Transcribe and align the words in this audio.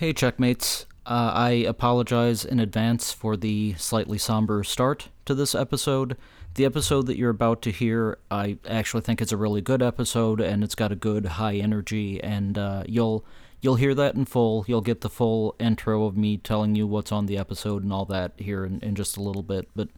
Hey, 0.00 0.14
checkmates. 0.14 0.86
Uh, 1.04 1.30
I 1.34 1.50
apologize 1.50 2.42
in 2.46 2.58
advance 2.58 3.12
for 3.12 3.36
the 3.36 3.74
slightly 3.74 4.16
somber 4.16 4.64
start 4.64 5.10
to 5.26 5.34
this 5.34 5.54
episode. 5.54 6.16
The 6.54 6.64
episode 6.64 7.04
that 7.04 7.18
you're 7.18 7.28
about 7.28 7.60
to 7.60 7.70
hear, 7.70 8.16
I 8.30 8.56
actually 8.66 9.02
think 9.02 9.20
it's 9.20 9.30
a 9.30 9.36
really 9.36 9.60
good 9.60 9.82
episode, 9.82 10.40
and 10.40 10.64
it's 10.64 10.74
got 10.74 10.90
a 10.90 10.96
good 10.96 11.26
high 11.26 11.56
energy, 11.56 12.18
and 12.22 12.56
uh, 12.56 12.84
you'll 12.86 13.26
you'll 13.60 13.74
hear 13.74 13.94
that 13.94 14.14
in 14.14 14.24
full. 14.24 14.64
You'll 14.66 14.80
get 14.80 15.02
the 15.02 15.10
full 15.10 15.54
intro 15.60 16.06
of 16.06 16.16
me 16.16 16.38
telling 16.38 16.74
you 16.74 16.86
what's 16.86 17.12
on 17.12 17.26
the 17.26 17.36
episode 17.36 17.82
and 17.82 17.92
all 17.92 18.06
that 18.06 18.32
here 18.38 18.64
in, 18.64 18.80
in 18.80 18.94
just 18.94 19.18
a 19.18 19.22
little 19.22 19.42
bit. 19.42 19.68
But 19.76 19.90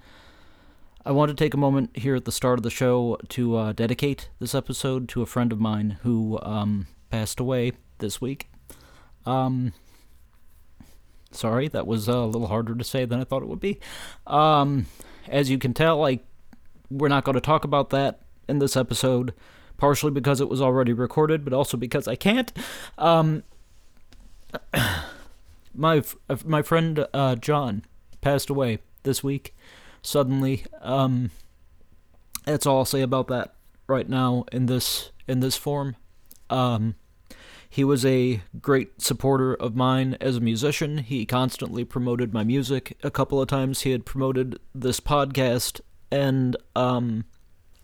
I 1.07 1.13
want 1.13 1.29
to 1.29 1.37
take 1.37 1.55
a 1.55 1.57
moment 1.59 1.97
here 1.97 2.17
at 2.17 2.25
the 2.25 2.33
start 2.33 2.59
of 2.59 2.65
the 2.65 2.71
show 2.71 3.19
to 3.29 3.55
uh, 3.55 3.73
dedicate 3.73 4.31
this 4.41 4.53
episode 4.53 5.09
to 5.11 5.23
a 5.23 5.27
friend 5.27 5.53
of 5.53 5.61
mine 5.61 5.99
who 6.03 6.41
um, 6.43 6.89
passed 7.09 7.39
away 7.39 7.75
this 7.99 8.21
week. 8.21 8.49
Um, 9.25 9.73
sorry, 11.33 11.69
that 11.69 11.87
was 11.87 12.09
uh, 12.09 12.17
a 12.17 12.27
little 12.27 12.49
harder 12.49 12.75
to 12.75 12.85
say 12.85 13.05
than 13.05 13.21
I 13.21 13.25
thought 13.25 13.43
it 13.43 13.49
would 13.49 13.61
be. 13.61 13.81
Um, 14.27 14.87
as 15.29 15.51
you 15.51 15.59
can 15.59 15.75
tell, 15.75 15.99
like 15.99 16.25
we're 16.91 17.09
not 17.09 17.25
going 17.25 17.35
to 17.35 17.41
talk 17.41 17.65
about 17.65 17.91
that 17.91 18.21
in 18.49 18.59
this 18.59 18.77
episode, 18.77 19.33
partially 19.77 20.11
because 20.11 20.41
it 20.41 20.49
was 20.49 20.61
already 20.61 20.93
recorded, 20.93 21.45
but 21.45 21.53
also 21.53 21.77
because 21.77 22.07
I 22.07 22.17
can't. 22.17 22.53
Um, 22.99 23.43
my 25.75 26.03
my 26.45 26.63
friend 26.63 27.07
uh, 27.13 27.37
John 27.37 27.85
passed 28.21 28.51
away 28.51 28.79
this 29.03 29.25
week 29.25 29.55
suddenly. 30.03 30.65
Um, 30.81 31.31
that's 32.45 32.67
all 32.67 32.79
I'll 32.79 32.85
say 32.85 33.03
about 33.03 33.29
that 33.29 33.55
right 33.87 34.09
now 34.09 34.45
in 34.53 34.67
this 34.67 35.11
in 35.27 35.41
this 35.41 35.57
form. 35.57 35.97
Um, 36.51 36.97
he 37.73 37.85
was 37.85 38.05
a 38.05 38.43
great 38.61 39.01
supporter 39.01 39.55
of 39.55 39.75
mine 39.75 40.15
as 40.21 40.37
a 40.37 40.43
musician. 40.43 40.99
He 40.99 41.25
constantly 41.25 41.87
promoted 41.87 42.35
my 42.35 42.45
music. 42.45 42.99
A 43.03 43.11
couple 43.11 43.41
of 43.41 43.49
times 43.49 43.81
he 43.81 43.93
had 43.93 44.05
promoted 44.05 44.59
this 44.75 45.01
podcast, 45.01 45.81
and 46.11 46.55
um, 46.77 47.25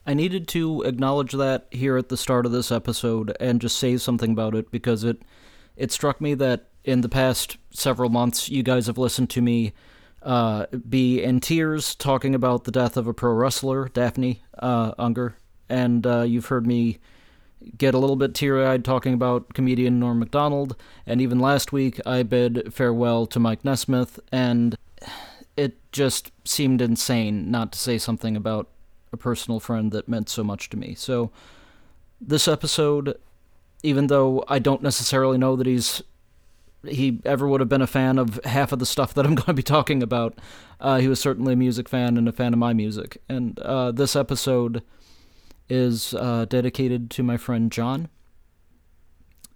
I 0.06 0.12
needed 0.12 0.46
to 0.48 0.82
acknowledge 0.82 1.32
that 1.32 1.68
here 1.70 1.96
at 1.96 2.10
the 2.10 2.18
start 2.18 2.44
of 2.44 2.52
this 2.52 2.70
episode 2.70 3.34
and 3.40 3.62
just 3.62 3.78
say 3.78 3.96
something 3.96 4.32
about 4.32 4.54
it 4.54 4.70
because 4.70 5.04
it 5.04 5.22
it 5.74 5.90
struck 5.90 6.20
me 6.20 6.34
that 6.34 6.68
in 6.84 7.00
the 7.00 7.08
past 7.08 7.56
several 7.70 8.10
months 8.10 8.50
you 8.50 8.62
guys 8.62 8.88
have 8.88 8.98
listened 8.98 9.30
to 9.30 9.40
me 9.40 9.72
uh, 10.22 10.66
be 10.86 11.22
in 11.22 11.40
tears 11.40 11.94
talking 11.94 12.34
about 12.34 12.64
the 12.64 12.70
death 12.70 12.98
of 12.98 13.06
a 13.06 13.14
pro 13.14 13.32
wrestler, 13.32 13.88
Daffney 13.88 14.42
uh, 14.58 14.92
Unger, 14.98 15.38
and 15.66 16.06
uh, 16.06 16.24
you've 16.24 16.46
heard 16.46 16.66
me 16.66 16.98
get 17.76 17.94
a 17.94 17.98
little 17.98 18.16
bit 18.16 18.34
teary 18.34 18.64
eyed 18.64 18.84
talking 18.84 19.14
about 19.14 19.54
comedian 19.54 19.98
Norm 19.98 20.18
Macdonald, 20.18 20.76
and 21.06 21.20
even 21.20 21.38
last 21.38 21.72
week 21.72 22.00
I 22.06 22.22
bid 22.22 22.72
farewell 22.72 23.26
to 23.26 23.40
Mike 23.40 23.64
Nesmith, 23.64 24.20
and 24.32 24.76
it 25.56 25.76
just 25.92 26.30
seemed 26.44 26.80
insane 26.80 27.50
not 27.50 27.72
to 27.72 27.78
say 27.78 27.98
something 27.98 28.36
about 28.36 28.68
a 29.12 29.16
personal 29.16 29.60
friend 29.60 29.92
that 29.92 30.08
meant 30.08 30.28
so 30.28 30.44
much 30.44 30.70
to 30.70 30.76
me. 30.76 30.94
So, 30.94 31.30
this 32.20 32.48
episode, 32.48 33.18
even 33.82 34.08
though 34.08 34.44
I 34.48 34.58
don't 34.58 34.82
necessarily 34.82 35.38
know 35.38 35.56
that 35.56 35.66
he's 35.66 36.02
he 36.86 37.20
ever 37.24 37.48
would 37.48 37.60
have 37.60 37.68
been 37.68 37.82
a 37.82 37.88
fan 37.88 38.18
of 38.18 38.38
half 38.44 38.70
of 38.70 38.78
the 38.78 38.86
stuff 38.86 39.12
that 39.14 39.26
I'm 39.26 39.34
going 39.36 39.46
to 39.46 39.54
be 39.54 39.62
talking 39.62 40.02
about, 40.02 40.38
uh, 40.80 40.98
he 40.98 41.08
was 41.08 41.20
certainly 41.20 41.54
a 41.54 41.56
music 41.56 41.88
fan 41.88 42.16
and 42.16 42.28
a 42.28 42.32
fan 42.32 42.52
of 42.52 42.58
my 42.58 42.72
music. 42.72 43.20
And 43.28 43.58
uh, 43.60 43.90
this 43.92 44.14
episode 44.14 44.82
is 45.68 46.14
uh, 46.14 46.46
dedicated 46.48 47.10
to 47.10 47.22
my 47.22 47.36
friend 47.36 47.70
John, 47.70 48.08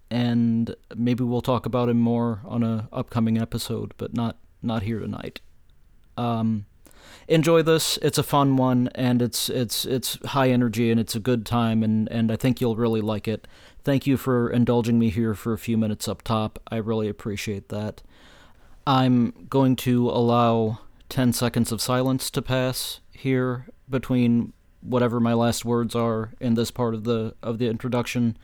and 0.09 0.75
maybe 0.95 1.23
we'll 1.23 1.41
talk 1.41 1.65
about 1.65 1.89
him 1.89 1.99
more 1.99 2.41
on 2.45 2.63
a 2.63 2.87
upcoming 2.91 3.37
episode, 3.37 3.93
but 3.97 4.13
not 4.13 4.37
not 4.61 4.83
here 4.83 4.99
tonight. 4.99 5.41
Um, 6.17 6.65
enjoy 7.27 7.61
this; 7.61 7.97
it's 8.01 8.17
a 8.17 8.23
fun 8.23 8.55
one, 8.55 8.89
and 8.95 9.21
it's 9.21 9.49
it's 9.49 9.85
it's 9.85 10.17
high 10.27 10.49
energy, 10.49 10.91
and 10.91 10.99
it's 10.99 11.15
a 11.15 11.19
good 11.19 11.45
time, 11.45 11.83
and 11.83 12.09
and 12.11 12.31
I 12.31 12.35
think 12.35 12.61
you'll 12.61 12.75
really 12.75 13.01
like 13.01 13.27
it. 13.27 13.47
Thank 13.83 14.07
you 14.07 14.15
for 14.15 14.49
indulging 14.49 14.97
me 14.97 15.09
here 15.09 15.33
for 15.33 15.51
a 15.51 15.57
few 15.57 15.77
minutes 15.77 16.07
up 16.07 16.21
top. 16.21 16.59
I 16.69 16.77
really 16.77 17.09
appreciate 17.09 17.69
that. 17.69 18.01
I'm 18.85 19.47
going 19.49 19.75
to 19.77 20.09
allow 20.09 20.79
10 21.09 21.33
seconds 21.33 21.71
of 21.71 21.81
silence 21.81 22.29
to 22.31 22.41
pass 22.41 22.99
here 23.11 23.67
between 23.89 24.53
whatever 24.83 25.19
my 25.19 25.33
last 25.33 25.65
words 25.65 25.95
are 25.95 26.31
in 26.39 26.53
this 26.55 26.71
part 26.71 26.93
of 26.93 27.03
the 27.03 27.33
of 27.41 27.57
the 27.57 27.67
introduction, 27.67 28.37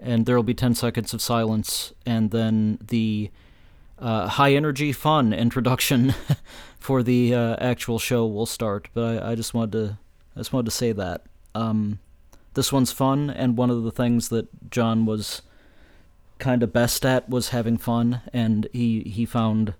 and 0.00 0.26
there 0.26 0.36
will 0.36 0.42
be 0.42 0.54
ten 0.54 0.74
seconds 0.74 1.14
of 1.14 1.22
silence, 1.22 1.92
and 2.04 2.30
then 2.30 2.78
the 2.86 3.30
uh, 3.98 4.28
high 4.28 4.52
energy 4.54 4.92
fun 4.92 5.32
introduction 5.46 6.14
for 6.78 7.02
the 7.02 7.34
uh, 7.34 7.56
actual 7.60 7.98
show 7.98 8.26
will 8.26 8.46
start. 8.46 8.88
But 8.94 9.22
I, 9.22 9.32
I, 9.32 9.34
just 9.34 9.54
wanted 9.54 9.72
to 9.72 9.98
I 10.36 10.40
just 10.40 10.52
wanted 10.52 10.66
to 10.66 10.76
say 10.76 10.92
that 10.92 11.22
um, 11.54 11.98
this 12.54 12.72
one's 12.72 12.92
fun, 12.92 13.30
and 13.30 13.56
one 13.56 13.70
of 13.70 13.82
the 13.82 13.92
things 13.92 14.28
that 14.28 14.70
John 14.70 15.06
was 15.06 15.42
kind 16.38 16.62
of 16.62 16.72
best 16.72 17.04
at 17.04 17.28
was 17.28 17.50
having 17.50 17.76
fun, 17.76 18.20
and 18.32 18.68
he 18.72 19.00
he 19.02 19.26
found 19.26 19.74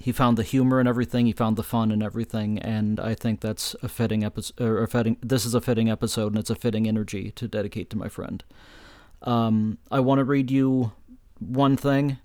he 0.00 0.12
found 0.12 0.38
the 0.38 0.42
humor 0.42 0.80
and 0.80 0.88
everything. 0.88 1.26
He 1.26 1.32
found 1.32 1.56
the 1.56 1.62
fun 1.62 1.92
and 1.92 2.02
everything, 2.02 2.58
and 2.58 2.98
I 2.98 3.14
think 3.14 3.42
that's 3.42 3.76
a 3.82 3.88
fitting 3.88 4.24
episode. 4.24 4.58
Or 4.58 4.86
fitting. 4.86 5.18
This 5.20 5.44
is 5.44 5.52
a 5.54 5.60
fitting 5.60 5.90
episode, 5.90 6.32
and 6.32 6.38
it's 6.38 6.48
a 6.48 6.54
fitting 6.54 6.88
energy 6.88 7.32
to 7.32 7.46
dedicate 7.46 7.90
to 7.90 7.98
my 7.98 8.08
friend. 8.08 8.42
Um, 9.20 9.76
I 9.90 10.00
want 10.00 10.18
to 10.18 10.24
read 10.24 10.50
you 10.50 10.92
one 11.38 11.76
thing, 11.76 12.16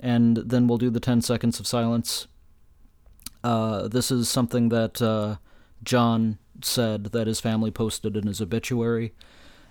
and 0.00 0.38
then 0.38 0.66
we'll 0.66 0.78
do 0.78 0.88
the 0.88 1.00
ten 1.00 1.20
seconds 1.20 1.60
of 1.60 1.66
silence. 1.66 2.28
Uh, 3.44 3.88
this 3.88 4.10
is 4.10 4.30
something 4.30 4.70
that 4.70 5.02
uh, 5.02 5.36
John 5.84 6.38
said 6.62 7.04
that 7.12 7.26
his 7.26 7.40
family 7.40 7.70
posted 7.70 8.16
in 8.16 8.26
his 8.26 8.40
obituary. 8.40 9.12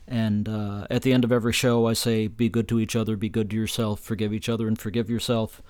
And 0.08 0.48
uh, 0.48 0.86
at 0.92 1.02
the 1.02 1.12
end 1.12 1.24
of 1.24 1.32
every 1.32 1.54
show, 1.54 1.88
I 1.88 1.94
say, 1.94 2.28
"Be 2.28 2.50
good 2.50 2.68
to 2.68 2.80
each 2.80 2.96
other, 2.96 3.18
be 3.18 3.30
good 3.30 3.50
to 3.50 3.56
yourself, 3.56 4.00
forgive 4.00 4.32
each 4.32 4.48
other, 4.48 4.68
and 4.68 4.78
forgive 4.78 5.10
yourself." 5.10 5.64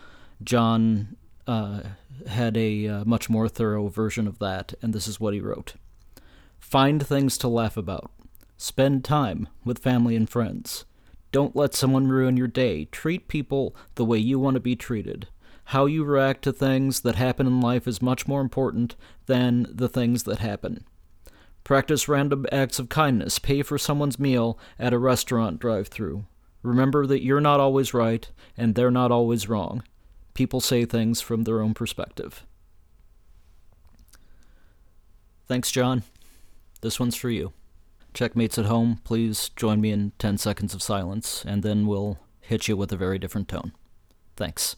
John 0.44 1.16
uh, 1.48 1.82
had 2.28 2.58
a 2.58 2.88
uh, 2.88 3.06
much 3.06 3.30
more 3.30 3.48
thorough 3.48 3.88
version 3.88 4.28
of 4.28 4.40
that, 4.40 4.74
and 4.82 4.94
this 4.94 5.08
is 5.08 5.20
what 5.20 5.34
he 5.34 5.40
wrote 5.40 5.76
Find 6.60 7.06
things 7.06 7.38
to 7.40 7.48
laugh 7.48 7.78
about. 7.78 8.12
Spend 8.58 9.06
time 9.06 9.48
with 9.64 9.80
family 9.80 10.16
and 10.16 10.30
friends. 10.30 10.86
Don't 11.32 11.56
let 11.56 11.76
someone 11.76 12.08
ruin 12.08 12.38
your 12.38 12.48
day. 12.48 12.86
Treat 12.86 13.28
people 13.28 13.76
the 13.96 14.06
way 14.06 14.18
you 14.18 14.40
want 14.40 14.56
to 14.56 14.60
be 14.60 14.76
treated. 14.76 15.28
How 15.66 15.86
you 15.86 16.04
react 16.04 16.44
to 16.44 16.54
things 16.54 17.02
that 17.02 17.16
happen 17.16 17.46
in 17.46 17.62
life 17.62 17.88
is 17.88 18.02
much 18.02 18.28
more 18.28 18.42
important 18.42 18.96
than 19.26 19.68
the 19.70 19.90
things 19.90 20.24
that 20.24 20.40
happen. 20.40 20.86
Practice 21.64 22.08
random 22.08 22.46
acts 22.52 22.80
of 22.80 22.90
kindness. 22.90 23.40
Pay 23.40 23.62
for 23.62 23.78
someone's 23.78 24.18
meal 24.18 24.58
at 24.80 24.94
a 24.94 25.00
restaurant 25.00 25.60
drive 25.60 25.90
through. 25.90 26.26
Remember 26.64 27.06
that 27.06 27.24
you're 27.24 27.42
not 27.42 27.60
always 27.60 27.94
right 27.94 28.30
and 28.56 28.74
they're 28.74 28.90
not 28.90 29.12
always 29.12 29.50
wrong 29.50 29.84
people 30.38 30.62
say 30.62 30.86
things 30.86 31.20
from 31.20 31.46
their 31.46 31.62
own 31.62 31.74
perspective. 31.74 32.46
Thanks, 35.48 35.72
John. 35.72 36.04
This 36.82 37.00
one's 37.00 37.16
for 37.16 37.32
you. 37.32 37.54
Checkmates 38.14 38.60
at 38.60 38.66
home, 38.66 39.02
please 39.04 39.50
join 39.56 39.82
me 39.82 39.90
in 39.90 40.12
10 40.20 40.38
seconds 40.38 40.76
of 40.76 40.84
silence, 40.84 41.44
and 41.44 41.64
then 41.64 41.88
we'll 41.88 42.20
hit 42.40 42.68
you 42.68 42.78
with 42.78 42.92
a 42.92 42.98
very 42.98 43.18
different 43.18 43.48
tone. 43.48 43.72
Thanks. 44.36 44.76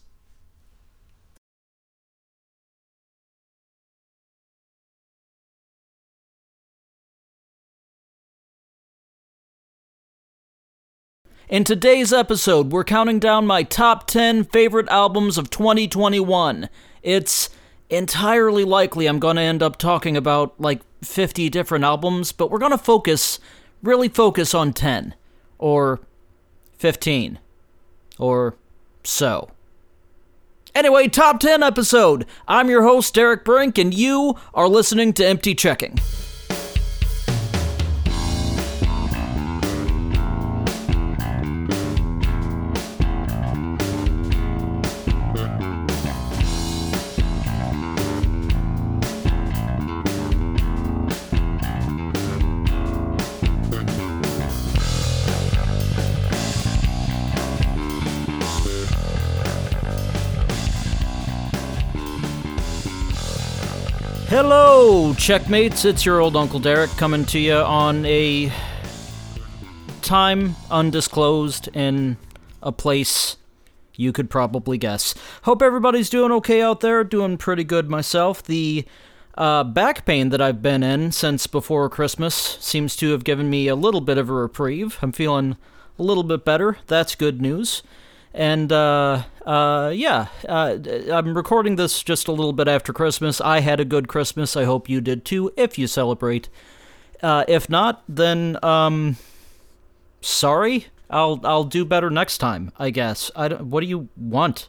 In 11.50 11.64
today's 11.64 12.12
episode, 12.12 12.70
we're 12.70 12.84
counting 12.84 13.18
down 13.18 13.44
my 13.44 13.64
top 13.64 14.06
10 14.06 14.44
favorite 14.44 14.86
albums 14.88 15.36
of 15.36 15.50
2021. 15.50 16.68
It's 17.02 17.50
entirely 17.88 18.62
likely 18.62 19.06
I'm 19.06 19.18
going 19.18 19.34
to 19.34 19.42
end 19.42 19.60
up 19.60 19.76
talking 19.76 20.16
about 20.16 20.54
like 20.60 20.80
50 21.02 21.48
different 21.48 21.84
albums, 21.84 22.30
but 22.30 22.52
we're 22.52 22.60
going 22.60 22.70
to 22.70 22.78
focus, 22.78 23.40
really 23.82 24.08
focus 24.08 24.54
on 24.54 24.72
10 24.72 25.16
or 25.58 25.98
15 26.78 27.40
or 28.16 28.54
so. 29.02 29.50
Anyway, 30.72 31.08
top 31.08 31.40
10 31.40 31.64
episode. 31.64 32.26
I'm 32.46 32.70
your 32.70 32.84
host, 32.84 33.12
Derek 33.12 33.44
Brink, 33.44 33.76
and 33.76 33.92
you 33.92 34.36
are 34.54 34.68
listening 34.68 35.12
to 35.14 35.26
Empty 35.26 35.56
Checking. 35.56 35.98
Checkmates. 65.20 65.84
It's 65.84 66.06
your 66.06 66.18
old 66.18 66.34
Uncle 66.34 66.58
Derek 66.58 66.90
coming 66.92 67.26
to 67.26 67.38
you 67.38 67.54
on 67.54 68.06
a 68.06 68.50
time 70.00 70.56
undisclosed 70.70 71.68
in 71.76 72.16
a 72.62 72.72
place 72.72 73.36
you 73.94 74.12
could 74.12 74.30
probably 74.30 74.78
guess. 74.78 75.14
Hope 75.42 75.60
everybody's 75.60 76.08
doing 76.08 76.32
okay 76.32 76.62
out 76.62 76.80
there. 76.80 77.04
Doing 77.04 77.36
pretty 77.36 77.64
good 77.64 77.90
myself. 77.90 78.42
The 78.42 78.86
uh, 79.36 79.62
back 79.62 80.06
pain 80.06 80.30
that 80.30 80.40
I've 80.40 80.62
been 80.62 80.82
in 80.82 81.12
since 81.12 81.46
before 81.46 81.90
Christmas 81.90 82.34
seems 82.34 82.96
to 82.96 83.10
have 83.10 83.22
given 83.22 83.50
me 83.50 83.68
a 83.68 83.76
little 83.76 84.00
bit 84.00 84.16
of 84.16 84.30
a 84.30 84.32
reprieve. 84.32 84.98
I'm 85.02 85.12
feeling 85.12 85.58
a 85.98 86.02
little 86.02 86.24
bit 86.24 86.46
better. 86.46 86.78
That's 86.86 87.14
good 87.14 87.42
news. 87.42 87.82
And 88.32 88.72
uh, 88.72 89.24
uh, 89.50 89.88
yeah, 89.88 90.28
uh, 90.48 90.78
I'm 91.10 91.36
recording 91.36 91.74
this 91.74 92.04
just 92.04 92.28
a 92.28 92.32
little 92.32 92.52
bit 92.52 92.68
after 92.68 92.92
Christmas. 92.92 93.40
I 93.40 93.58
had 93.58 93.80
a 93.80 93.84
good 93.84 94.06
Christmas. 94.06 94.56
I 94.56 94.62
hope 94.62 94.88
you 94.88 95.00
did 95.00 95.24
too, 95.24 95.52
if 95.56 95.76
you 95.76 95.88
celebrate. 95.88 96.48
Uh, 97.20 97.44
if 97.48 97.68
not, 97.68 98.04
then 98.08 98.56
um, 98.62 99.16
sorry. 100.20 100.86
I'll 101.10 101.40
I'll 101.42 101.64
do 101.64 101.84
better 101.84 102.10
next 102.10 102.38
time. 102.38 102.70
I 102.78 102.90
guess. 102.90 103.32
I 103.34 103.48
don't, 103.48 103.66
what 103.66 103.80
do 103.80 103.88
you 103.88 104.08
want 104.16 104.68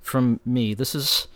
from 0.00 0.38
me? 0.46 0.74
This 0.74 0.94
is 0.94 1.26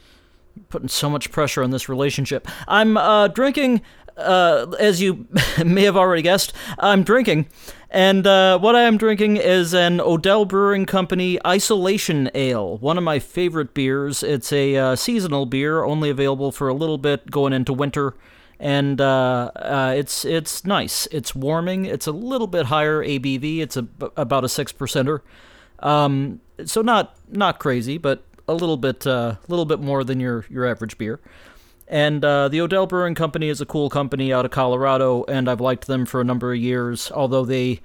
putting 0.68 0.86
so 0.86 1.10
much 1.10 1.32
pressure 1.32 1.64
on 1.64 1.70
this 1.70 1.88
relationship. 1.88 2.46
I'm 2.68 2.96
uh, 2.96 3.26
drinking 3.26 3.82
uh, 4.18 4.66
as 4.78 5.00
you 5.00 5.26
may 5.64 5.84
have 5.84 5.96
already 5.96 6.22
guessed, 6.22 6.52
I'm 6.78 7.02
drinking. 7.02 7.46
And 7.90 8.26
uh, 8.26 8.58
what 8.58 8.76
I 8.76 8.82
am 8.82 8.98
drinking 8.98 9.38
is 9.38 9.72
an 9.72 10.00
Odell 10.00 10.44
Brewing 10.44 10.84
Company 10.84 11.38
Isolation 11.46 12.30
Ale, 12.34 12.76
one 12.78 12.98
of 12.98 13.04
my 13.04 13.18
favorite 13.18 13.72
beers. 13.72 14.22
It's 14.22 14.52
a 14.52 14.76
uh, 14.76 14.96
seasonal 14.96 15.46
beer, 15.46 15.84
only 15.84 16.10
available 16.10 16.52
for 16.52 16.68
a 16.68 16.74
little 16.74 16.98
bit 16.98 17.30
going 17.30 17.54
into 17.54 17.72
winter. 17.72 18.14
And 18.60 19.00
uh, 19.00 19.52
uh, 19.56 19.94
it's 19.96 20.24
it's 20.24 20.64
nice. 20.64 21.06
It's 21.12 21.34
warming. 21.34 21.86
It's 21.86 22.06
a 22.06 22.12
little 22.12 22.48
bit 22.48 22.66
higher 22.66 23.02
ABV. 23.02 23.60
It's 23.60 23.76
a, 23.76 23.86
about 24.16 24.44
a 24.44 24.48
six 24.48 24.72
percenter. 24.72 25.20
Um, 25.78 26.40
so 26.64 26.82
not 26.82 27.16
not 27.30 27.58
crazy, 27.60 27.98
but 27.98 28.24
a 28.48 28.54
little 28.54 28.76
bit 28.76 29.06
a 29.06 29.12
uh, 29.12 29.36
little 29.46 29.64
bit 29.64 29.80
more 29.80 30.02
than 30.02 30.18
your 30.18 30.44
your 30.50 30.66
average 30.66 30.98
beer. 30.98 31.20
And 31.88 32.22
uh, 32.22 32.48
the 32.48 32.60
Odell 32.60 32.86
Brewing 32.86 33.14
Company 33.14 33.48
is 33.48 33.62
a 33.62 33.66
cool 33.66 33.88
company 33.88 34.30
out 34.30 34.44
of 34.44 34.50
Colorado, 34.50 35.24
and 35.26 35.48
I've 35.48 35.60
liked 35.60 35.86
them 35.86 36.04
for 36.04 36.20
a 36.20 36.24
number 36.24 36.52
of 36.52 36.58
years, 36.58 37.10
although 37.10 37.46
they 37.46 37.80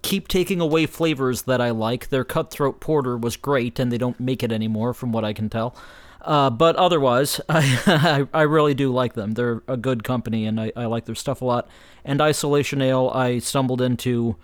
keep 0.00 0.26
taking 0.26 0.58
away 0.58 0.86
flavors 0.86 1.42
that 1.42 1.60
I 1.60 1.70
like. 1.70 2.08
Their 2.08 2.24
Cutthroat 2.24 2.80
Porter 2.80 3.16
was 3.16 3.36
great, 3.36 3.78
and 3.78 3.92
they 3.92 3.98
don't 3.98 4.18
make 4.18 4.42
it 4.42 4.50
anymore, 4.50 4.94
from 4.94 5.12
what 5.12 5.22
I 5.24 5.34
can 5.34 5.50
tell. 5.50 5.76
Uh, 6.22 6.48
but 6.48 6.76
otherwise, 6.76 7.42
I, 7.48 8.26
I 8.32 8.42
really 8.42 8.72
do 8.72 8.90
like 8.90 9.12
them. 9.12 9.32
They're 9.34 9.62
a 9.68 9.76
good 9.76 10.02
company, 10.02 10.46
and 10.46 10.58
I, 10.58 10.72
I 10.74 10.86
like 10.86 11.04
their 11.04 11.14
stuff 11.14 11.42
a 11.42 11.44
lot. 11.44 11.68
And 12.06 12.22
Isolation 12.22 12.80
Ale, 12.80 13.10
I 13.10 13.38
stumbled 13.38 13.82
into, 13.82 14.36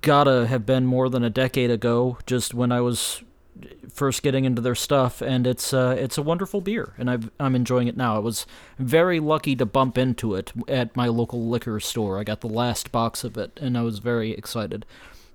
gotta 0.00 0.46
have 0.46 0.64
been 0.64 0.86
more 0.86 1.10
than 1.10 1.22
a 1.22 1.30
decade 1.30 1.70
ago, 1.70 2.16
just 2.24 2.54
when 2.54 2.72
I 2.72 2.80
was 2.80 3.22
first 3.92 4.22
getting 4.22 4.44
into 4.44 4.60
their 4.62 4.74
stuff, 4.74 5.20
and 5.20 5.46
it's 5.46 5.72
uh, 5.72 5.96
it's 5.98 6.18
a 6.18 6.22
wonderful 6.22 6.60
beer, 6.60 6.94
and 6.98 7.10
i 7.10 7.18
am 7.44 7.54
enjoying 7.54 7.88
it 7.88 7.96
now. 7.96 8.16
I 8.16 8.20
was 8.20 8.46
very 8.78 9.20
lucky 9.20 9.56
to 9.56 9.66
bump 9.66 9.96
into 9.98 10.34
it 10.34 10.52
at 10.68 10.96
my 10.96 11.06
local 11.06 11.46
liquor 11.46 11.80
store. 11.80 12.18
I 12.18 12.24
got 12.24 12.40
the 12.40 12.48
last 12.48 12.92
box 12.92 13.24
of 13.24 13.36
it, 13.36 13.58
and 13.60 13.76
I 13.76 13.82
was 13.82 13.98
very 13.98 14.32
excited. 14.32 14.84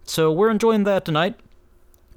So 0.04 0.32
we're 0.32 0.50
enjoying 0.50 0.84
that 0.84 1.06
tonight. 1.06 1.40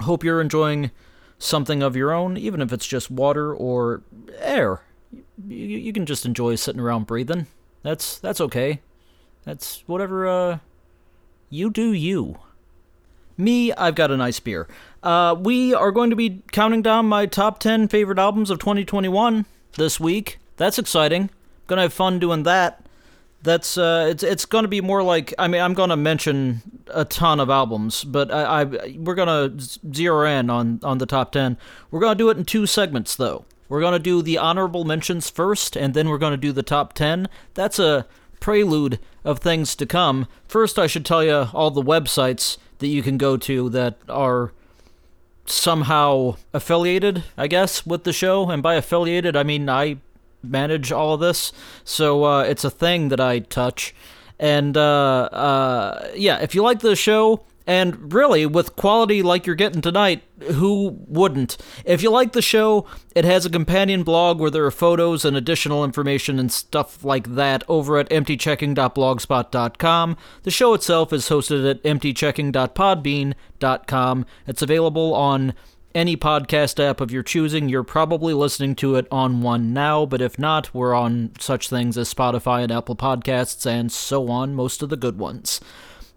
Hope 0.00 0.24
you're 0.24 0.40
enjoying 0.40 0.90
something 1.38 1.82
of 1.82 1.96
your 1.96 2.12
own, 2.12 2.36
even 2.36 2.60
if 2.60 2.72
it's 2.72 2.86
just 2.86 3.10
water 3.10 3.54
or 3.54 4.02
air. 4.38 4.82
You, 5.46 5.56
you 5.56 5.92
can 5.92 6.06
just 6.06 6.26
enjoy 6.26 6.56
sitting 6.56 6.80
around 6.80 7.06
breathing. 7.06 7.46
That's 7.82 8.18
that's 8.18 8.40
okay. 8.40 8.80
That's 9.44 9.84
whatever 9.86 10.26
uh, 10.26 10.58
you 11.50 11.70
do 11.70 11.92
you. 11.92 12.38
Me, 13.36 13.72
I've 13.72 13.94
got 13.94 14.10
a 14.10 14.16
nice 14.16 14.40
beer. 14.40 14.68
Uh, 15.04 15.34
we 15.38 15.74
are 15.74 15.92
going 15.92 16.08
to 16.08 16.16
be 16.16 16.42
counting 16.50 16.80
down 16.80 17.06
my 17.06 17.26
top 17.26 17.58
10 17.58 17.88
favorite 17.88 18.18
albums 18.18 18.48
of 18.48 18.58
2021 18.58 19.44
this 19.76 20.00
week. 20.00 20.38
That's 20.56 20.78
exciting. 20.78 21.28
Gonna 21.66 21.82
have 21.82 21.92
fun 21.92 22.18
doing 22.18 22.42
that. 22.44 22.84
That's 23.42 23.76
uh, 23.76 24.06
it's 24.10 24.22
it's 24.22 24.46
gonna 24.46 24.68
be 24.68 24.80
more 24.80 25.02
like 25.02 25.34
I 25.38 25.48
mean 25.48 25.60
I'm 25.60 25.74
gonna 25.74 25.96
mention 25.96 26.62
a 26.88 27.04
ton 27.04 27.40
of 27.40 27.50
albums, 27.50 28.04
but 28.04 28.32
I, 28.32 28.62
I 28.62 28.96
we're 28.98 29.14
gonna 29.14 29.52
zero 29.58 30.26
in 30.26 30.48
on 30.48 30.80
on 30.82 30.98
the 30.98 31.06
top 31.06 31.32
ten. 31.32 31.58
We're 31.90 32.00
gonna 32.00 32.14
do 32.14 32.30
it 32.30 32.38
in 32.38 32.44
two 32.44 32.66
segments 32.66 33.16
though. 33.16 33.44
We're 33.68 33.82
gonna 33.82 33.98
do 33.98 34.22
the 34.22 34.38
honorable 34.38 34.84
mentions 34.84 35.28
first, 35.28 35.76
and 35.76 35.92
then 35.92 36.08
we're 36.08 36.18
gonna 36.18 36.38
do 36.38 36.52
the 36.52 36.62
top 36.62 36.94
ten. 36.94 37.28
That's 37.52 37.78
a 37.78 38.06
prelude 38.40 38.98
of 39.24 39.40
things 39.40 39.74
to 39.76 39.86
come. 39.86 40.26
First, 40.48 40.78
I 40.78 40.86
should 40.86 41.04
tell 41.04 41.22
you 41.24 41.48
all 41.52 41.70
the 41.70 41.82
websites 41.82 42.56
that 42.78 42.88
you 42.88 43.02
can 43.02 43.18
go 43.18 43.36
to 43.38 43.68
that 43.70 43.98
are 44.08 44.52
somehow 45.46 46.37
affiliated, 46.52 47.25
I 47.37 47.46
guess, 47.46 47.87
with 47.87 48.05
the 48.05 48.12
show. 48.12 48.50
And 48.50 48.62
by 48.62 48.75
affiliated, 48.75 49.37
I 49.37 49.43
mean 49.43 49.69
I 49.69 49.99
manage 50.43 50.93
all 50.93 51.14
of 51.14 51.20
this, 51.20 51.52
so 51.85 52.25
uh, 52.25 52.43
it's 52.43 52.64
a 52.64 52.70
thing 52.70 53.08
that 53.08 53.20
I 53.20 53.38
touch. 53.38 53.94
And 54.38 54.76
uh, 54.76 55.29
uh, 55.32 56.11
yeah, 56.14 56.41
if 56.41 56.55
you 56.55 56.62
like 56.62 56.81
the 56.81 56.96
show, 56.96 57.44
and 57.66 58.12
really, 58.12 58.44
with 58.44 58.76
quality 58.76 59.22
like 59.22 59.46
you're 59.46 59.55
getting 59.55 59.81
tonight, 59.81 60.22
who 60.52 60.99
wouldn't? 61.06 61.56
If 61.87 62.02
you 62.02 62.11
like 62.11 62.32
the 62.32 62.43
show, 62.43 62.84
it 63.14 63.25
has 63.25 63.46
a 63.46 63.50
companion 63.50 64.02
blog 64.02 64.38
where 64.38 64.50
there 64.50 64.66
are 64.66 64.70
photos 64.70 65.25
and 65.25 65.34
additional 65.34 65.82
information 65.82 66.38
and 66.38 66.52
stuff 66.52 67.02
like 67.02 67.37
that 67.37 67.64
over 67.66 67.96
at 67.99 68.11
emptychecking.blogspot.com. 68.11 70.16
The 70.43 70.50
show 70.50 70.75
itself 70.75 71.11
is 71.12 71.28
hosted 71.28 71.70
at 71.70 71.82
emptychecking.podbean.com. 71.84 74.26
It's 74.46 74.62
available 74.62 75.14
on 75.14 75.55
any 75.94 76.17
podcast 76.17 76.82
app 76.82 77.00
of 77.00 77.10
your 77.10 77.22
choosing. 77.22 77.69
You're 77.69 77.84
probably 77.84 78.34
listening 78.34 78.75
to 78.76 78.96
it 78.96 79.06
on 79.10 79.40
one 79.40 79.72
now, 79.72 80.05
but 80.05 80.20
if 80.20 80.38
not, 80.38 80.75
we're 80.75 80.94
on 80.94 81.31
such 81.38 81.70
things 81.70 81.96
as 81.96 82.12
Spotify 82.12 82.62
and 82.62 82.72
Apple 82.72 82.96
Podcasts 82.96 83.64
and 83.64 83.90
so 83.90 84.28
on, 84.28 84.55
most 84.55 84.82
of 84.82 84.90
the 84.90 84.96
good 84.96 85.19
ones. 85.19 85.60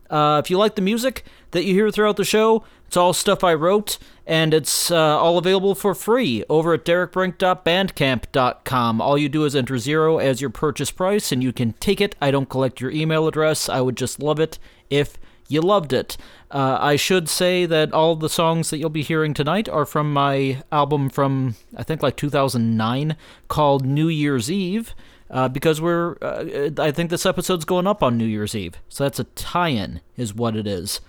Uh, 0.09 0.41
if 0.43 0.49
you 0.49 0.57
like 0.57 0.75
the 0.75 0.81
music 0.81 1.23
that 1.51 1.63
you 1.63 1.73
hear 1.73 1.89
throughout 1.91 2.17
the 2.17 2.25
show, 2.25 2.65
it's 2.87 2.97
all 2.97 3.13
stuff 3.13 3.43
I 3.43 3.53
wrote, 3.53 3.99
and 4.25 4.51
it's 4.53 4.89
uh, 4.89 4.95
all 4.95 5.37
available 5.37 5.75
for 5.75 5.93
free 5.93 6.45
over 6.49 6.73
at 6.73 6.85
derekbrink.bandcamp.com. 6.85 9.01
All 9.01 9.17
you 9.17 9.27
do 9.27 9.43
is 9.43 9.53
enter 9.55 9.77
zero 9.77 10.19
as 10.19 10.39
your 10.39 10.49
purchase 10.49 10.91
price, 10.91 11.33
and 11.33 11.43
you 11.43 11.51
can 11.51 11.73
take 11.73 11.99
it. 11.99 12.15
I 12.21 12.31
don't 12.31 12.49
collect 12.49 12.79
your 12.79 12.91
email 12.91 13.27
address. 13.27 13.67
I 13.67 13.81
would 13.81 13.97
just 13.97 14.21
love 14.21 14.39
it 14.39 14.57
if 14.89 15.17
you 15.49 15.59
loved 15.61 15.91
it. 15.91 16.15
Uh, 16.49 16.77
I 16.79 16.95
should 16.95 17.27
say 17.27 17.65
that 17.65 17.91
all 17.91 18.15
the 18.15 18.29
songs 18.29 18.69
that 18.69 18.77
you'll 18.77 18.89
be 18.89 19.03
hearing 19.03 19.33
tonight 19.33 19.67
are 19.67 19.85
from 19.85 20.13
my 20.13 20.63
album 20.71 21.09
from, 21.09 21.55
I 21.75 21.83
think, 21.83 22.01
like 22.01 22.15
2009 22.15 23.17
called 23.49 23.85
New 23.85 24.07
Year's 24.07 24.49
Eve 24.49 24.95
uh, 25.29 25.47
because 25.47 25.81
we're 25.81 26.17
uh, 26.21 26.69
I 26.77 26.91
think 26.91 27.09
this 27.09 27.25
episode's 27.25 27.65
going 27.65 27.87
up 27.87 28.03
on 28.03 28.17
New 28.17 28.25
Year's 28.25 28.55
Eve, 28.55 28.75
so 28.89 29.03
that's 29.03 29.19
a 29.19 29.25
tie-in, 29.25 30.01
is 30.15 30.33
what 30.33 30.55
it 30.55 30.67
is. 30.67 31.01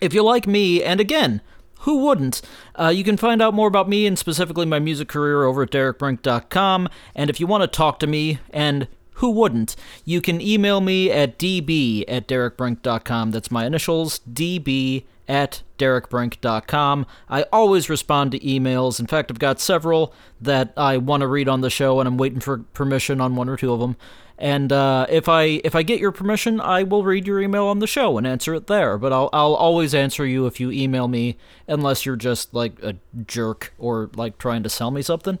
If 0.00 0.12
you 0.14 0.22
like 0.22 0.46
me, 0.46 0.82
and 0.82 1.00
again, 1.00 1.40
who 1.80 1.98
wouldn't? 1.98 2.42
Uh, 2.78 2.88
you 2.88 3.04
can 3.04 3.16
find 3.16 3.42
out 3.42 3.54
more 3.54 3.68
about 3.68 3.88
me 3.88 4.06
and 4.06 4.18
specifically 4.18 4.66
my 4.66 4.78
music 4.78 5.08
career 5.08 5.44
over 5.44 5.62
at 5.62 5.70
derekbrink.com. 5.70 6.88
And 7.14 7.30
if 7.30 7.40
you 7.40 7.46
want 7.46 7.62
to 7.62 7.66
talk 7.66 7.98
to 8.00 8.06
me, 8.06 8.38
and 8.50 8.88
who 9.14 9.30
wouldn't, 9.30 9.76
you 10.04 10.20
can 10.20 10.40
email 10.40 10.80
me 10.80 11.10
at 11.10 11.38
db 11.38 12.04
at 12.08 12.26
derekbrink.com. 12.26 13.30
That's 13.30 13.50
my 13.50 13.66
initials, 13.66 14.20
db 14.32 15.04
at 15.32 15.62
derekbrink.com. 15.78 17.06
I 17.30 17.44
always 17.44 17.88
respond 17.88 18.32
to 18.32 18.38
emails. 18.40 19.00
In 19.00 19.06
fact, 19.06 19.30
I've 19.30 19.38
got 19.38 19.60
several 19.60 20.12
that 20.42 20.74
I 20.76 20.98
want 20.98 21.22
to 21.22 21.26
read 21.26 21.48
on 21.48 21.62
the 21.62 21.70
show, 21.70 22.00
and 22.00 22.06
I'm 22.06 22.18
waiting 22.18 22.38
for 22.38 22.58
permission 22.58 23.18
on 23.18 23.34
one 23.34 23.48
or 23.48 23.56
two 23.56 23.72
of 23.72 23.80
them. 23.80 23.96
And 24.36 24.70
uh, 24.72 25.06
if 25.08 25.30
I 25.30 25.62
if 25.64 25.74
I 25.74 25.82
get 25.82 26.00
your 26.00 26.12
permission, 26.12 26.60
I 26.60 26.82
will 26.82 27.02
read 27.02 27.26
your 27.26 27.40
email 27.40 27.64
on 27.64 27.78
the 27.78 27.86
show 27.86 28.18
and 28.18 28.26
answer 28.26 28.54
it 28.54 28.66
there. 28.66 28.98
But 28.98 29.12
I'll 29.12 29.30
I'll 29.32 29.54
always 29.54 29.94
answer 29.94 30.26
you 30.26 30.46
if 30.46 30.60
you 30.60 30.70
email 30.70 31.08
me, 31.08 31.38
unless 31.66 32.04
you're 32.04 32.16
just 32.16 32.52
like 32.52 32.82
a 32.82 32.96
jerk 33.26 33.72
or 33.78 34.10
like 34.14 34.36
trying 34.36 34.62
to 34.64 34.68
sell 34.68 34.90
me 34.90 35.00
something 35.00 35.38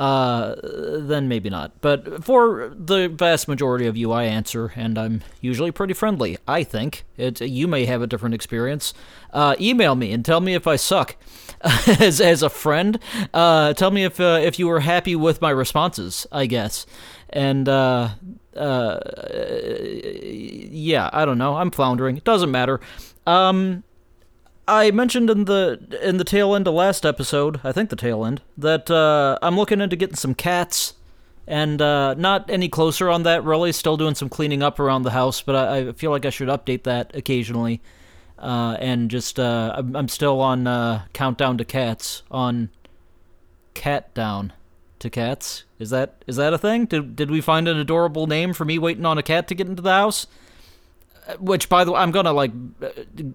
uh, 0.00 0.56
then 0.62 1.28
maybe 1.28 1.50
not. 1.50 1.78
But 1.82 2.24
for 2.24 2.72
the 2.74 3.08
vast 3.08 3.48
majority 3.48 3.86
of 3.86 3.98
you, 3.98 4.12
I 4.12 4.24
answer, 4.24 4.72
and 4.74 4.98
I'm 4.98 5.20
usually 5.42 5.70
pretty 5.72 5.92
friendly. 5.92 6.38
I 6.48 6.64
think 6.64 7.04
it. 7.18 7.42
You 7.42 7.68
may 7.68 7.84
have 7.84 8.00
a 8.00 8.06
different 8.06 8.34
experience. 8.34 8.94
Uh, 9.30 9.56
email 9.60 9.94
me 9.94 10.10
and 10.12 10.24
tell 10.24 10.40
me 10.40 10.54
if 10.54 10.66
I 10.66 10.76
suck. 10.76 11.16
as 12.00 12.22
as 12.22 12.42
a 12.42 12.48
friend, 12.48 12.98
uh, 13.34 13.74
tell 13.74 13.90
me 13.90 14.04
if 14.04 14.18
uh, 14.18 14.40
if 14.42 14.58
you 14.58 14.66
were 14.66 14.80
happy 14.80 15.14
with 15.14 15.42
my 15.42 15.50
responses. 15.50 16.26
I 16.32 16.46
guess, 16.46 16.86
and 17.28 17.68
uh, 17.68 18.08
uh, 18.56 19.00
yeah, 20.22 21.10
I 21.12 21.26
don't 21.26 21.36
know. 21.36 21.56
I'm 21.56 21.70
floundering. 21.70 22.16
It 22.16 22.24
doesn't 22.24 22.50
matter. 22.50 22.80
Um, 23.26 23.84
I 24.70 24.90
mentioned 24.92 25.28
in 25.28 25.46
the 25.46 25.98
in 26.00 26.18
the 26.18 26.24
tail 26.24 26.54
end 26.54 26.68
of 26.68 26.74
last 26.74 27.04
episode, 27.04 27.60
I 27.64 27.72
think 27.72 27.90
the 27.90 27.96
tail 27.96 28.24
end, 28.24 28.40
that 28.56 28.90
uh, 28.90 29.36
I'm 29.42 29.56
looking 29.56 29.80
into 29.80 29.96
getting 29.96 30.14
some 30.16 30.34
cats, 30.34 30.94
and 31.46 31.82
uh, 31.82 32.14
not 32.14 32.48
any 32.48 32.68
closer 32.68 33.10
on 33.10 33.24
that 33.24 33.42
really. 33.42 33.72
Still 33.72 33.96
doing 33.96 34.14
some 34.14 34.28
cleaning 34.28 34.62
up 34.62 34.78
around 34.78 35.02
the 35.02 35.10
house, 35.10 35.42
but 35.42 35.56
I, 35.56 35.88
I 35.88 35.92
feel 35.92 36.12
like 36.12 36.24
I 36.24 36.30
should 36.30 36.48
update 36.48 36.84
that 36.84 37.14
occasionally. 37.16 37.80
Uh, 38.38 38.76
and 38.78 39.10
just 39.10 39.38
uh, 39.38 39.74
I'm, 39.76 39.94
I'm 39.96 40.08
still 40.08 40.40
on 40.40 40.66
uh, 40.66 41.02
countdown 41.12 41.58
to 41.58 41.64
cats 41.64 42.22
on 42.30 42.70
cat 43.74 44.14
down 44.14 44.52
to 45.00 45.10
cats. 45.10 45.64
Is 45.78 45.90
that 45.90 46.22
is 46.28 46.36
that 46.36 46.54
a 46.54 46.58
thing? 46.58 46.86
Did 46.86 47.16
did 47.16 47.30
we 47.30 47.40
find 47.40 47.66
an 47.66 47.76
adorable 47.76 48.28
name 48.28 48.52
for 48.52 48.64
me 48.64 48.78
waiting 48.78 49.04
on 49.04 49.18
a 49.18 49.22
cat 49.22 49.48
to 49.48 49.54
get 49.54 49.66
into 49.66 49.82
the 49.82 49.90
house? 49.90 50.28
Which, 51.38 51.68
by 51.68 51.84
the 51.84 51.92
way, 51.92 52.00
I'm 52.00 52.10
gonna 52.10 52.32
like 52.32 52.52
uh, 52.82 52.88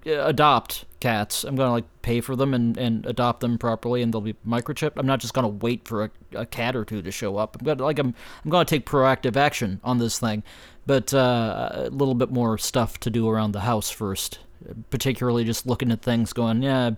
adopt 0.05 0.85
cats. 0.99 1.43
I'm 1.43 1.55
gonna 1.55 1.71
like 1.71 1.85
pay 2.01 2.21
for 2.21 2.35
them 2.35 2.53
and, 2.53 2.77
and 2.77 3.05
adopt 3.05 3.39
them 3.39 3.57
properly, 3.57 4.01
and 4.01 4.13
they'll 4.13 4.21
be 4.21 4.35
microchipped. 4.47 4.93
I'm 4.97 5.07
not 5.07 5.19
just 5.19 5.33
gonna 5.33 5.47
wait 5.47 5.87
for 5.87 6.05
a, 6.05 6.11
a 6.33 6.45
cat 6.45 6.75
or 6.75 6.85
two 6.85 7.01
to 7.01 7.11
show 7.11 7.37
up. 7.37 7.57
I'm 7.59 7.65
gonna 7.65 7.83
like 7.83 7.99
I'm 7.99 8.13
I'm 8.43 8.51
gonna 8.51 8.65
take 8.65 8.85
proactive 8.85 9.35
action 9.35 9.79
on 9.83 9.97
this 9.99 10.19
thing, 10.19 10.43
but 10.85 11.13
uh, 11.13 11.69
a 11.73 11.89
little 11.89 12.15
bit 12.15 12.31
more 12.31 12.57
stuff 12.57 12.99
to 13.01 13.09
do 13.09 13.29
around 13.29 13.51
the 13.51 13.61
house 13.61 13.89
first 13.89 14.39
particularly 14.89 15.43
just 15.43 15.65
looking 15.65 15.91
at 15.91 16.01
things 16.01 16.33
going, 16.33 16.63
yeah, 16.63 16.91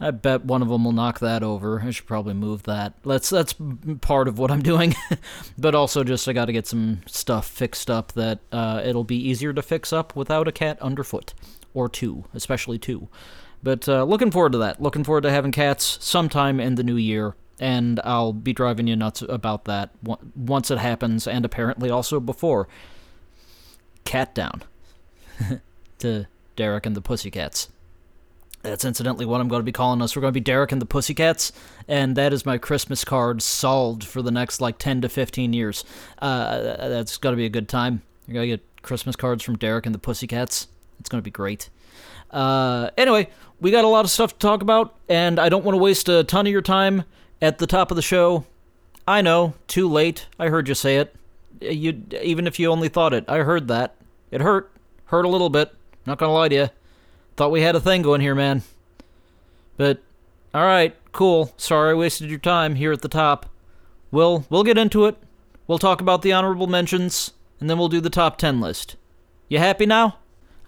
I 0.00 0.10
bet 0.10 0.44
one 0.44 0.60
of 0.60 0.68
them 0.68 0.84
will 0.84 0.92
knock 0.92 1.20
that 1.20 1.42
over. 1.42 1.82
I 1.82 1.90
should 1.90 2.06
probably 2.06 2.34
move 2.34 2.64
that. 2.64 2.94
That's 3.04 3.30
that's 3.30 3.54
part 4.00 4.26
of 4.26 4.38
what 4.38 4.50
I'm 4.50 4.62
doing, 4.62 4.94
but 5.58 5.74
also 5.74 6.02
just 6.02 6.28
I 6.28 6.32
got 6.32 6.46
to 6.46 6.52
get 6.52 6.66
some 6.66 7.02
stuff 7.06 7.46
fixed 7.46 7.88
up 7.88 8.12
that 8.12 8.40
uh, 8.50 8.82
it'll 8.84 9.04
be 9.04 9.16
easier 9.16 9.52
to 9.52 9.62
fix 9.62 9.92
up 9.92 10.16
without 10.16 10.48
a 10.48 10.52
cat 10.52 10.80
underfoot, 10.82 11.32
or 11.72 11.88
two, 11.88 12.24
especially 12.34 12.78
two. 12.78 13.08
But 13.62 13.88
uh, 13.88 14.04
looking 14.04 14.30
forward 14.30 14.52
to 14.52 14.58
that. 14.58 14.82
Looking 14.82 15.04
forward 15.04 15.22
to 15.22 15.30
having 15.30 15.52
cats 15.52 15.98
sometime 16.00 16.58
in 16.58 16.74
the 16.74 16.84
new 16.84 16.96
year, 16.96 17.36
and 17.60 18.00
I'll 18.04 18.32
be 18.32 18.52
driving 18.52 18.88
you 18.88 18.96
nuts 18.96 19.22
about 19.22 19.64
that 19.66 19.90
once 20.34 20.70
it 20.70 20.78
happens, 20.78 21.26
and 21.26 21.44
apparently 21.44 21.88
also 21.88 22.20
before. 22.20 22.68
Cat 24.04 24.34
down. 24.34 24.62
to 25.98 26.26
Derek 26.56 26.86
and 26.86 26.96
the 26.96 27.00
Pussycats. 27.00 27.68
That's 28.64 28.86
incidentally 28.86 29.26
what 29.26 29.42
I'm 29.42 29.48
going 29.48 29.60
to 29.60 29.64
be 29.64 29.72
calling 29.72 30.00
us. 30.00 30.16
We're 30.16 30.22
going 30.22 30.32
to 30.32 30.40
be 30.40 30.42
Derek 30.42 30.72
and 30.72 30.80
the 30.80 30.86
Pussycats, 30.86 31.52
and 31.86 32.16
that 32.16 32.32
is 32.32 32.46
my 32.46 32.56
Christmas 32.56 33.04
card 33.04 33.42
solved 33.42 34.04
for 34.04 34.22
the 34.22 34.30
next 34.30 34.58
like 34.58 34.78
10 34.78 35.02
to 35.02 35.10
15 35.10 35.52
years. 35.52 35.84
Uh, 36.18 36.88
that's 36.88 37.18
going 37.18 37.34
to 37.34 37.36
be 37.36 37.44
a 37.44 37.50
good 37.50 37.68
time. 37.68 38.00
You're 38.26 38.34
going 38.34 38.50
to 38.50 38.56
get 38.56 38.82
Christmas 38.82 39.16
cards 39.16 39.42
from 39.44 39.58
Derek 39.58 39.84
and 39.84 39.94
the 39.94 39.98
Pussycats. 39.98 40.68
It's 40.98 41.10
going 41.10 41.20
to 41.20 41.24
be 41.24 41.30
great. 41.30 41.68
Uh, 42.30 42.88
anyway, 42.96 43.28
we 43.60 43.70
got 43.70 43.84
a 43.84 43.88
lot 43.88 44.06
of 44.06 44.10
stuff 44.10 44.32
to 44.32 44.38
talk 44.38 44.62
about, 44.62 44.94
and 45.10 45.38
I 45.38 45.50
don't 45.50 45.64
want 45.64 45.74
to 45.74 45.82
waste 45.82 46.08
a 46.08 46.24
ton 46.24 46.46
of 46.46 46.52
your 46.52 46.62
time 46.62 47.04
at 47.42 47.58
the 47.58 47.66
top 47.66 47.90
of 47.90 47.96
the 47.96 48.02
show. 48.02 48.46
I 49.06 49.20
know, 49.20 49.52
too 49.68 49.90
late. 49.90 50.26
I 50.38 50.48
heard 50.48 50.68
you 50.68 50.74
say 50.74 50.96
it. 50.96 51.14
You 51.60 52.02
even 52.22 52.46
if 52.46 52.58
you 52.58 52.70
only 52.70 52.88
thought 52.88 53.12
it, 53.12 53.26
I 53.28 53.38
heard 53.38 53.68
that. 53.68 53.94
It 54.30 54.40
hurt. 54.40 54.72
Hurt 55.06 55.26
a 55.26 55.28
little 55.28 55.50
bit. 55.50 55.74
Not 56.06 56.18
gonna 56.18 56.32
lie 56.32 56.48
to 56.48 56.54
you. 56.54 56.68
Thought 57.36 57.50
we 57.50 57.62
had 57.62 57.74
a 57.74 57.80
thing 57.80 58.02
going 58.02 58.20
here, 58.20 58.34
man. 58.34 58.62
But, 59.76 60.00
alright, 60.54 60.96
cool. 61.10 61.52
Sorry 61.56 61.90
I 61.90 61.94
wasted 61.94 62.30
your 62.30 62.38
time 62.38 62.76
here 62.76 62.92
at 62.92 63.02
the 63.02 63.08
top. 63.08 63.46
We'll, 64.12 64.46
we'll 64.48 64.62
get 64.62 64.78
into 64.78 65.06
it. 65.06 65.16
We'll 65.66 65.78
talk 65.78 66.00
about 66.00 66.22
the 66.22 66.32
honorable 66.32 66.68
mentions, 66.68 67.32
and 67.58 67.68
then 67.68 67.78
we'll 67.78 67.88
do 67.88 68.00
the 68.00 68.10
top 68.10 68.38
10 68.38 68.60
list. 68.60 68.96
You 69.48 69.58
happy 69.58 69.86
now? 69.86 70.18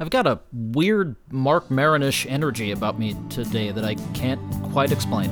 I've 0.00 0.10
got 0.10 0.26
a 0.26 0.40
weird 0.52 1.14
Marc 1.30 1.70
Maron-ish 1.70 2.26
energy 2.26 2.72
about 2.72 2.98
me 2.98 3.14
today 3.30 3.70
that 3.70 3.84
I 3.84 3.94
can't 4.12 4.40
quite 4.72 4.90
explain. 4.90 5.30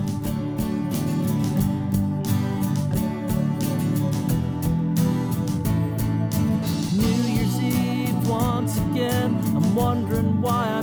New 6.94 7.06
Year's 7.28 7.60
Eve 7.60 8.28
once 8.28 8.78
again. 8.78 9.34
I'm 9.56 9.74
wondering 9.74 10.40
why 10.40 10.73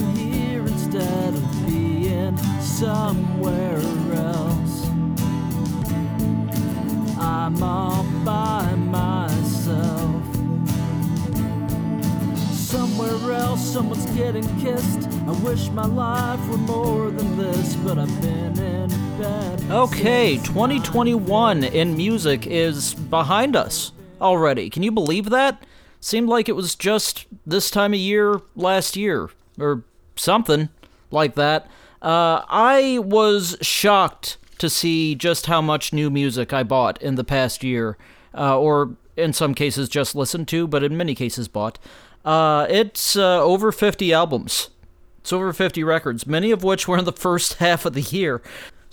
somewhere 2.81 3.77
else. 4.15 4.87
I'm 7.19 7.61
all 7.61 8.03
by 8.25 8.73
myself. 8.73 10.25
Somewhere 12.51 13.33
else, 13.33 13.61
someone's 13.61 14.07
getting 14.17 14.47
kissed. 14.61 15.07
I 15.27 15.31
wish 15.43 15.69
my 15.69 15.85
life 15.85 16.39
were 16.49 16.57
more 16.57 17.11
than 17.11 17.37
this, 17.37 17.75
but 17.75 17.99
I've 17.99 18.19
been 18.19 18.57
in 18.57 18.89
bed. 19.19 19.61
Okay, 19.69 20.37
2021 20.37 21.63
in 21.63 21.95
music 21.95 22.47
is 22.47 22.95
behind 22.95 23.55
us 23.55 23.91
already. 24.19 24.71
Can 24.71 24.81
you 24.81 24.91
believe 24.91 25.29
that? 25.29 25.63
Seemed 25.99 26.29
like 26.29 26.49
it 26.49 26.55
was 26.55 26.73
just 26.73 27.27
this 27.45 27.69
time 27.69 27.93
of 27.93 27.99
year 27.99 28.41
last 28.55 28.97
year, 28.97 29.29
or 29.59 29.83
something 30.15 30.69
like 31.11 31.35
that. 31.35 31.69
Uh, 32.01 32.43
I 32.49 32.99
was 33.03 33.57
shocked 33.61 34.37
to 34.57 34.69
see 34.69 35.15
just 35.15 35.45
how 35.47 35.61
much 35.61 35.93
new 35.93 36.09
music 36.09 36.53
I 36.53 36.63
bought 36.63 37.01
in 37.01 37.15
the 37.15 37.23
past 37.23 37.63
year, 37.63 37.97
uh, 38.35 38.59
or 38.59 38.95
in 39.17 39.33
some 39.33 39.53
cases 39.53 39.89
just 39.89 40.15
listened 40.15 40.47
to, 40.49 40.67
but 40.67 40.83
in 40.83 40.97
many 40.97 41.15
cases 41.15 41.47
bought. 41.47 41.79
Uh, 42.23 42.67
it's 42.69 43.15
uh, 43.15 43.41
over 43.41 43.71
50 43.71 44.13
albums. 44.13 44.69
It's 45.19 45.33
over 45.33 45.53
50 45.53 45.83
records, 45.83 46.25
many 46.25 46.51
of 46.51 46.63
which 46.63 46.87
were 46.87 46.97
in 46.97 47.05
the 47.05 47.11
first 47.11 47.53
half 47.59 47.85
of 47.85 47.93
the 47.93 48.01
year. 48.01 48.41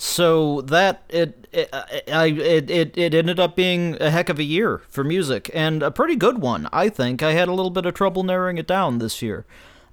So 0.01 0.61
that 0.63 1.03
it 1.09 1.49
it, 1.51 1.69
I, 1.73 2.27
it 2.27 2.71
it 2.71 2.97
it 2.97 3.15
ended 3.15 3.41
up 3.41 3.57
being 3.57 3.97
a 4.01 4.11
heck 4.11 4.29
of 4.29 4.39
a 4.39 4.45
year 4.45 4.83
for 4.89 5.03
music 5.03 5.51
and 5.53 5.83
a 5.83 5.91
pretty 5.91 6.15
good 6.15 6.39
one. 6.39 6.69
I 6.73 6.89
think 6.89 7.21
I 7.21 7.33
had 7.33 7.49
a 7.49 7.53
little 7.53 7.71
bit 7.71 7.85
of 7.85 7.95
trouble 7.95 8.23
narrowing 8.23 8.59
it 8.59 8.69
down 8.69 8.99
this 8.99 9.23
year. 9.23 9.45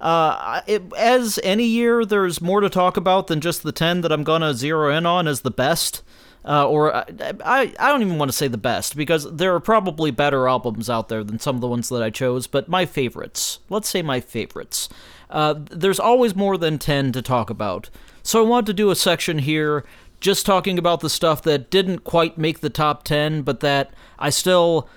Uh, 0.05 0.61
it, 0.67 0.83
as 0.95 1.39
any 1.43 1.65
year, 1.65 2.05
there's 2.05 2.39
more 2.39 2.61
to 2.61 2.69
talk 2.69 2.95
about 2.95 3.25
than 3.25 3.41
just 3.41 3.63
the 3.63 3.71
ten 3.71 4.01
that 4.01 4.11
I'm 4.11 4.23
gonna 4.23 4.53
zero 4.53 4.95
in 4.95 5.07
on 5.07 5.27
as 5.27 5.41
the 5.41 5.49
best. 5.49 6.03
Uh, 6.47 6.69
or 6.69 6.95
I, 6.95 7.05
I, 7.43 7.73
I 7.79 7.87
don't 7.89 8.03
even 8.03 8.19
want 8.19 8.29
to 8.29 8.37
say 8.37 8.47
the 8.47 8.55
best 8.55 8.95
because 8.95 9.23
there 9.35 9.55
are 9.55 9.59
probably 9.59 10.11
better 10.11 10.47
albums 10.47 10.91
out 10.91 11.09
there 11.09 11.23
than 11.23 11.39
some 11.39 11.55
of 11.55 11.61
the 11.61 11.67
ones 11.67 11.89
that 11.89 12.03
I 12.03 12.11
chose. 12.11 12.45
But 12.45 12.69
my 12.69 12.85
favorites, 12.85 13.61
let's 13.67 13.89
say 13.89 14.03
my 14.03 14.19
favorites. 14.19 14.89
Uh, 15.27 15.55
there's 15.57 15.99
always 15.99 16.35
more 16.35 16.55
than 16.55 16.77
ten 16.77 17.11
to 17.13 17.23
talk 17.23 17.49
about. 17.49 17.89
So 18.21 18.45
I 18.45 18.47
wanted 18.47 18.67
to 18.67 18.73
do 18.73 18.91
a 18.91 18.95
section 18.95 19.39
here 19.39 19.85
just 20.19 20.45
talking 20.45 20.77
about 20.77 20.99
the 20.99 21.09
stuff 21.09 21.41
that 21.41 21.71
didn't 21.71 22.03
quite 22.03 22.37
make 22.37 22.59
the 22.59 22.69
top 22.69 23.03
10, 23.03 23.41
but 23.41 23.59
that 23.61 23.91
I 24.19 24.29
still 24.29 24.87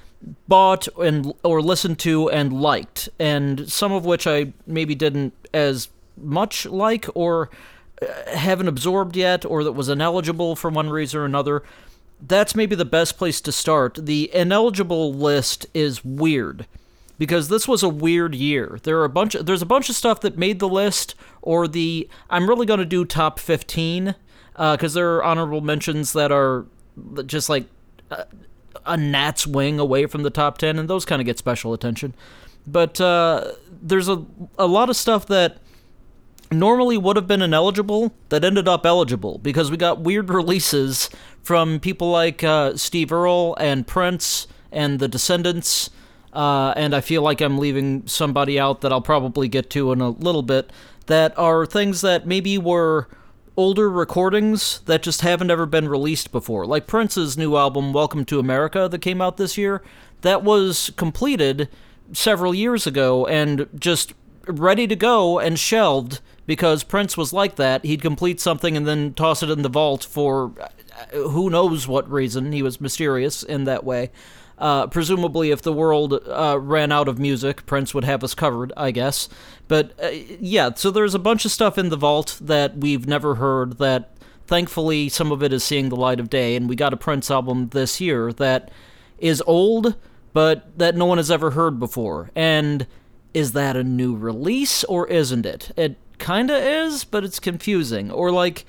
bought 0.47 0.89
and 0.99 1.33
or 1.43 1.63
listened 1.63 1.99
to 2.01 2.31
and 2.31 2.53
liked, 2.53 3.09
and 3.19 3.71
some 3.71 3.93
of 3.93 4.05
which 4.05 4.27
I 4.27 4.53
maybe 4.67 4.95
didn't 4.95 5.35
as 5.53 5.89
much 6.17 6.67
like 6.67 7.07
or 7.15 7.51
uh, 8.03 8.37
haven't 8.37 8.69
absorbed 8.69 9.17
yet, 9.17 9.45
or 9.45 9.65
that 9.65 9.73
was 9.73 9.89
ineligible 9.89 10.57
for 10.57 10.71
one 10.71 10.91
reason 10.91 11.21
or 11.21 11.25
another. 11.25 11.63
That's 12.21 12.57
maybe 12.57 12.75
the 12.75 12.85
best 12.85 13.17
place 13.17 13.41
to 13.43 13.53
start. 13.53 13.95
The 13.95 14.31
ineligible 14.35 15.15
list 15.15 15.67
is 15.73 16.05
weird 16.05 16.67
because 17.17 17.49
this 17.49 17.69
was 17.69 17.83
a 17.83 17.89
weird 17.89 18.35
year. 18.35 18.79
There 18.83 18.99
are 18.99 19.05
a 19.05 19.11
bunch 19.11 19.35
of, 19.35 19.47
there's 19.47 19.63
a 19.63 19.67
bunch 19.67 19.89
of 19.89 19.97
stuff 19.97 20.21
that 20.21 20.39
made 20.39 20.59
the 20.59 20.69
list 20.69 21.15
or 21.43 21.69
the 21.69 22.09
I'm 22.31 22.49
really 22.49 22.67
going 22.67 22.81
to 22.81 22.87
do 22.87 23.05
top 23.05 23.39
15 23.39 24.15
because 24.53 24.97
uh, 24.97 24.99
there 24.99 25.17
are 25.17 25.25
honorable 25.25 25.61
mentions 25.61 26.13
that 26.13 26.33
are 26.33 26.67
just 27.27 27.49
like 27.49 27.67
a, 28.11 28.27
a 28.87 28.97
gnat's 28.97 29.47
wing 29.47 29.79
away 29.79 30.07
from 30.07 30.23
the 30.23 30.31
top 30.31 30.59
10 30.59 30.79
and 30.79 30.89
those 30.89 31.05
kind 31.05 31.21
of 31.21 31.27
get 31.27 31.39
special 31.39 31.73
attention. 31.73 32.15
But 32.67 33.01
uh, 33.01 33.53
there's 33.83 34.09
a 34.09 34.25
a 34.59 34.67
lot 34.67 34.91
of 34.91 34.97
stuff 34.97 35.27
that 35.27 35.59
normally 36.51 36.97
would 36.97 37.17
have 37.17 37.27
been 37.27 37.43
ineligible 37.43 38.13
that 38.31 38.45
ended 38.45 38.69
up 38.69 38.87
eligible 38.87 39.39
because 39.39 39.71
we 39.71 39.77
got 39.77 40.01
weird 40.01 40.29
releases 40.41 41.11
from 41.43 41.81
people 41.81 42.11
like 42.11 42.43
uh, 42.45 42.77
Steve 42.77 43.13
Earle 43.13 43.57
and 43.59 43.87
Prince 43.87 44.47
and 44.73 44.99
the 44.99 45.09
Descendents. 45.09 45.91
uh, 46.33 46.73
and 46.77 46.95
I 46.95 47.01
feel 47.01 47.23
like 47.23 47.41
I'm 47.41 47.59
leaving 47.59 48.07
somebody 48.07 48.59
out 48.61 48.83
that 48.83 48.93
I'll 48.93 49.01
probably 49.01 49.49
get 49.49 49.71
to 49.71 49.93
in 49.93 50.01
a 50.01 50.11
little 50.11 50.43
bit, 50.43 50.71
that 51.07 51.37
are 51.39 51.65
things 51.65 52.03
that 52.03 52.27
maybe 52.27 52.59
were 52.59 53.09
older 53.59 53.91
recordings 53.91 54.79
that 54.87 55.03
just 55.03 55.23
haven't 55.23 55.51
ever 55.51 55.67
been 55.67 55.89
released 55.89 56.31
before. 56.31 56.65
Like 56.65 56.87
Prince's 56.87 57.37
new 57.37 57.57
album, 57.57 57.93
Welcome 57.93 58.25
to 58.27 58.39
America, 58.39 58.89
that 58.89 59.01
came 59.01 59.21
out 59.21 59.37
this 59.37 59.59
year, 59.59 59.83
that 60.21 60.45
was 60.45 60.93
completed 60.97 61.69
several 62.13 62.55
years 62.55 62.87
ago 62.87 63.27
and 63.27 63.67
just 63.77 64.15
ready 64.47 64.87
to 64.87 64.95
go 64.95 65.41
and 65.41 65.59
shelved 65.59 66.21
because 66.47 66.85
Prince 66.85 67.17
was 67.17 67.33
like 67.33 67.57
that. 67.57 67.85
He'd 67.85 68.01
complete 68.01 68.41
something 68.41 68.77
and 68.77 68.87
then 68.87 69.13
toss 69.13 69.43
it 69.43 69.51
in 69.51 69.63
the 69.63 69.69
vault 69.69 70.05
for 70.05 70.53
uh, 70.61 71.17
who 71.17 71.51
knows 71.51 71.89
what 71.89 72.09
reason. 72.09 72.53
He 72.53 72.63
was 72.63 72.81
mysterious 72.81 73.43
in 73.43 73.65
that 73.65 73.83
way. 73.83 74.13
Uh, 74.59 74.89
presumably, 74.89 75.51
if 75.51 75.63
the 75.63 75.73
world 75.73 76.15
uh, 76.27 76.59
ran 76.61 76.91
out 76.91 77.09
of 77.09 77.19
music, 77.19 77.65
Prince 77.65 77.95
would 77.95 78.05
have 78.05 78.25
us 78.25 78.35
covered, 78.35 78.73
I 78.77 78.91
guess. 78.91 79.29
But 79.69 79.93
uh, 80.03 80.09
yeah, 80.41 80.71
so 80.75 80.91
there's 80.91 81.15
a 81.15 81.19
bunch 81.19 81.45
of 81.45 81.53
stuff 81.53 81.79
in 81.79 81.91
the 81.91 81.97
vault 81.97 82.39
that 82.41 82.77
we've 82.77 83.07
never 83.07 83.37
heard 83.37 83.79
that 83.79 84.17
thankfully 84.47 85.09
some 85.09 85.31
of 85.31 85.43
it 85.43 85.53
is 85.53 85.63
seeing 85.63 85.91
the 85.91 85.97
light 85.97 86.19
of 86.19 86.31
day. 86.31 86.57
And 86.57 86.69
we 86.69 86.75
got 86.75 86.93
a 86.93 86.97
Prince 86.97 87.31
album 87.31 87.69
this 87.69 88.01
year 88.01 88.33
that 88.35 88.71
is 89.19 89.43
old, 89.47 89.95
but 90.33 90.77
that 90.79 90.97
no 90.97 91.05
one 91.05 91.19
has 91.19 91.31
ever 91.31 91.53
heard 91.53 91.79
before. 91.79 92.31
And 92.35 92.87
is 93.35 93.53
that 93.53 93.77
a 93.77 93.85
new 93.85 94.17
release 94.17 94.83
or 94.85 95.07
isn't 95.07 95.47
it? 95.47 95.71
It 95.77 95.97
kinda 96.19 96.57
is, 96.57 97.05
but 97.05 97.23
it's 97.25 97.39
confusing. 97.39 98.11
Or 98.11 98.33
like, 98.33 98.65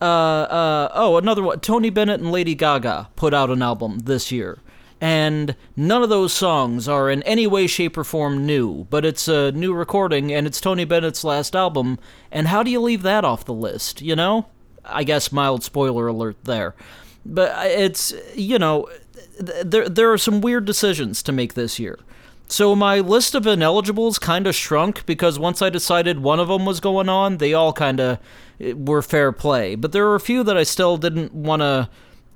uh, 0.00 0.04
uh, 0.04 0.88
oh, 0.94 1.18
another 1.18 1.42
one. 1.42 1.60
Tony 1.60 1.90
Bennett 1.90 2.20
and 2.20 2.32
Lady 2.32 2.54
Gaga 2.54 3.10
put 3.14 3.34
out 3.34 3.50
an 3.50 3.62
album 3.62 4.00
this 4.00 4.32
year. 4.32 4.58
And 5.00 5.56
none 5.76 6.02
of 6.02 6.10
those 6.10 6.32
songs 6.32 6.86
are 6.86 7.08
in 7.10 7.22
any 7.22 7.46
way, 7.46 7.66
shape, 7.66 7.96
or 7.96 8.04
form 8.04 8.44
new, 8.44 8.84
but 8.90 9.04
it's 9.04 9.28
a 9.28 9.50
new 9.52 9.72
recording 9.72 10.30
and 10.30 10.46
it's 10.46 10.60
Tony 10.60 10.84
Bennett's 10.84 11.24
last 11.24 11.56
album. 11.56 11.98
And 12.30 12.48
how 12.48 12.62
do 12.62 12.70
you 12.70 12.80
leave 12.80 13.02
that 13.02 13.24
off 13.24 13.44
the 13.44 13.54
list, 13.54 14.02
you 14.02 14.14
know? 14.14 14.46
I 14.84 15.04
guess 15.04 15.32
mild 15.32 15.62
spoiler 15.62 16.06
alert 16.06 16.36
there. 16.44 16.74
But 17.24 17.66
it's, 17.66 18.12
you 18.34 18.58
know, 18.58 18.88
there, 19.40 19.88
there 19.88 20.12
are 20.12 20.18
some 20.18 20.40
weird 20.40 20.66
decisions 20.66 21.22
to 21.22 21.32
make 21.32 21.54
this 21.54 21.78
year. 21.78 21.98
So 22.48 22.74
my 22.74 22.98
list 22.98 23.34
of 23.34 23.44
ineligibles 23.44 24.20
kind 24.20 24.46
of 24.46 24.56
shrunk 24.56 25.06
because 25.06 25.38
once 25.38 25.62
I 25.62 25.70
decided 25.70 26.18
one 26.18 26.40
of 26.40 26.48
them 26.48 26.66
was 26.66 26.80
going 26.80 27.08
on, 27.08 27.36
they 27.38 27.54
all 27.54 27.72
kind 27.72 28.00
of 28.00 28.18
eh, 28.60 28.72
were 28.72 29.02
fair 29.02 29.30
play. 29.32 29.76
But 29.76 29.92
there 29.92 30.04
were 30.04 30.16
a 30.16 30.20
few 30.20 30.42
that 30.42 30.56
I 30.56 30.64
still 30.64 30.96
didn't 30.96 31.32
want 31.32 31.62
to 31.62 31.88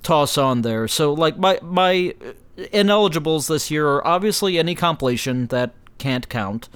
toss 0.03 0.37
on 0.37 0.61
there. 0.61 0.87
So 0.87 1.13
like 1.13 1.37
my 1.37 1.59
my 1.61 2.15
ineligibles 2.57 3.47
this 3.47 3.69
year 3.69 3.87
are 3.87 4.07
obviously 4.07 4.57
any 4.57 4.75
compilation 4.75 5.47
that 5.47 5.73
can't 5.97 6.29
count. 6.29 6.69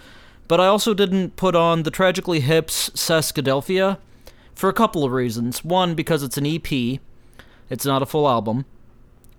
But 0.48 0.59
I 0.59 0.65
also 0.65 0.93
didn't 0.93 1.36
put 1.36 1.55
on 1.55 1.83
the 1.83 1.91
Tragically 1.91 2.39
Hip's 2.39 2.89
Saskadelphia 2.91 3.98
for 4.55 4.67
a 4.69 4.74
couple 4.74 5.05
of 5.05 5.12
reasons. 5.12 5.63
One, 5.63 5.95
because 5.95 6.24
it's 6.24 6.38
an 6.38 6.45
EP, 6.45 7.00
it's 7.69 7.86
not 7.86 8.01
a 8.01 8.07
full 8.07 8.27
album. 8.27 8.65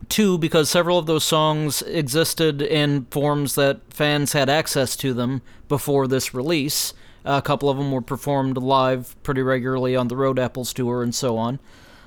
Two, 0.09 0.39
because 0.39 0.71
several 0.71 0.99
of 0.99 1.07
those 1.07 1.25
songs 1.25 1.83
existed 1.83 2.63
in 2.63 3.07
forms 3.11 3.55
that 3.55 3.81
fans 3.91 4.33
had 4.33 4.49
access 4.49 4.97
to 4.97 5.13
them 5.13 5.43
before 5.69 6.07
this 6.07 6.33
release. 6.33 6.95
A 7.25 7.43
couple 7.43 7.69
of 7.69 7.77
them 7.77 7.93
were 7.93 8.01
performed 8.01 8.57
live 8.57 9.15
pretty 9.23 9.43
regularly 9.43 9.95
on 9.95 10.09
the 10.09 10.17
Road 10.17 10.39
Apples 10.39 10.73
tour 10.73 11.03
and 11.03 11.15
so 11.15 11.37
on. 11.37 11.59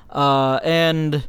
Uh, 0.09 0.59
and 0.63 1.27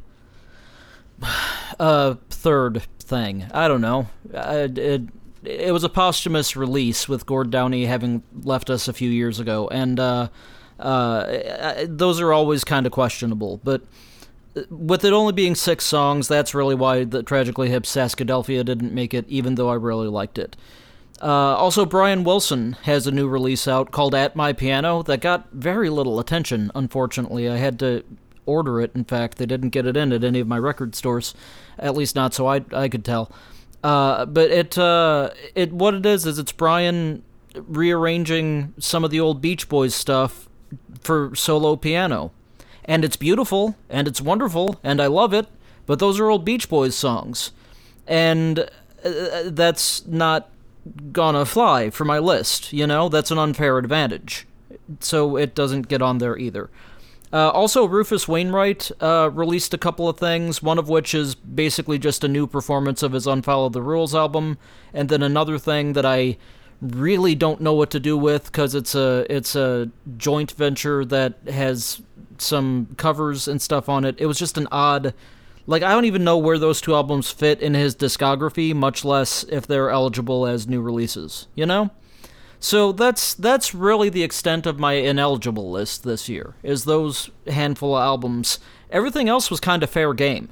uh, 1.79 2.15
third 2.31 2.83
thing, 2.99 3.47
I 3.53 3.69
don't 3.69 3.81
know. 3.81 4.09
it, 4.33 5.09
it 5.45 5.73
was 5.73 5.85
a 5.85 5.89
posthumous 5.89 6.57
release 6.57 7.09
with 7.09 7.27
Gord 7.27 7.51
Downie 7.51 7.87
having 7.87 8.23
left 8.43 8.71
us 8.71 8.89
a 8.89 8.93
few 8.93 9.11
years 9.11 9.41
ago, 9.41 9.69
and 9.69 10.01
uh, 10.01 10.29
uh, 10.79 11.87
those 11.87 12.21
are 12.21 12.33
always 12.33 12.65
kind 12.65 12.87
of 12.87 12.93
questionable. 12.93 13.61
But 13.63 13.83
with 14.71 15.05
it 15.05 15.13
only 15.13 15.33
being 15.33 15.55
six 15.55 15.85
songs, 15.85 16.29
that's 16.29 16.55
really 16.55 16.75
why 16.75 17.05
the 17.05 17.23
Tragically 17.23 17.69
Hip 17.71 17.85
Saskadelphia 17.85 18.65
didn't 18.65 18.93
make 18.93 19.13
it, 19.15 19.27
even 19.29 19.57
though 19.57 19.69
I 19.69 19.75
really 19.75 20.09
liked 20.09 20.39
it. 20.39 20.57
Uh, 21.23 21.57
also, 21.57 21.87
Brian 21.87 22.25
Wilson 22.25 22.77
has 22.83 23.07
a 23.07 23.13
new 23.13 23.29
release 23.29 23.69
out 23.69 23.93
called 23.93 24.15
At 24.15 24.35
My 24.35 24.53
Piano 24.53 25.03
that 25.05 25.21
got 25.21 25.49
very 25.53 25.89
little 25.89 26.19
attention, 26.19 26.71
unfortunately. 26.75 27.49
I 27.49 27.57
had 27.57 27.79
to 27.79 28.05
order 28.47 28.81
it, 28.81 28.93
in 28.95 29.05
fact. 29.05 29.39
They 29.39 29.47
didn't 29.47 29.71
get 29.71 29.87
it 29.87 29.97
in 29.97 30.13
at 30.13 30.25
any 30.25 30.41
of 30.41 30.49
my 30.49 30.59
record 30.59 30.95
stores, 30.95 31.35
at 31.79 31.97
least 31.97 32.15
not 32.15 32.35
so 32.35 32.47
I, 32.47 32.65
I 32.73 32.89
could 32.89 33.05
tell. 33.05 33.31
Uh, 33.83 34.25
but 34.25 34.51
it, 34.51 34.79
uh, 34.79 35.31
it 35.55 35.73
what 35.73 35.95
it 35.95 36.07
is 36.07 36.27
is 36.27 36.39
it's 36.39 36.53
Brian 36.53 37.23
rearranging 37.55 38.75
some 38.79 39.05
of 39.05 39.11
the 39.11 39.21
old 39.21 39.41
Beach 39.41 39.69
Boys 39.69 39.95
stuff 39.95 40.49
for 41.01 41.35
solo 41.35 41.77
piano 41.77 42.33
and 42.85 43.05
it's 43.05 43.17
beautiful 43.17 43.77
and 43.89 44.07
it's 44.07 44.21
wonderful 44.21 44.79
and 44.83 45.01
I 45.01 45.07
love 45.07 45.33
it, 45.33 45.47
but 45.87 45.99
those 45.99 46.21
are 46.21 46.31
old 46.31 46.45
Beach 46.45 46.69
Boys 46.69 46.95
songs. 46.95 47.53
And 48.07 48.69
uh, 49.05 49.45
that's 49.47 50.07
not 50.07 50.51
gonna 51.13 51.47
fly 51.47 51.91
for 51.91 52.05
my 52.05 52.19
list, 52.19 52.73
you 52.73 52.87
know? 52.87 53.09
That's 53.09 53.31
an 53.31 53.39
unfair 53.39 53.79
advantage. 53.79 54.47
So 55.01 55.37
it 55.37 55.55
doesn't 55.55 55.89
get 55.89 56.03
on 56.03 56.19
there 56.19 56.37
either. 56.37 56.69
Uh, 57.35 57.51
also, 57.51 57.85
Rufus 57.85 58.29
Wainwright 58.29 58.93
uh, 59.01 59.29
released 59.33 59.75
a 59.75 59.79
couple 59.79 60.09
of 60.09 60.17
things, 60.17 60.63
one 60.63 60.79
of 60.79 60.89
which 60.89 61.17
is 61.17 61.35
basically 61.35 61.99
just 61.99 62.23
a 62.23 62.29
new 62.29 62.47
performance 62.47 63.03
of 63.03 63.11
his 63.11 63.27
Unfollow 63.27 63.73
the 63.73 63.83
Rules 63.83 64.15
album, 64.15 64.57
and 64.93 65.09
then 65.09 65.21
another 65.21 65.59
thing 65.59 65.95
that 65.95 66.07
I 66.07 66.37
really 66.81 67.35
don't 67.35 67.61
know 67.61 67.73
what 67.73 67.91
to 67.91 67.99
do 67.99 68.17
with 68.17 68.45
because 68.45 68.77
it's 68.77 68.95
a 68.95 69.27
it's 69.29 69.57
a 69.57 69.91
joint 70.17 70.53
venture 70.53 71.05
that 71.07 71.35
has 71.49 72.03
some 72.39 72.95
covers 72.99 73.49
and 73.49 73.61
stuff 73.61 73.89
on 73.89 74.05
it. 74.05 74.15
It 74.21 74.27
was 74.27 74.39
just 74.39 74.57
an 74.57 74.69
odd 74.71 75.13
like 75.67 75.83
I 75.83 75.91
don't 75.93 76.05
even 76.05 76.23
know 76.23 76.39
where 76.39 76.59
those 76.59 76.81
two 76.81 76.95
albums 76.95 77.33
fit 77.33 77.61
in 77.61 77.75
his 77.75 77.97
discography, 77.97 78.73
much 78.73 79.05
less 79.05 79.43
if 79.45 79.67
they're 79.67 79.91
eligible 79.91 80.47
as 80.47 80.69
new 80.69 80.81
releases, 80.81 81.49
you 81.57 81.67
know? 81.67 81.91
So 82.65 82.93
that's 82.93 83.35
that's 83.35 83.75
really 83.75 84.09
the 84.09 84.23
extent 84.23 84.65
of 84.65 84.79
my 84.79 84.95
ineligible 84.95 85.71
list 85.71 86.03
this 86.03 86.31
year. 86.31 86.55
Is 86.63 86.85
those 86.85 87.29
handful 87.47 87.95
of 87.95 88.01
albums. 88.01 88.59
Everything 88.89 89.29
else 89.29 89.51
was 89.51 89.61
kind 89.61 89.83
of 89.83 89.91
fair 89.91 90.15
game. 90.15 90.49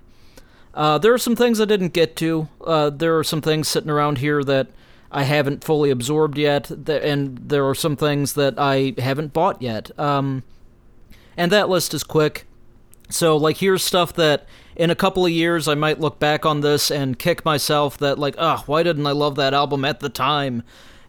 Uh, 0.75 0.99
there 0.99 1.15
are 1.15 1.19
some 1.19 1.35
things 1.35 1.59
I 1.59 1.65
didn't 1.65 1.95
get 1.95 2.15
to. 2.17 2.49
Uh, 2.63 2.91
there 2.91 3.19
are 3.19 3.25
some 3.25 3.41
things 3.41 3.67
sitting 3.67 3.89
around 3.89 4.19
here 4.19 4.45
that 4.45 4.69
I 5.11 5.23
haven't 5.23 5.65
fully 5.65 5.89
absorbed 5.89 6.37
yet, 6.37 6.71
and 6.71 7.39
there 7.39 7.67
are 7.67 7.75
some 7.75 7.97
things 7.97 8.35
that 8.35 8.59
I 8.59 8.93
haven't 8.99 9.33
bought 9.33 9.63
yet. 9.63 9.91
Um, 9.99 10.43
and 11.35 11.51
that 11.51 11.71
list 11.71 11.95
is 11.95 12.05
quick. 12.05 12.47
So, 13.09 13.39
like, 13.39 13.57
here's 13.57 13.83
stuff 13.83 14.13
that 14.15 14.45
in 14.77 14.91
a 14.91 14.95
couple 14.95 15.25
of 15.25 15.33
years 15.33 15.67
I 15.67 15.77
might 15.77 15.99
look 15.99 16.19
back 16.19 16.45
on 16.45 16.61
this 16.61 16.91
and 16.91 17.19
kick 17.19 17.43
myself 17.43 17.97
that, 17.99 18.19
like, 18.19 18.35
oh, 18.37 18.65
why 18.67 18.83
didn't 18.83 19.07
I 19.07 19.13
love 19.13 19.37
that 19.37 19.55
album 19.55 19.87
at 19.87 20.01
the 20.01 20.11
time? 20.11 20.63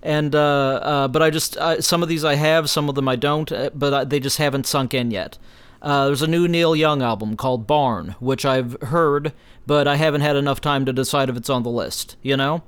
And, 0.03 0.35
uh, 0.35 0.79
uh, 0.83 1.07
but 1.07 1.23
I 1.23 1.29
just, 1.29 1.55
uh, 1.55 1.81
some 1.81 2.03
of 2.03 2.09
these 2.09 2.25
I 2.25 2.35
have, 2.35 2.69
some 2.69 2.89
of 2.89 2.95
them 2.95 3.07
I 3.07 3.15
don't, 3.15 3.49
uh, 3.51 3.69
but 3.73 3.93
I, 3.93 4.03
they 4.03 4.19
just 4.19 4.37
haven't 4.37 4.67
sunk 4.67 4.93
in 4.93 5.11
yet. 5.11 5.37
Uh, 5.81 6.07
there's 6.07 6.21
a 6.21 6.27
new 6.27 6.45
Neil 6.45 6.75
Young 6.75 7.01
album 7.01 7.37
called 7.37 7.65
Barn, 7.65 8.15
which 8.19 8.45
I've 8.45 8.79
heard, 8.81 9.31
but 9.65 9.87
I 9.87 9.95
haven't 9.95 10.19
had 10.19 10.35
enough 10.35 10.59
time 10.59 10.85
to 10.85 10.93
decide 10.93 11.29
if 11.29 11.37
it's 11.37 11.49
on 11.49 11.63
the 11.63 11.69
list, 11.69 12.17
you 12.21 12.35
know? 12.35 12.63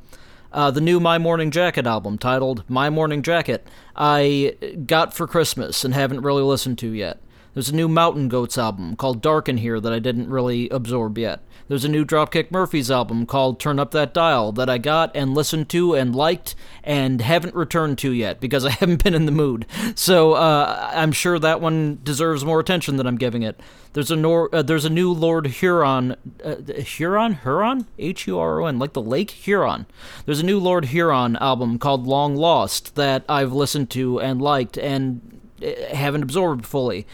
Uh, 0.53 0.71
the 0.71 0.79
new 0.79 1.01
My 1.01 1.17
Morning 1.17 1.51
Jacket 1.51 1.85
album, 1.85 2.17
titled 2.17 2.63
My 2.69 2.89
Morning 2.89 3.21
Jacket, 3.21 3.67
I 3.97 4.55
got 4.85 5.13
for 5.13 5.27
Christmas 5.27 5.83
and 5.83 5.93
haven't 5.93 6.21
really 6.21 6.43
listened 6.43 6.77
to 6.79 6.91
yet. 6.91 7.19
There's 7.53 7.69
a 7.69 7.75
new 7.75 7.89
Mountain 7.89 8.29
Goats 8.29 8.57
album 8.57 8.95
called 8.95 9.21
Dark 9.21 9.49
in 9.49 9.57
Here 9.57 9.81
that 9.81 9.91
I 9.93 9.99
didn't 9.99 10.29
really 10.29 10.69
absorb 10.69 11.17
yet. 11.17 11.41
There's 11.67 11.83
a 11.83 11.89
new 11.89 12.05
Dropkick 12.05 12.51
Murphys 12.51 12.91
album 12.91 13.25
called 13.25 13.59
Turn 13.59 13.79
Up 13.79 13.89
That 13.89 14.13
Dial 14.13 14.51
that 14.51 14.69
I 14.69 14.77
got 14.77 15.15
and 15.15 15.33
listened 15.33 15.67
to 15.69 15.95
and 15.95 16.15
liked 16.15 16.53
and 16.83 17.19
haven't 17.21 17.55
returned 17.55 17.97
to 17.99 18.11
yet 18.11 18.39
because 18.39 18.65
I 18.65 18.69
haven't 18.79 19.03
been 19.03 19.15
in 19.15 19.25
the 19.25 19.31
mood. 19.31 19.65
So 19.95 20.33
uh, 20.33 20.91
I'm 20.93 21.11
sure 21.11 21.39
that 21.39 21.61
one 21.61 21.99
deserves 22.03 22.45
more 22.45 22.59
attention 22.59 22.97
than 22.97 23.07
I'm 23.07 23.17
giving 23.17 23.41
it. 23.41 23.59
There's 23.93 24.11
a 24.11 24.15
nor- 24.15 24.53
uh, 24.53 24.61
there's 24.61 24.85
a 24.85 24.91
new 24.91 25.11
Lord 25.11 25.47
Huron, 25.47 26.15
uh, 26.43 26.55
Huron, 26.73 27.39
Huron, 27.41 27.87
H 27.97 28.27
U 28.27 28.37
R 28.37 28.61
O 28.61 28.65
N, 28.67 28.77
like 28.77 28.93
the 28.93 29.01
lake 29.01 29.31
Huron. 29.31 29.87
There's 30.25 30.41
a 30.41 30.45
new 30.45 30.59
Lord 30.59 30.85
Huron 30.85 31.35
album 31.37 31.79
called 31.79 32.05
Long 32.05 32.35
Lost 32.35 32.95
that 32.95 33.23
I've 33.27 33.53
listened 33.53 33.89
to 33.91 34.19
and 34.19 34.39
liked 34.39 34.77
and 34.77 35.39
uh, 35.63 35.95
haven't 35.95 36.23
absorbed 36.23 36.67
fully. 36.67 37.07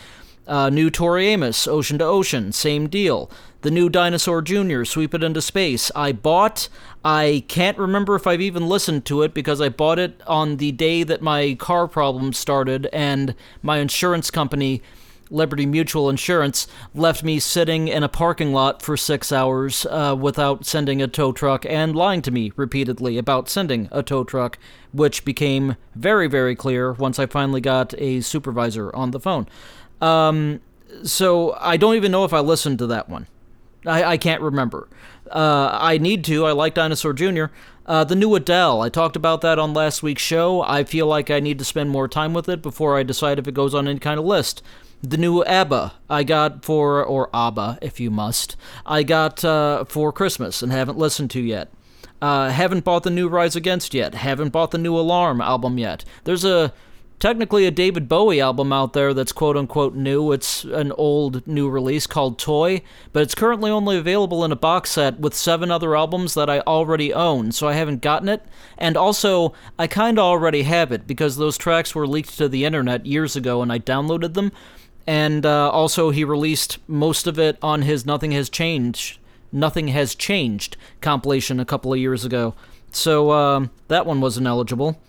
Uh, 0.51 0.69
new 0.69 0.89
Tori 0.89 1.27
Amos, 1.27 1.65
Ocean 1.65 1.97
to 1.99 2.03
Ocean, 2.03 2.51
same 2.51 2.89
deal. 2.89 3.31
The 3.61 3.71
new 3.71 3.87
Dinosaur 3.87 4.41
Jr., 4.41 4.83
Sweep 4.83 5.13
It 5.13 5.23
Into 5.23 5.41
Space. 5.41 5.89
I 5.95 6.11
bought, 6.11 6.67
I 7.05 7.45
can't 7.47 7.77
remember 7.77 8.15
if 8.15 8.27
I've 8.27 8.41
even 8.41 8.67
listened 8.67 9.05
to 9.05 9.21
it 9.21 9.33
because 9.33 9.61
I 9.61 9.69
bought 9.69 9.97
it 9.97 10.21
on 10.27 10.57
the 10.57 10.73
day 10.73 11.03
that 11.03 11.21
my 11.21 11.55
car 11.57 11.87
problem 11.87 12.33
started 12.33 12.87
and 12.91 13.33
my 13.63 13.77
insurance 13.77 14.29
company, 14.29 14.81
Liberty 15.29 15.65
Mutual 15.65 16.09
Insurance, 16.09 16.67
left 16.93 17.23
me 17.23 17.39
sitting 17.39 17.87
in 17.87 18.03
a 18.03 18.09
parking 18.09 18.51
lot 18.51 18.81
for 18.81 18.97
six 18.97 19.31
hours 19.31 19.85
uh, 19.89 20.17
without 20.19 20.65
sending 20.65 21.01
a 21.01 21.07
tow 21.07 21.31
truck 21.31 21.65
and 21.65 21.95
lying 21.95 22.21
to 22.23 22.31
me 22.31 22.51
repeatedly 22.57 23.17
about 23.17 23.47
sending 23.47 23.87
a 23.89 24.03
tow 24.03 24.25
truck, 24.25 24.59
which 24.91 25.23
became 25.23 25.77
very, 25.95 26.27
very 26.27 26.57
clear 26.57 26.91
once 26.91 27.19
I 27.19 27.25
finally 27.25 27.61
got 27.61 27.93
a 27.97 28.19
supervisor 28.19 28.93
on 28.93 29.11
the 29.11 29.19
phone. 29.21 29.47
Um, 30.01 30.61
so 31.03 31.55
I 31.59 31.77
don't 31.77 31.95
even 31.95 32.11
know 32.11 32.25
if 32.25 32.33
I 32.33 32.39
listened 32.39 32.79
to 32.79 32.87
that 32.87 33.09
one. 33.09 33.27
I, 33.85 34.03
I 34.03 34.17
can't 34.17 34.41
remember. 34.41 34.87
Uh, 35.29 35.77
I 35.79 35.97
need 35.97 36.23
to. 36.25 36.45
I 36.45 36.51
like 36.51 36.73
Dinosaur 36.73 37.13
Jr. 37.13 37.45
Uh, 37.85 38.03
the 38.03 38.15
new 38.15 38.35
Adele. 38.35 38.81
I 38.81 38.89
talked 38.89 39.15
about 39.15 39.41
that 39.41 39.57
on 39.57 39.73
last 39.73 40.03
week's 40.03 40.21
show. 40.21 40.61
I 40.61 40.83
feel 40.83 41.07
like 41.07 41.31
I 41.31 41.39
need 41.39 41.57
to 41.59 41.65
spend 41.65 41.89
more 41.89 42.07
time 42.07 42.33
with 42.33 42.47
it 42.47 42.61
before 42.61 42.97
I 42.97 43.03
decide 43.03 43.39
if 43.39 43.47
it 43.47 43.53
goes 43.53 43.73
on 43.73 43.87
any 43.87 43.99
kind 43.99 44.19
of 44.19 44.25
list. 44.25 44.61
The 45.01 45.17
new 45.17 45.43
ABBA 45.43 45.93
I 46.09 46.23
got 46.23 46.63
for, 46.63 47.03
or 47.03 47.29
ABBA 47.33 47.79
if 47.81 47.99
you 47.99 48.11
must, 48.11 48.55
I 48.85 49.01
got 49.01 49.43
uh, 49.43 49.85
for 49.85 50.13
Christmas 50.13 50.61
and 50.61 50.71
haven't 50.71 50.97
listened 50.97 51.31
to 51.31 51.41
yet. 51.41 51.71
Uh, 52.21 52.49
haven't 52.49 52.83
bought 52.83 53.01
the 53.01 53.09
new 53.09 53.27
Rise 53.27 53.55
Against 53.55 53.95
yet. 53.95 54.13
Haven't 54.13 54.49
bought 54.49 54.69
the 54.69 54.77
new 54.77 54.95
Alarm 54.95 55.41
album 55.41 55.79
yet. 55.79 56.05
There's 56.23 56.45
a 56.45 56.71
technically 57.21 57.67
a 57.67 57.71
David 57.71 58.09
Bowie 58.09 58.41
album 58.41 58.73
out 58.73 58.93
there 58.93 59.13
that's 59.13 59.31
quote 59.31 59.55
unquote 59.55 59.93
new. 59.93 60.31
It's 60.31 60.63
an 60.63 60.91
old 60.93 61.45
new 61.47 61.69
release 61.69 62.07
called 62.07 62.39
Toy, 62.39 62.81
but 63.13 63.21
it's 63.21 63.35
currently 63.35 63.69
only 63.69 63.95
available 63.95 64.43
in 64.43 64.51
a 64.51 64.55
box 64.55 64.89
set 64.91 65.19
with 65.19 65.35
seven 65.35 65.69
other 65.69 65.95
albums 65.95 66.33
that 66.33 66.49
I 66.49 66.61
already 66.61 67.13
own, 67.13 67.51
so 67.51 67.67
I 67.67 67.73
haven't 67.73 68.01
gotten 68.01 68.27
it. 68.27 68.43
And 68.77 68.97
also, 68.97 69.53
I 69.77 69.85
kind 69.85 70.17
of 70.17 70.25
already 70.25 70.63
have 70.63 70.91
it 70.91 71.05
because 71.05 71.37
those 71.37 71.59
tracks 71.59 71.93
were 71.93 72.07
leaked 72.07 72.35
to 72.39 72.49
the 72.49 72.65
internet 72.65 73.05
years 73.05 73.35
ago 73.35 73.61
and 73.61 73.71
I 73.71 73.77
downloaded 73.77 74.33
them. 74.33 74.51
And 75.05 75.45
uh, 75.45 75.69
also, 75.69 76.09
he 76.09 76.23
released 76.23 76.79
most 76.87 77.27
of 77.27 77.37
it 77.37 77.57
on 77.61 77.83
his 77.83 78.03
Nothing 78.03 78.31
Has 78.31 78.49
Changed. 78.49 79.19
Nothing 79.51 79.89
Has 79.89 80.15
Changed 80.15 80.75
compilation 81.01 81.59
a 81.59 81.65
couple 81.65 81.93
of 81.93 81.99
years 81.99 82.25
ago. 82.25 82.55
So 82.91 83.29
uh, 83.29 83.67
that 83.89 84.07
one 84.07 84.21
wasn't 84.21 84.47
eligible 84.47 84.99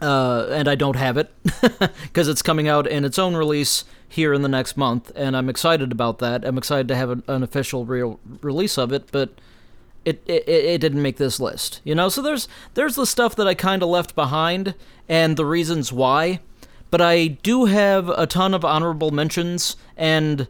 uh, 0.00 0.48
and 0.50 0.68
I 0.68 0.74
don't 0.74 0.96
have 0.96 1.16
it 1.16 1.32
because 2.02 2.28
it's 2.28 2.42
coming 2.42 2.68
out 2.68 2.86
in 2.86 3.04
its 3.04 3.18
own 3.18 3.36
release 3.36 3.84
here 4.08 4.32
in 4.32 4.42
the 4.42 4.48
next 4.48 4.76
month, 4.76 5.10
and 5.16 5.36
I'm 5.36 5.48
excited 5.48 5.92
about 5.92 6.18
that. 6.18 6.44
I'm 6.44 6.58
excited 6.58 6.88
to 6.88 6.96
have 6.96 7.10
an, 7.10 7.22
an 7.26 7.42
official 7.42 7.84
real 7.84 8.20
release 8.42 8.78
of 8.78 8.92
it, 8.92 9.10
but 9.10 9.30
it, 10.04 10.22
it 10.26 10.48
it 10.48 10.80
didn't 10.80 11.02
make 11.02 11.16
this 11.16 11.40
list, 11.40 11.80
you 11.84 11.94
know. 11.94 12.08
So 12.08 12.22
there's 12.22 12.46
there's 12.74 12.94
the 12.94 13.06
stuff 13.06 13.34
that 13.36 13.48
I 13.48 13.54
kind 13.54 13.82
of 13.82 13.88
left 13.88 14.14
behind 14.14 14.74
and 15.08 15.36
the 15.36 15.46
reasons 15.46 15.92
why, 15.92 16.40
but 16.90 17.00
I 17.00 17.26
do 17.26 17.64
have 17.66 18.08
a 18.10 18.26
ton 18.26 18.54
of 18.54 18.64
honorable 18.64 19.10
mentions 19.10 19.76
and 19.96 20.46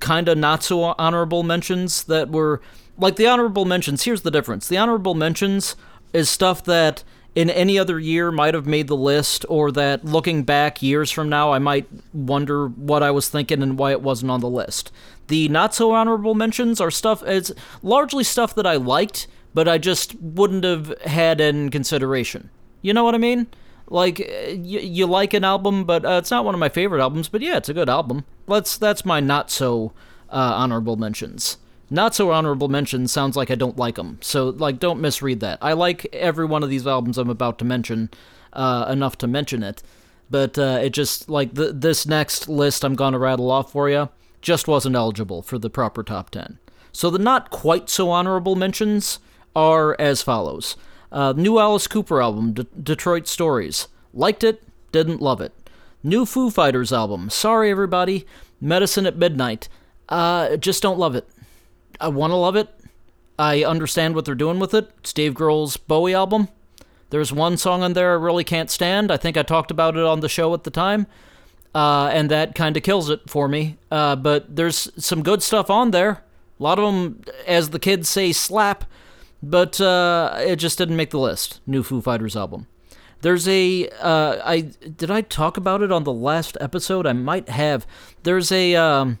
kind 0.00 0.28
of 0.28 0.36
not 0.36 0.62
so 0.62 0.94
honorable 0.98 1.42
mentions 1.42 2.04
that 2.04 2.30
were 2.30 2.60
like 2.98 3.16
the 3.16 3.26
honorable 3.26 3.64
mentions. 3.64 4.04
Here's 4.04 4.22
the 4.22 4.30
difference: 4.30 4.68
the 4.68 4.78
honorable 4.78 5.14
mentions 5.14 5.76
is 6.12 6.28
stuff 6.28 6.62
that 6.64 7.02
in 7.36 7.50
any 7.50 7.78
other 7.78 8.00
year 8.00 8.32
might 8.32 8.54
have 8.54 8.66
made 8.66 8.88
the 8.88 8.96
list, 8.96 9.44
or 9.50 9.70
that 9.72 10.04
looking 10.06 10.42
back 10.42 10.82
years 10.82 11.10
from 11.10 11.28
now, 11.28 11.52
I 11.52 11.58
might 11.58 11.86
wonder 12.14 12.66
what 12.66 13.02
I 13.02 13.10
was 13.10 13.28
thinking 13.28 13.62
and 13.62 13.78
why 13.78 13.90
it 13.90 14.00
wasn't 14.00 14.30
on 14.30 14.40
the 14.40 14.48
list. 14.48 14.90
The 15.28 15.48
not 15.50 15.74
so 15.74 15.92
honorable 15.92 16.34
mentions 16.34 16.80
are 16.80 16.90
stuff, 16.90 17.22
it's 17.24 17.52
largely 17.82 18.24
stuff 18.24 18.54
that 18.54 18.66
I 18.66 18.76
liked, 18.76 19.28
but 19.52 19.68
I 19.68 19.76
just 19.76 20.14
wouldn't 20.18 20.64
have 20.64 20.98
had 21.02 21.40
in 21.40 21.70
consideration. 21.70 22.48
You 22.80 22.94
know 22.94 23.04
what 23.04 23.14
I 23.14 23.18
mean? 23.18 23.48
Like 23.88 24.18
you, 24.18 24.80
you 24.80 25.06
like 25.06 25.34
an 25.34 25.44
album, 25.44 25.84
but 25.84 26.06
uh, 26.06 26.18
it's 26.18 26.30
not 26.30 26.44
one 26.44 26.54
of 26.54 26.58
my 26.58 26.70
favorite 26.70 27.02
albums. 27.02 27.28
But 27.28 27.42
yeah, 27.42 27.58
it's 27.58 27.68
a 27.68 27.74
good 27.74 27.88
album. 27.88 28.24
Let's 28.46 28.78
that's 28.78 29.04
my 29.04 29.20
not 29.20 29.50
so 29.50 29.92
uh, 30.30 30.54
honorable 30.56 30.96
mentions. 30.96 31.58
Not 31.88 32.14
so 32.14 32.32
honorable 32.32 32.68
mention 32.68 33.06
sounds 33.06 33.36
like 33.36 33.50
I 33.50 33.54
don't 33.54 33.76
like 33.76 33.94
them. 33.94 34.18
So, 34.20 34.48
like, 34.48 34.78
don't 34.80 35.00
misread 35.00 35.40
that. 35.40 35.58
I 35.62 35.72
like 35.72 36.06
every 36.12 36.44
one 36.44 36.62
of 36.62 36.70
these 36.70 36.86
albums 36.86 37.16
I'm 37.16 37.30
about 37.30 37.58
to 37.60 37.64
mention 37.64 38.10
uh, 38.52 38.86
enough 38.88 39.16
to 39.18 39.26
mention 39.26 39.62
it. 39.62 39.82
But 40.28 40.58
uh, 40.58 40.80
it 40.82 40.90
just, 40.90 41.28
like, 41.30 41.54
th- 41.54 41.74
this 41.74 42.04
next 42.06 42.48
list 42.48 42.84
I'm 42.84 42.96
to 42.96 43.18
rattle 43.18 43.50
off 43.50 43.72
for 43.72 43.88
you 43.88 44.08
just 44.42 44.68
wasn't 44.68 44.96
eligible 44.96 45.42
for 45.42 45.58
the 45.58 45.70
proper 45.70 46.02
top 46.02 46.30
10. 46.30 46.58
So, 46.90 47.08
the 47.10 47.18
not 47.18 47.50
quite 47.50 47.88
so 47.88 48.10
honorable 48.10 48.56
mentions 48.56 49.20
are 49.54 49.94
as 50.00 50.22
follows 50.22 50.76
uh, 51.12 51.32
New 51.36 51.58
Alice 51.58 51.86
Cooper 51.86 52.20
album, 52.20 52.52
D- 52.52 52.66
Detroit 52.82 53.28
Stories. 53.28 53.86
Liked 54.12 54.42
it, 54.42 54.62
didn't 54.92 55.22
love 55.22 55.40
it. 55.40 55.52
New 56.02 56.26
Foo 56.26 56.50
Fighters 56.50 56.92
album, 56.92 57.30
Sorry 57.30 57.70
Everybody, 57.70 58.26
Medicine 58.60 59.06
at 59.06 59.16
Midnight. 59.16 59.68
Uh, 60.08 60.56
just 60.56 60.82
don't 60.82 60.98
love 60.98 61.14
it. 61.14 61.28
I 62.00 62.08
want 62.08 62.30
to 62.30 62.36
love 62.36 62.56
it. 62.56 62.68
I 63.38 63.64
understand 63.64 64.14
what 64.14 64.24
they're 64.24 64.34
doing 64.34 64.58
with 64.58 64.74
it. 64.74 64.90
It's 64.98 65.12
Dave 65.12 65.34
Grohl's 65.34 65.76
Bowie 65.76 66.14
album. 66.14 66.48
There's 67.10 67.32
one 67.32 67.56
song 67.56 67.82
on 67.82 67.92
there 67.92 68.12
I 68.12 68.14
really 68.14 68.44
can't 68.44 68.70
stand. 68.70 69.10
I 69.10 69.16
think 69.16 69.36
I 69.36 69.42
talked 69.42 69.70
about 69.70 69.96
it 69.96 70.04
on 70.04 70.20
the 70.20 70.28
show 70.28 70.52
at 70.54 70.64
the 70.64 70.70
time. 70.70 71.06
Uh, 71.74 72.08
and 72.12 72.30
that 72.30 72.54
kind 72.54 72.76
of 72.76 72.82
kills 72.82 73.10
it 73.10 73.28
for 73.28 73.48
me. 73.48 73.76
Uh, 73.90 74.16
but 74.16 74.56
there's 74.56 74.90
some 75.02 75.22
good 75.22 75.42
stuff 75.42 75.70
on 75.70 75.90
there. 75.90 76.22
A 76.58 76.62
lot 76.62 76.78
of 76.78 76.92
them, 76.92 77.22
as 77.46 77.70
the 77.70 77.78
kids 77.78 78.08
say, 78.08 78.32
slap. 78.32 78.84
But 79.42 79.80
uh, 79.80 80.34
it 80.38 80.56
just 80.56 80.78
didn't 80.78 80.96
make 80.96 81.10
the 81.10 81.18
list. 81.18 81.60
New 81.66 81.82
Foo 81.82 82.00
Fighters 82.00 82.34
album. 82.34 82.66
There's 83.20 83.46
a 83.46 83.88
uh, 84.00 84.38
I 84.44 84.60
did 84.60 85.10
I 85.10 85.20
talk 85.20 85.56
about 85.56 85.82
it 85.82 85.92
on 85.92 86.04
the 86.04 86.12
last 86.12 86.56
episode? 86.60 87.06
I 87.06 87.12
might 87.12 87.48
have. 87.48 87.86
There's 88.22 88.50
a 88.50 88.74
um, 88.74 89.18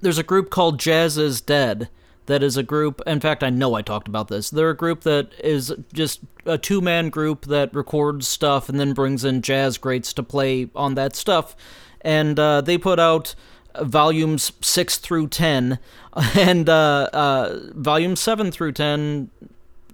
there's 0.00 0.18
a 0.18 0.22
group 0.22 0.50
called 0.50 0.78
Jazz 0.78 1.18
is 1.18 1.40
Dead 1.40 1.88
that 2.26 2.42
is 2.42 2.56
a 2.56 2.62
group. 2.62 3.00
In 3.06 3.20
fact, 3.20 3.42
I 3.42 3.50
know 3.50 3.74
I 3.74 3.82
talked 3.82 4.08
about 4.08 4.28
this. 4.28 4.50
They're 4.50 4.70
a 4.70 4.76
group 4.76 5.02
that 5.02 5.32
is 5.42 5.74
just 5.92 6.20
a 6.46 6.58
two 6.58 6.80
man 6.80 7.10
group 7.10 7.46
that 7.46 7.74
records 7.74 8.28
stuff 8.28 8.68
and 8.68 8.78
then 8.78 8.92
brings 8.92 9.24
in 9.24 9.42
jazz 9.42 9.78
greats 9.78 10.12
to 10.14 10.22
play 10.22 10.68
on 10.74 10.94
that 10.94 11.16
stuff. 11.16 11.56
And 12.02 12.38
uh, 12.38 12.60
they 12.60 12.78
put 12.78 12.98
out 12.98 13.34
volumes 13.82 14.52
6 14.60 14.98
through 14.98 15.28
10, 15.28 15.78
and 16.34 16.68
uh, 16.68 17.08
uh, 17.12 17.60
volume 17.74 18.16
7 18.16 18.50
through 18.50 18.72
10 18.72 19.30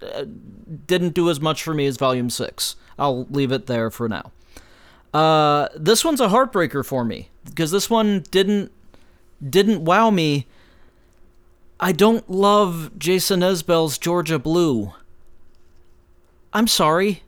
uh, 0.03 0.25
didn't 0.87 1.15
do 1.15 1.31
as 1.31 1.41
much 1.41 1.63
for 1.63 1.75
me 1.75 1.87
as 1.87 1.97
volume 1.97 2.31
6. 2.31 2.77
I'll 2.99 3.25
leave 3.31 3.53
it 3.53 3.67
there 3.67 3.91
for 3.91 4.09
now. 4.09 4.33
Uh, 5.13 5.69
this 5.75 6.05
one's 6.05 6.21
a 6.21 6.29
heartbreaker 6.29 6.85
for 6.85 7.05
me 7.05 7.31
because 7.45 7.71
this 7.71 7.89
one 7.89 8.25
didn't 8.31 8.73
didn't 9.49 9.85
wow 9.85 10.11
me 10.11 10.47
I 11.79 11.93
don't 11.93 12.29
love 12.31 12.99
Jason 12.99 13.41
Isbell's 13.41 13.99
Georgia 13.99 14.39
Blue. 14.39 14.95
I'm 16.53 16.67
sorry. 16.67 17.23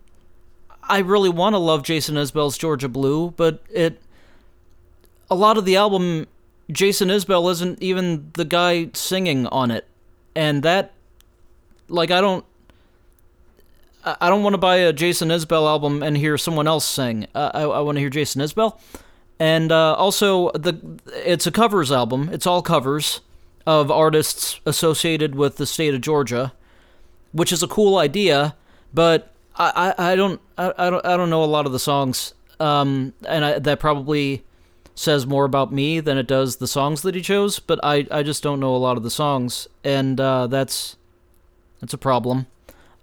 I 0.82 1.00
really 1.00 1.28
want 1.28 1.52
to 1.52 1.58
love 1.58 1.82
Jason 1.82 2.14
Isbell's 2.14 2.56
Georgia 2.56 2.88
Blue, 2.88 3.32
but 3.32 3.62
it 3.70 4.00
a 5.30 5.34
lot 5.34 5.58
of 5.58 5.66
the 5.66 5.76
album 5.76 6.26
Jason 6.72 7.08
Isbell 7.08 7.50
isn't 7.50 7.82
even 7.82 8.30
the 8.34 8.46
guy 8.46 8.88
singing 8.94 9.46
on 9.48 9.70
it. 9.70 9.86
And 10.34 10.62
that 10.62 10.92
like 11.88 12.10
I 12.10 12.22
don't 12.22 12.44
I 14.04 14.30
don't 14.30 14.42
want 14.42 14.54
to 14.54 14.58
buy 14.58 14.76
a 14.76 14.94
Jason 14.94 15.28
Isbell 15.28 15.68
album 15.68 16.02
and 16.02 16.16
hear 16.16 16.38
someone 16.38 16.66
else 16.66 16.86
sing. 16.86 17.26
Uh, 17.34 17.50
I, 17.52 17.62
I 17.62 17.80
want 17.80 17.96
to 17.96 18.00
hear 18.00 18.08
Jason 18.08 18.40
Isbell. 18.40 18.78
And 19.38 19.70
uh, 19.70 19.94
also 19.94 20.50
the 20.52 20.80
it's 21.14 21.46
a 21.46 21.50
covers 21.50 21.92
album. 21.92 22.30
It's 22.32 22.46
all 22.46 22.62
covers 22.62 23.20
of 23.68 23.90
artists 23.90 24.62
associated 24.64 25.34
with 25.34 25.58
the 25.58 25.66
state 25.66 25.92
of 25.92 26.00
Georgia, 26.00 26.54
which 27.32 27.52
is 27.52 27.62
a 27.62 27.68
cool 27.68 27.98
idea, 27.98 28.56
but 28.94 29.34
I, 29.56 29.92
I, 29.98 30.12
I 30.12 30.16
don't 30.16 30.40
I, 30.56 30.72
I 30.78 30.88
don't 30.88 31.04
I 31.04 31.18
don't 31.18 31.28
know 31.28 31.44
a 31.44 31.52
lot 31.52 31.66
of 31.66 31.72
the 31.72 31.78
songs, 31.78 32.32
um, 32.58 33.12
and 33.26 33.44
I, 33.44 33.58
that 33.58 33.78
probably 33.78 34.42
says 34.94 35.26
more 35.26 35.44
about 35.44 35.70
me 35.70 36.00
than 36.00 36.16
it 36.16 36.26
does 36.26 36.56
the 36.56 36.66
songs 36.66 37.02
that 37.02 37.14
he 37.14 37.20
chose. 37.20 37.58
But 37.58 37.78
I, 37.82 38.06
I 38.10 38.22
just 38.22 38.42
don't 38.42 38.58
know 38.58 38.74
a 38.74 38.78
lot 38.78 38.96
of 38.96 39.02
the 39.02 39.10
songs, 39.10 39.68
and 39.84 40.18
uh, 40.18 40.46
that's 40.46 40.96
that's 41.80 41.92
a 41.92 41.98
problem. 41.98 42.46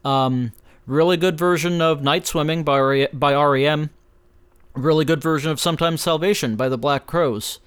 Um, 0.03 0.51
really 0.87 1.15
good 1.15 1.37
version 1.37 1.79
of 1.79 2.01
Night 2.01 2.25
Swimming 2.25 2.63
by 2.63 3.07
by 3.13 3.35
REM. 3.35 3.91
Really 4.73 5.05
good 5.05 5.21
version 5.21 5.51
of 5.51 5.59
Sometimes 5.59 6.01
Salvation 6.01 6.55
by 6.55 6.69
the 6.69 6.77
Black 6.77 7.05
Crowes. 7.05 7.59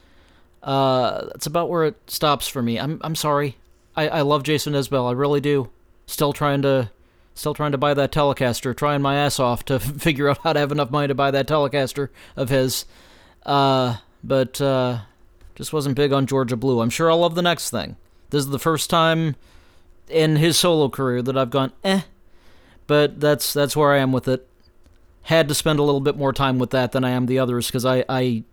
Uh, 0.68 1.24
that's 1.28 1.46
about 1.46 1.70
where 1.70 1.86
it 1.86 1.96
stops 2.08 2.46
for 2.46 2.60
me. 2.60 2.78
I'm 2.78 3.00
I'm 3.00 3.14
sorry. 3.14 3.56
I, 3.96 4.08
I 4.08 4.20
love 4.20 4.42
Jason 4.42 4.74
Isbell. 4.74 5.08
I 5.08 5.12
really 5.12 5.40
do. 5.40 5.70
Still 6.04 6.34
trying 6.34 6.60
to 6.60 6.90
still 7.34 7.54
trying 7.54 7.72
to 7.72 7.78
buy 7.78 7.94
that 7.94 8.12
Telecaster. 8.12 8.76
Trying 8.76 9.00
my 9.00 9.16
ass 9.16 9.40
off 9.40 9.64
to 9.64 9.80
figure 9.80 10.28
out 10.28 10.38
how 10.44 10.52
to 10.52 10.60
have 10.60 10.70
enough 10.70 10.90
money 10.90 11.08
to 11.08 11.14
buy 11.14 11.30
that 11.30 11.48
Telecaster 11.48 12.10
of 12.36 12.50
his. 12.50 12.84
Uh, 13.46 13.96
but 14.22 14.60
uh, 14.60 14.98
just 15.54 15.72
wasn't 15.72 15.96
big 15.96 16.12
on 16.12 16.26
Georgia 16.26 16.56
Blue. 16.56 16.82
I'm 16.82 16.90
sure 16.90 17.10
I'll 17.10 17.20
love 17.20 17.34
the 17.34 17.40
next 17.40 17.70
thing. 17.70 17.96
This 18.28 18.40
is 18.40 18.50
the 18.50 18.58
first 18.58 18.90
time 18.90 19.36
in 20.10 20.36
his 20.36 20.58
solo 20.58 20.90
career 20.90 21.22
that 21.22 21.38
I've 21.38 21.48
gone 21.48 21.72
eh. 21.82 22.02
But 22.86 23.20
that's 23.20 23.54
that's 23.54 23.74
where 23.74 23.94
I 23.94 24.00
am 24.00 24.12
with 24.12 24.28
it. 24.28 24.46
Had 25.22 25.48
to 25.48 25.54
spend 25.54 25.78
a 25.78 25.82
little 25.82 26.02
bit 26.02 26.18
more 26.18 26.34
time 26.34 26.58
with 26.58 26.70
that 26.70 26.92
than 26.92 27.04
I 27.04 27.10
am 27.10 27.24
the 27.24 27.38
others 27.38 27.68
because 27.68 27.86
I, 27.86 28.04
I 28.06 28.44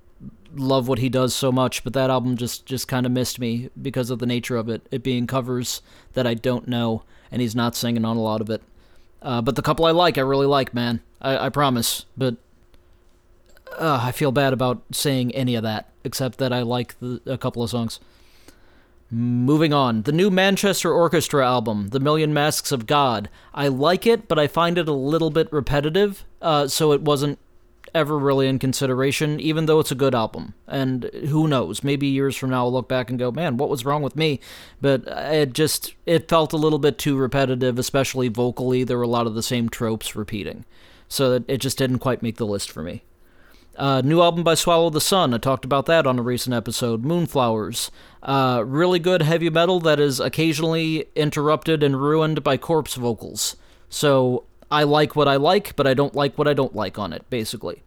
love 0.56 0.88
what 0.88 1.00
he 1.00 1.10
does 1.10 1.36
so 1.36 1.52
much, 1.52 1.84
but 1.84 1.94
that 1.94 2.10
album 2.10 2.38
just 2.38 2.66
just 2.66 2.88
kind 2.88 3.06
of 3.06 3.12
missed 3.12 3.40
me 3.40 3.70
because 3.82 4.10
of 4.10 4.20
the 4.20 4.26
nature 4.26 4.58
of 4.58 4.70
it, 4.70 4.88
it 4.92 5.04
being 5.04 5.28
covers 5.28 5.82
that 6.14 6.26
I 6.26 6.34
don't 6.34 6.68
know, 6.68 7.04
and 7.32 7.42
he's 7.42 7.56
not 7.56 7.76
singing 7.76 8.06
on 8.06 8.18
a 8.18 8.22
lot 8.22 8.42
of 8.42 8.50
it. 8.50 8.62
Uh, 9.22 9.42
but 9.42 9.56
the 9.56 9.62
couple 9.62 9.86
I 9.86 9.92
like, 9.92 10.18
I 10.18 10.22
really 10.22 10.46
like, 10.46 10.74
man. 10.74 11.02
I, 11.22 11.48
I 11.48 11.50
promise. 11.50 12.06
But 12.16 12.36
uh, 13.78 14.00
I 14.04 14.12
feel 14.12 14.32
bad 14.32 14.54
about 14.54 14.84
saying 14.92 15.34
any 15.34 15.56
of 15.56 15.64
that, 15.64 15.90
except 16.04 16.38
that 16.38 16.54
I 16.54 16.62
like 16.62 16.98
the, 17.00 17.22
a 17.26 17.38
couple 17.38 17.64
of 17.64 17.70
songs. 17.70 18.00
Moving 19.12 19.74
on, 19.74 20.02
the 20.02 20.12
new 20.12 20.30
Manchester 20.30 20.92
Orchestra 20.92 21.46
album, 21.46 21.90
The 21.90 22.00
Million 22.00 22.34
Masks 22.34 22.72
of 22.72 22.88
God. 22.88 23.30
I 23.54 23.68
like 23.68 24.08
it, 24.08 24.28
but 24.28 24.40
I 24.40 24.48
find 24.48 24.78
it 24.78 24.88
a 24.88 24.94
little 24.94 25.30
bit 25.30 25.52
repetitive, 25.52 26.26
uh, 26.42 26.68
so 26.68 26.92
it 26.92 27.02
wasn't 27.02 27.38
ever 27.96 28.20
really 28.20 28.48
in 28.48 28.60
consideration, 28.60 29.40
even 29.40 29.66
though 29.66 29.80
it's 29.80 29.92
a 29.92 29.96
good 29.96 30.14
album. 30.14 30.54
And 30.68 31.06
who 31.30 31.48
knows? 31.48 31.84
Maybe 31.84 32.06
years 32.06 32.36
from 32.36 32.52
now 32.52 32.66
I'll 32.66 32.74
look 32.74 32.90
back 32.90 33.10
and 33.10 33.18
go, 33.18 33.32
man, 33.32 33.58
what 33.58 33.70
was 33.70 33.86
wrong 33.86 34.04
with 34.04 34.16
me? 34.16 34.40
But 34.82 35.08
it 35.08 35.54
just 35.54 35.96
it 36.06 36.30
felt 36.30 36.54
a 36.54 36.58
little 36.58 36.78
bit 36.78 36.98
too 36.98 37.18
repetitive, 37.18 37.80
especially 37.80 38.28
vocally. 38.28 38.84
There 38.84 38.98
were 38.98 39.04
a 39.04 39.08
lot 39.08 39.26
of 39.26 39.34
the 39.34 39.42
same 39.42 39.70
tropes 39.70 40.16
repeating, 40.16 40.66
so 41.08 41.44
it 41.48 41.58
just 41.58 41.78
didn't 41.78 42.00
quite 42.00 42.22
make 42.22 42.36
the 42.36 42.46
list 42.46 42.70
for 42.70 42.84
me. 42.84 43.04
Uh, 43.78 44.02
new 44.04 44.22
album 44.22 44.44
by 44.44 44.54
Swallow 44.54 44.90
the 44.90 45.02
Sun. 45.02 45.34
I 45.34 45.38
talked 45.38 45.66
about 45.66 45.86
that 45.88 46.08
on 46.08 46.20
a 46.20 46.22
recent 46.22 46.54
episode. 46.54 47.04
Moonflowers. 47.04 47.90
Uh, 48.24 48.64
really 48.66 49.00
good 49.00 49.22
heavy 49.22 49.50
metal 49.50 49.80
that 49.82 50.00
is 50.00 50.20
occasionally 50.20 51.08
interrupted 51.16 51.84
and 51.84 52.02
ruined 52.02 52.44
by 52.44 52.56
corpse 52.58 52.96
vocals. 52.96 53.58
So 53.90 54.46
I 54.72 54.84
like 54.84 55.16
what 55.16 55.28
I 55.28 55.36
like, 55.36 55.76
but 55.76 55.88
I 55.88 55.94
don't 55.94 56.16
like 56.16 56.38
what 56.38 56.48
I 56.48 56.54
don't 56.54 56.76
like 56.76 56.98
on 56.98 57.14
it, 57.14 57.30
basically. 57.30 57.84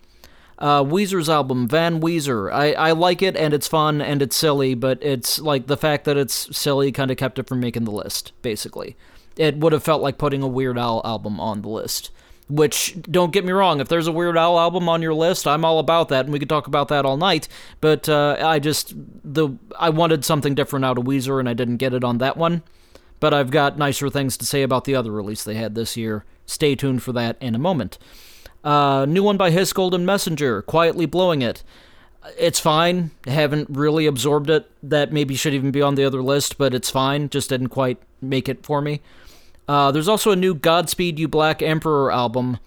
Uh, 0.58 0.82
Weezer's 0.82 1.28
album, 1.28 1.68
Van 1.68 2.00
Weezer. 2.00 2.52
I, 2.52 2.72
I 2.72 2.92
like 2.92 3.22
it, 3.22 3.36
and 3.36 3.54
it's 3.54 3.68
fun, 3.68 4.00
and 4.00 4.20
it's 4.20 4.36
silly, 4.36 4.74
but 4.74 5.02
it's 5.02 5.38
like 5.38 5.66
the 5.66 5.76
fact 5.76 6.04
that 6.04 6.16
it's 6.16 6.56
silly 6.56 6.90
kind 6.90 7.10
of 7.10 7.16
kept 7.16 7.38
it 7.38 7.46
from 7.46 7.60
making 7.60 7.84
the 7.84 7.92
list, 7.92 8.32
basically. 8.42 8.96
It 9.36 9.58
would 9.58 9.72
have 9.72 9.84
felt 9.84 10.02
like 10.02 10.18
putting 10.18 10.42
a 10.42 10.48
Weird 10.48 10.76
Al 10.76 11.00
album 11.04 11.38
on 11.38 11.62
the 11.62 11.68
list. 11.68 12.10
Which, 12.48 12.96
don't 13.02 13.32
get 13.32 13.44
me 13.44 13.52
wrong, 13.52 13.78
if 13.78 13.88
there's 13.88 14.06
a 14.06 14.12
Weird 14.12 14.38
Al 14.38 14.58
album 14.58 14.88
on 14.88 15.02
your 15.02 15.14
list, 15.14 15.46
I'm 15.46 15.64
all 15.64 15.78
about 15.78 16.08
that, 16.08 16.24
and 16.24 16.32
we 16.32 16.38
could 16.38 16.48
talk 16.48 16.66
about 16.66 16.88
that 16.88 17.04
all 17.04 17.18
night. 17.18 17.46
But 17.80 18.08
uh, 18.08 18.38
I 18.40 18.58
just 18.58 18.94
the 18.96 19.50
I 19.78 19.90
wanted 19.90 20.24
something 20.24 20.54
different 20.54 20.86
out 20.86 20.96
of 20.96 21.04
Weezer, 21.04 21.38
and 21.38 21.48
I 21.48 21.52
didn't 21.52 21.76
get 21.76 21.92
it 21.92 22.02
on 22.02 22.18
that 22.18 22.38
one. 22.38 22.62
But 23.20 23.35
I've 23.35 23.50
got 23.50 23.78
nicer 23.78 24.09
things 24.09 24.37
to 24.37 24.46
say 24.46 24.62
about 24.62 24.85
the 24.85 24.94
other 24.94 25.11
release 25.11 25.42
they 25.42 25.54
had 25.54 25.74
this 25.74 25.96
year. 25.96 26.24
Stay 26.46 26.74
tuned 26.74 27.02
for 27.02 27.12
that 27.12 27.37
in 27.40 27.54
a 27.54 27.59
moment. 27.59 27.98
Uh, 28.64 29.07
new 29.09 29.22
one 29.22 29.37
by 29.37 29.50
His 29.50 29.72
Golden 29.72 30.04
Messenger, 30.04 30.62
Quietly 30.62 31.07
Blowing 31.07 31.42
It. 31.42 31.62
It's 32.38 32.61
fine. 32.61 33.11
Haven't 33.26 33.68
really 33.70 34.07
absorbed 34.07 34.50
it. 34.50 34.70
That 34.83 35.12
maybe 35.12 35.35
should 35.35 35.54
even 35.54 35.70
be 35.70 35.83
on 35.83 35.94
the 35.94 36.04
other 36.04 36.22
list, 36.22 36.59
but 36.59 36.74
it's 36.74 36.90
fine. 36.90 37.28
Just 37.28 37.48
didn't 37.48 37.68
quite 37.68 37.98
make 38.20 38.48
it 38.48 38.64
for 38.64 38.81
me. 38.81 39.00
Uh, 39.66 39.90
there's 39.90 40.09
also 40.09 40.31
a 40.31 40.37
new 40.37 40.54
Godspeed 40.54 41.18
You 41.18 41.28
Black 41.28 41.62
Emperor 41.62 42.11
album. 42.11 42.59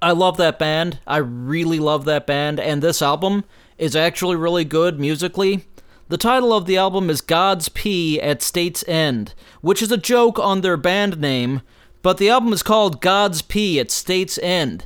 I 0.00 0.12
love 0.12 0.36
that 0.38 0.58
band. 0.58 0.98
I 1.06 1.18
really 1.18 1.78
love 1.78 2.04
that 2.04 2.26
band, 2.26 2.60
and 2.60 2.82
this 2.82 3.00
album 3.00 3.44
is 3.78 3.96
actually 3.96 4.36
really 4.36 4.64
good 4.64 4.98
musically. 4.98 5.64
The 6.08 6.18
title 6.18 6.52
of 6.52 6.66
the 6.66 6.76
album 6.76 7.08
is 7.08 7.22
God's 7.22 7.70
Pee 7.70 8.20
at 8.20 8.42
State's 8.42 8.86
End, 8.86 9.32
which 9.62 9.80
is 9.80 9.90
a 9.90 9.96
joke 9.96 10.38
on 10.38 10.60
their 10.60 10.76
band 10.76 11.18
name, 11.18 11.62
but 12.02 12.18
the 12.18 12.28
album 12.28 12.52
is 12.52 12.62
called 12.62 13.00
God's 13.00 13.40
Pee 13.40 13.80
at 13.80 13.90
State's 13.90 14.38
End. 14.38 14.84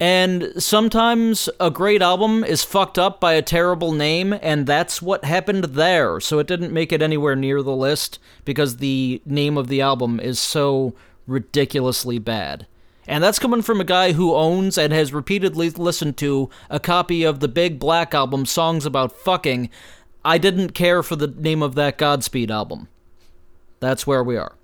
And 0.00 0.52
sometimes 0.58 1.48
a 1.60 1.70
great 1.70 2.02
album 2.02 2.42
is 2.42 2.64
fucked 2.64 2.98
up 2.98 3.20
by 3.20 3.34
a 3.34 3.42
terrible 3.42 3.92
name, 3.92 4.34
and 4.42 4.66
that's 4.66 5.00
what 5.00 5.24
happened 5.24 5.64
there. 5.64 6.18
So 6.18 6.40
it 6.40 6.48
didn't 6.48 6.72
make 6.72 6.92
it 6.92 7.00
anywhere 7.00 7.36
near 7.36 7.62
the 7.62 7.76
list 7.76 8.18
because 8.44 8.78
the 8.78 9.22
name 9.24 9.56
of 9.56 9.68
the 9.68 9.80
album 9.80 10.18
is 10.18 10.40
so 10.40 10.94
ridiculously 11.28 12.18
bad. 12.18 12.66
And 13.06 13.22
that's 13.22 13.38
coming 13.38 13.62
from 13.62 13.80
a 13.80 13.84
guy 13.84 14.12
who 14.12 14.34
owns 14.34 14.76
and 14.78 14.92
has 14.92 15.12
repeatedly 15.12 15.70
listened 15.70 16.16
to 16.18 16.50
a 16.68 16.80
copy 16.80 17.22
of 17.22 17.38
the 17.38 17.48
Big 17.48 17.78
Black 17.78 18.14
album, 18.14 18.46
Songs 18.46 18.84
About 18.84 19.12
Fucking. 19.12 19.70
I 20.24 20.38
didn't 20.38 20.70
care 20.70 21.02
for 21.02 21.16
the 21.16 21.26
name 21.26 21.62
of 21.62 21.74
that 21.74 21.98
Godspeed 21.98 22.50
album. 22.50 22.88
That's 23.80 24.06
where 24.06 24.24
we 24.24 24.36
are. 24.36 24.54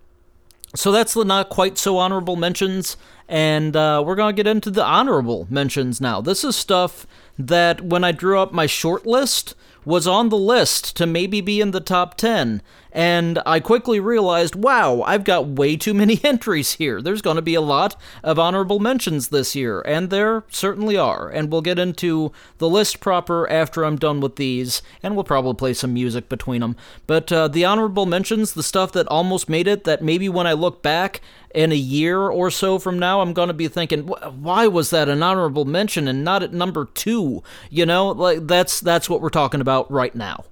So 0.75 0.93
that's 0.93 1.15
the 1.15 1.25
not 1.25 1.49
quite 1.49 1.77
so 1.79 1.99
honorable 1.99 2.37
mentions, 2.37 2.97
and 3.29 3.75
uh, 3.75 4.03
we're 4.07 4.15
going 4.15 4.35
to 4.35 4.43
get 4.43 4.51
into 4.51 4.71
the 4.71 4.85
honorable 4.85 5.49
mentions 5.51 6.01
now. 6.01 6.21
This 6.21 6.45
is 6.45 6.55
stuff 6.55 7.07
that 7.39 7.81
when 7.81 8.05
I 8.05 8.13
drew 8.13 8.39
up 8.39 8.53
my 8.53 8.67
short 8.67 9.05
list 9.05 9.55
was 9.85 10.07
on 10.07 10.29
the 10.29 10.39
list 10.39 10.97
to 10.97 11.07
maybe 11.07 11.41
be 11.41 11.61
in 11.61 11.73
the 11.73 11.81
top 11.81 12.17
10, 12.17 12.63
and 12.93 13.41
I 13.47 13.61
quickly 13.61 14.01
realized, 14.01 14.55
wow, 14.55 15.03
I've 15.03 15.25
got 15.25 15.47
way 15.47 15.77
too 15.77 15.95
many 15.95 16.21
entries 16.25 16.75
here. 16.75 17.01
There's 17.01 17.23
going 17.23 17.37
to 17.37 17.43
be 17.43 17.55
a 17.55 17.61
lot 17.61 17.97
of 18.23 18.39
honorable 18.39 18.79
mentions 18.79 19.29
this 19.29 19.55
year, 19.55 19.81
and 19.83 20.11
there 20.11 20.45
certainly 20.49 20.97
are. 20.97 21.29
And 21.29 21.51
we'll 21.51 21.63
get 21.63 21.79
into 21.79 22.33
the 22.59 22.69
list 22.69 23.01
proper 23.01 23.49
after 23.49 23.85
I'm 23.85 23.97
done 23.97 24.21
with 24.21 24.37
these, 24.37 24.83
and 25.03 25.15
we'll 25.15 25.25
probably 25.25 25.55
play 25.55 25.75
some 25.75 25.95
music 25.95 26.29
between 26.29 26.61
them. 26.61 26.77
But 27.07 27.31
uh, 27.33 27.49
the 27.49 27.65
honorable 27.65 28.07
mentions, 28.07 28.55
the 28.55 28.63
stuff 28.63 28.93
that 28.93 29.07
almost 29.09 29.49
made 29.49 29.69
it, 29.69 29.85
that 29.85 30.03
maybe 30.03 30.29
when 30.29 30.47
I 30.47 30.53
look 30.53 30.83
back 30.83 31.21
in 31.55 31.73
a 31.73 31.77
year 31.77 32.21
or 32.21 32.51
so 32.51 32.79
from 32.79 32.99
now, 32.99 33.21
I'm 33.21 33.33
going 33.33 33.49
to 33.49 33.55
be 33.55 33.69
thinking, 33.69 34.07
why 34.07 34.67
was 34.67 34.91
that 34.91 35.09
an 35.09 35.23
honorable 35.23 35.65
mention 35.65 36.09
and 36.09 36.25
not 36.25 36.43
at 36.43 36.53
number 36.53 36.87
two? 36.87 37.43
You 37.71 37.87
know, 37.87 38.09
like 38.09 38.47
that's 38.47 38.81
that's 38.81 39.11
what 39.11 39.21
we're 39.21 39.31
talking 39.31 39.61
about 39.61 39.91
right 39.91 40.15
now. 40.15 40.45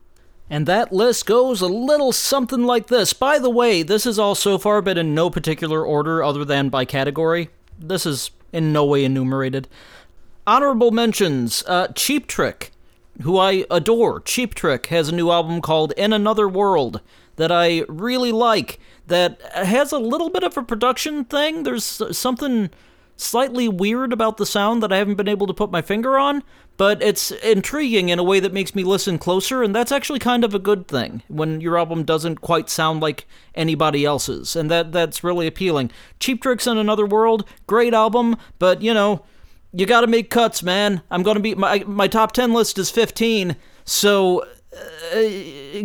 And 0.50 0.66
that 0.66 0.92
list 0.92 1.26
goes 1.26 1.61
a 1.61 1.66
little 1.66 2.12
something 2.12 2.64
like 2.64 2.87
this. 2.87 3.12
By 3.12 3.38
the 3.38 3.50
way, 3.50 3.82
this 3.82 4.04
has 4.04 4.18
all 4.18 4.34
so 4.34 4.56
far 4.56 4.80
been 4.80 4.96
in 4.96 5.14
no 5.14 5.28
particular 5.28 5.84
order 5.84 6.22
other 6.22 6.44
than 6.44 6.68
by 6.70 6.84
category. 6.84 7.50
This 7.78 8.06
is 8.06 8.30
in 8.52 8.72
no 8.72 8.84
way 8.84 9.04
enumerated. 9.04 9.68
Honorable 10.46 10.90
mentions 10.90 11.62
uh, 11.66 11.88
Cheap 11.88 12.26
Trick, 12.26 12.72
who 13.22 13.38
I 13.38 13.66
adore. 13.70 14.20
Cheap 14.20 14.54
Trick 14.54 14.87
has 14.87 15.11
a 15.11 15.14
new 15.14 15.30
album 15.30 15.61
called 15.61 15.92
In 15.98 16.12
Another 16.14 16.48
World 16.48 17.02
that 17.37 17.52
I 17.52 17.84
really 17.88 18.32
like, 18.32 18.80
that 19.06 19.40
has 19.54 19.92
a 19.92 19.98
little 19.98 20.30
bit 20.30 20.42
of 20.42 20.56
a 20.56 20.62
production 20.62 21.24
thing. 21.24 21.62
There's 21.62 21.84
something 22.16 22.70
slightly 23.16 23.68
weird 23.68 24.12
about 24.12 24.38
the 24.38 24.46
sound 24.46 24.82
that 24.82 24.92
I 24.92 24.96
haven't 24.96 25.16
been 25.16 25.28
able 25.28 25.46
to 25.46 25.54
put 25.54 25.70
my 25.70 25.82
finger 25.82 26.18
on, 26.18 26.42
but 26.79 27.03
it's 27.03 27.33
intriguing 27.33 28.09
in 28.09 28.21
a 28.21 28.23
way 28.23 28.38
that 28.38 28.53
makes 28.53 28.75
me 28.75 28.85
listen 28.85 29.19
closer, 29.19 29.62
and 29.64 29.75
that's 29.75 29.93
actually 29.93 30.21
kind 30.21 30.45
of 30.45 30.55
a 30.55 30.61
good 30.61 30.87
thing 30.87 31.23
when 31.27 31.61
your 31.61 31.77
album 31.77 32.05
doesn't 32.05 32.41
quite 32.41 32.71
sound 32.71 33.01
like 33.01 33.27
anybody 33.55 34.05
else's, 34.05 34.57
and 34.57 34.71
that 34.71 34.93
that's 34.93 35.25
really 35.25 35.49
appealing. 35.49 35.91
Cheap 36.21 36.41
Tricks 36.41 36.69
in 36.69 36.79
Another 36.79 37.05
World, 37.05 37.47
great 37.67 37.93
album, 37.93 38.37
but 38.61 38.81
you 38.81 38.95
know, 38.95 39.25
you 39.73 39.87
got 39.87 40.03
to 40.03 40.07
make 40.07 40.31
cuts, 40.31 40.62
man. 40.62 41.03
I'm 41.11 41.25
gonna 41.25 41.41
be 41.41 41.57
my 41.57 41.83
my 41.85 42.07
top 42.07 42.31
ten 42.31 42.55
list 42.55 42.79
is 42.79 42.91
15, 42.91 43.57
so 43.85 44.45
uh, 44.73 45.21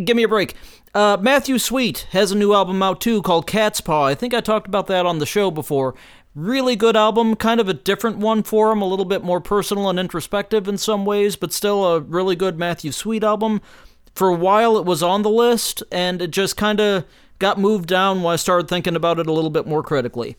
give 0.04 0.16
me 0.16 0.22
a 0.22 0.28
break. 0.28 0.54
Uh, 0.94 1.16
Matthew 1.20 1.58
Sweet 1.58 2.06
has 2.12 2.30
a 2.30 2.36
new 2.36 2.54
album 2.54 2.80
out 2.80 3.00
too 3.00 3.20
called 3.20 3.48
Cat's 3.48 3.80
Paw. 3.80 4.04
I 4.04 4.14
think 4.14 4.32
I 4.32 4.40
talked 4.40 4.68
about 4.68 4.86
that 4.86 5.06
on 5.06 5.18
the 5.18 5.26
show 5.26 5.50
before. 5.50 5.96
Really 6.34 6.74
good 6.74 6.96
album, 6.96 7.36
kind 7.36 7.60
of 7.60 7.68
a 7.68 7.74
different 7.74 8.18
one 8.18 8.42
for 8.42 8.72
him, 8.72 8.82
a 8.82 8.88
little 8.88 9.04
bit 9.04 9.22
more 9.22 9.40
personal 9.40 9.88
and 9.88 10.00
introspective 10.00 10.66
in 10.66 10.78
some 10.78 11.04
ways, 11.04 11.36
but 11.36 11.52
still 11.52 11.84
a 11.86 12.00
really 12.00 12.34
good 12.34 12.58
Matthew 12.58 12.90
Sweet 12.90 13.22
album. 13.22 13.60
For 14.16 14.30
a 14.30 14.34
while, 14.34 14.76
it 14.76 14.84
was 14.84 15.00
on 15.00 15.22
the 15.22 15.30
list, 15.30 15.84
and 15.92 16.20
it 16.20 16.32
just 16.32 16.56
kind 16.56 16.80
of 16.80 17.04
got 17.38 17.60
moved 17.60 17.88
down 17.88 18.24
when 18.24 18.32
I 18.32 18.36
started 18.36 18.66
thinking 18.66 18.96
about 18.96 19.20
it 19.20 19.28
a 19.28 19.32
little 19.32 19.50
bit 19.50 19.64
more 19.64 19.84
critically. 19.84 20.36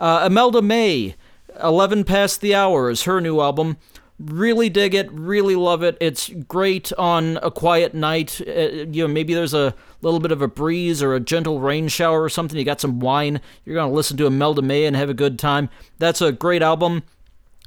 Uh, 0.00 0.28
May, 0.62 1.14
11 1.62 2.02
Past 2.02 2.40
the 2.40 2.52
Hour, 2.52 2.90
is 2.90 3.04
her 3.04 3.20
new 3.20 3.40
album. 3.40 3.76
Really 4.18 4.70
dig 4.70 4.94
it, 4.94 5.12
really 5.12 5.56
love 5.56 5.82
it. 5.82 5.98
It's 6.00 6.30
great 6.30 6.90
on 6.94 7.38
a 7.42 7.50
quiet 7.50 7.92
night. 7.92 8.40
Uh, 8.46 8.86
you 8.90 9.06
know, 9.06 9.08
maybe 9.08 9.34
there's 9.34 9.52
a 9.52 9.74
little 10.00 10.20
bit 10.20 10.32
of 10.32 10.40
a 10.40 10.48
breeze 10.48 11.02
or 11.02 11.14
a 11.14 11.20
gentle 11.20 11.60
rain 11.60 11.88
shower 11.88 12.22
or 12.22 12.30
something. 12.30 12.58
You 12.58 12.64
got 12.64 12.80
some 12.80 12.98
wine. 12.98 13.42
You're 13.64 13.74
going 13.74 13.90
to 13.90 13.94
listen 13.94 14.16
to 14.16 14.26
Imelda 14.26 14.62
May 14.62 14.86
and 14.86 14.96
have 14.96 15.10
a 15.10 15.14
good 15.14 15.38
time. 15.38 15.68
That's 15.98 16.22
a 16.22 16.32
great 16.32 16.62
album. 16.62 17.02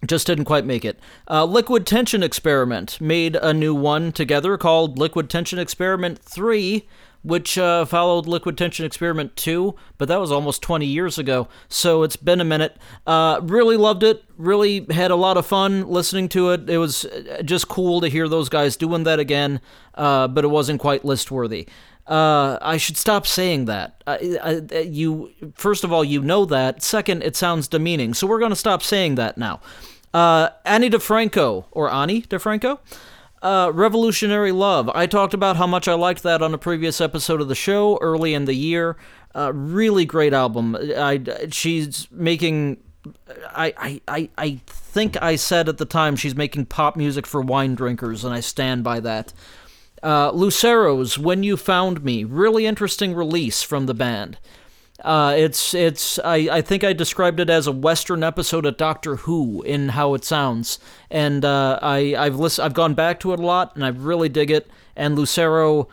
Just 0.07 0.25
didn't 0.25 0.45
quite 0.45 0.65
make 0.65 0.85
it. 0.85 0.99
Uh, 1.29 1.45
Liquid 1.45 1.85
Tension 1.85 2.23
Experiment 2.23 2.99
made 3.01 3.35
a 3.35 3.53
new 3.53 3.75
one 3.75 4.11
together 4.11 4.57
called 4.57 4.97
Liquid 4.97 5.29
Tension 5.29 5.59
Experiment 5.59 6.17
3 6.19 6.87
which 7.21 7.57
uh, 7.57 7.85
followed 7.85 8.27
Liquid 8.27 8.57
Tension 8.57 8.85
Experiment 8.85 9.35
2, 9.35 9.75
but 9.97 10.07
that 10.07 10.19
was 10.19 10.31
almost 10.31 10.61
20 10.61 10.85
years 10.85 11.17
ago, 11.17 11.47
so 11.67 12.03
it's 12.03 12.15
been 12.15 12.39
a 12.39 12.45
minute. 12.45 12.77
Uh, 13.05 13.39
really 13.43 13.77
loved 13.77 14.03
it, 14.03 14.23
really 14.37 14.85
had 14.89 15.11
a 15.11 15.15
lot 15.15 15.37
of 15.37 15.45
fun 15.45 15.87
listening 15.87 16.29
to 16.29 16.51
it. 16.51 16.69
It 16.69 16.77
was 16.77 17.05
uh, 17.05 17.41
just 17.43 17.67
cool 17.67 18.01
to 18.01 18.07
hear 18.07 18.27
those 18.27 18.47
guys 18.47 18.77
doing 18.77 19.03
that 19.03 19.19
again, 19.19 19.59
uh, 19.95 20.27
but 20.27 20.45
it 20.45 20.49
wasn't 20.49 20.79
quite 20.79 21.03
list 21.03 21.29
worthy. 21.29 21.67
Uh, 22.07 22.57
I 22.61 22.77
should 22.77 22.97
stop 22.97 23.27
saying 23.27 23.65
that. 23.65 24.03
I, 24.07 24.39
I, 24.71 24.79
you 24.79 25.31
first 25.53 25.83
of 25.83 25.93
all, 25.93 26.03
you 26.03 26.21
know 26.21 26.43
that. 26.45 26.81
Second, 26.81 27.21
it 27.21 27.35
sounds 27.35 27.67
demeaning, 27.67 28.15
so 28.15 28.25
we're 28.25 28.39
going 28.39 28.49
to 28.49 28.55
stop 28.55 28.81
saying 28.81 29.15
that 29.15 29.37
now. 29.37 29.59
Uh, 30.11 30.49
Ani 30.65 30.89
DiFranco 30.89 31.65
or 31.71 31.91
Annie 31.91 32.23
DiFranco 32.23 32.79
uh, 33.41 33.71
Revolutionary 33.73 34.51
Love. 34.51 34.89
I 34.93 35.05
talked 35.05 35.33
about 35.33 35.57
how 35.57 35.67
much 35.67 35.87
I 35.87 35.93
liked 35.93 36.23
that 36.23 36.41
on 36.41 36.53
a 36.53 36.57
previous 36.57 36.99
episode 36.99 37.41
of 37.41 37.47
the 37.47 37.55
show 37.55 37.97
early 38.01 38.33
in 38.33 38.45
the 38.45 38.53
year. 38.53 38.97
Uh, 39.35 39.51
really 39.53 40.05
great 40.05 40.33
album. 40.33 40.75
I, 40.75 41.21
she's 41.51 42.07
making. 42.11 42.77
I, 43.55 44.01
I, 44.07 44.29
I, 44.37 44.59
think 44.65 45.21
I 45.21 45.37
said 45.37 45.69
at 45.69 45.77
the 45.77 45.85
time 45.85 46.15
she's 46.15 46.35
making 46.35 46.65
pop 46.65 46.97
music 46.97 47.25
for 47.25 47.41
wine 47.41 47.75
drinkers, 47.75 48.25
and 48.25 48.33
I 48.33 48.41
stand 48.41 48.83
by 48.83 48.99
that. 48.99 49.33
Uh, 50.03 50.31
Lucero's 50.31 51.17
When 51.17 51.43
You 51.43 51.55
Found 51.57 52.03
Me. 52.03 52.23
Really 52.23 52.65
interesting 52.65 53.13
release 53.13 53.63
from 53.63 53.85
the 53.85 53.93
band. 53.93 54.37
Uh, 55.03 55.33
it's 55.37 55.73
it's 55.73 56.19
I, 56.19 56.35
I 56.51 56.61
think 56.61 56.83
I 56.83 56.93
described 56.93 57.39
it 57.39 57.49
as 57.49 57.67
a 57.67 57.71
Western 57.71 58.23
episode 58.23 58.65
of 58.65 58.77
Doctor 58.77 59.17
Who 59.17 59.61
in 59.61 59.89
how 59.89 60.13
it 60.13 60.25
sounds, 60.25 60.79
and 61.09 61.45
uh, 61.45 61.79
I 61.81 62.15
I've 62.17 62.35
list, 62.35 62.59
I've 62.59 62.73
gone 62.73 62.95
back 62.95 63.19
to 63.21 63.33
it 63.33 63.39
a 63.39 63.45
lot 63.45 63.75
and 63.75 63.85
I 63.85 63.89
really 63.89 64.29
dig 64.29 64.51
it. 64.51 64.69
And 64.95 65.17
Lucero 65.17 65.87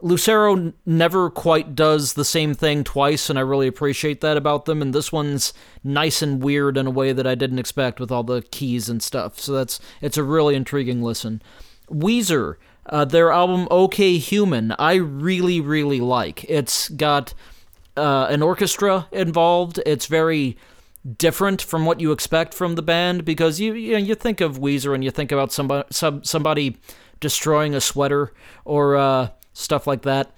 Lucero 0.00 0.72
never 0.84 1.30
quite 1.30 1.74
does 1.76 2.14
the 2.14 2.24
same 2.24 2.54
thing 2.54 2.82
twice, 2.84 3.30
and 3.30 3.38
I 3.38 3.42
really 3.42 3.68
appreciate 3.68 4.20
that 4.20 4.36
about 4.36 4.64
them. 4.64 4.82
And 4.82 4.92
this 4.92 5.12
one's 5.12 5.52
nice 5.82 6.22
and 6.22 6.42
weird 6.42 6.76
in 6.76 6.88
a 6.88 6.90
way 6.90 7.12
that 7.12 7.26
I 7.26 7.36
didn't 7.36 7.60
expect 7.60 8.00
with 8.00 8.10
all 8.10 8.24
the 8.24 8.42
keys 8.42 8.88
and 8.88 9.02
stuff. 9.02 9.38
So 9.38 9.52
that's 9.52 9.80
it's 10.00 10.16
a 10.16 10.24
really 10.24 10.54
intriguing 10.54 11.02
listen. 11.02 11.40
Weezer, 11.88 12.56
uh, 12.86 13.04
their 13.04 13.30
album 13.30 13.66
OK 13.70 14.18
Human, 14.18 14.74
I 14.78 14.94
really 14.94 15.60
really 15.60 16.00
like. 16.00 16.44
It's 16.48 16.88
got 16.88 17.34
uh, 17.96 18.26
an 18.30 18.42
orchestra 18.42 19.08
involved. 19.12 19.80
It's 19.84 20.06
very 20.06 20.56
different 21.18 21.60
from 21.60 21.84
what 21.84 22.00
you 22.00 22.12
expect 22.12 22.54
from 22.54 22.76
the 22.76 22.82
band 22.82 23.24
because 23.24 23.58
you 23.58 23.74
you, 23.74 23.92
know, 23.92 23.98
you 23.98 24.14
think 24.14 24.40
of 24.40 24.58
Weezer 24.58 24.94
and 24.94 25.02
you 25.02 25.10
think 25.10 25.32
about 25.32 25.52
somebody 25.52 25.86
some, 25.90 26.22
somebody 26.22 26.76
destroying 27.20 27.74
a 27.74 27.80
sweater 27.80 28.32
or 28.64 28.96
uh, 28.96 29.28
stuff 29.52 29.86
like 29.86 30.02
that. 30.02 30.36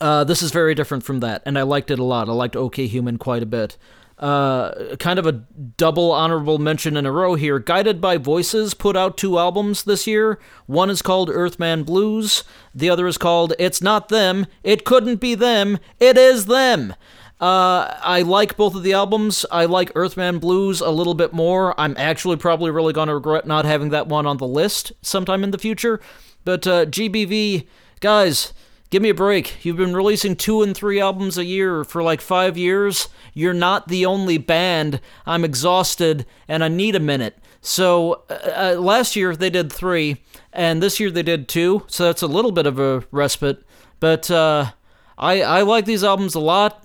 Uh, 0.00 0.24
this 0.24 0.42
is 0.42 0.50
very 0.50 0.74
different 0.74 1.04
from 1.04 1.20
that, 1.20 1.42
and 1.46 1.58
I 1.58 1.62
liked 1.62 1.90
it 1.90 1.98
a 1.98 2.04
lot. 2.04 2.28
I 2.28 2.32
liked 2.32 2.54
OK 2.56 2.86
Human 2.86 3.16
quite 3.16 3.42
a 3.42 3.46
bit. 3.46 3.78
Uh, 4.18 4.96
kind 4.96 5.18
of 5.18 5.26
a 5.26 5.32
double 5.32 6.10
honorable 6.10 6.56
mention 6.58 6.96
in 6.96 7.04
a 7.04 7.12
row 7.12 7.34
here. 7.34 7.58
Guided 7.58 8.00
by 8.00 8.16
Voices 8.16 8.72
put 8.72 8.96
out 8.96 9.18
two 9.18 9.38
albums 9.38 9.84
this 9.84 10.06
year. 10.06 10.38
One 10.64 10.88
is 10.88 11.02
called 11.02 11.28
Earthman 11.28 11.84
Blues, 11.84 12.42
the 12.74 12.88
other 12.88 13.06
is 13.06 13.18
called 13.18 13.52
It's 13.58 13.82
Not 13.82 14.08
Them, 14.08 14.46
It 14.62 14.86
Couldn't 14.86 15.16
Be 15.16 15.34
Them, 15.34 15.78
It 16.00 16.16
Is 16.16 16.46
Them. 16.46 16.94
Uh, 17.38 17.94
I 18.02 18.22
like 18.22 18.56
both 18.56 18.74
of 18.74 18.82
the 18.82 18.94
albums. 18.94 19.44
I 19.50 19.66
like 19.66 19.92
Earthman 19.94 20.38
Blues 20.38 20.80
a 20.80 20.88
little 20.88 21.14
bit 21.14 21.34
more. 21.34 21.78
I'm 21.78 21.94
actually 21.98 22.36
probably 22.36 22.70
really 22.70 22.94
going 22.94 23.08
to 23.08 23.14
regret 23.14 23.46
not 23.46 23.66
having 23.66 23.90
that 23.90 24.06
one 24.06 24.26
on 24.26 24.38
the 24.38 24.46
list 24.46 24.92
sometime 25.02 25.44
in 25.44 25.50
the 25.50 25.58
future. 25.58 26.00
But 26.46 26.66
uh, 26.66 26.86
GBV, 26.86 27.66
guys, 28.00 28.54
give 28.96 29.02
me 29.02 29.10
a 29.10 29.14
break. 29.14 29.62
You've 29.62 29.76
been 29.76 29.94
releasing 29.94 30.36
two 30.36 30.62
and 30.62 30.74
three 30.74 30.98
albums 30.98 31.36
a 31.36 31.44
year 31.44 31.84
for 31.84 32.02
like 32.02 32.22
five 32.22 32.56
years. 32.56 33.08
You're 33.34 33.52
not 33.52 33.88
the 33.88 34.06
only 34.06 34.38
band. 34.38 35.02
I'm 35.26 35.44
exhausted 35.44 36.24
and 36.48 36.64
I 36.64 36.68
need 36.68 36.96
a 36.96 37.00
minute. 37.00 37.36
So 37.60 38.24
uh, 38.30 38.72
uh 38.76 38.80
last 38.80 39.14
year 39.14 39.36
they 39.36 39.50
did 39.50 39.70
three, 39.70 40.22
and 40.50 40.82
this 40.82 40.98
year 40.98 41.10
they 41.10 41.22
did 41.22 41.46
two. 41.46 41.84
So 41.88 42.04
that's 42.04 42.22
a 42.22 42.26
little 42.26 42.52
bit 42.52 42.64
of 42.64 42.78
a 42.78 43.04
respite. 43.10 43.62
But 44.00 44.30
uh, 44.30 44.70
I 45.18 45.42
I 45.42 45.60
like 45.60 45.84
these 45.84 46.02
albums 46.02 46.34
a 46.34 46.40
lot. 46.40 46.82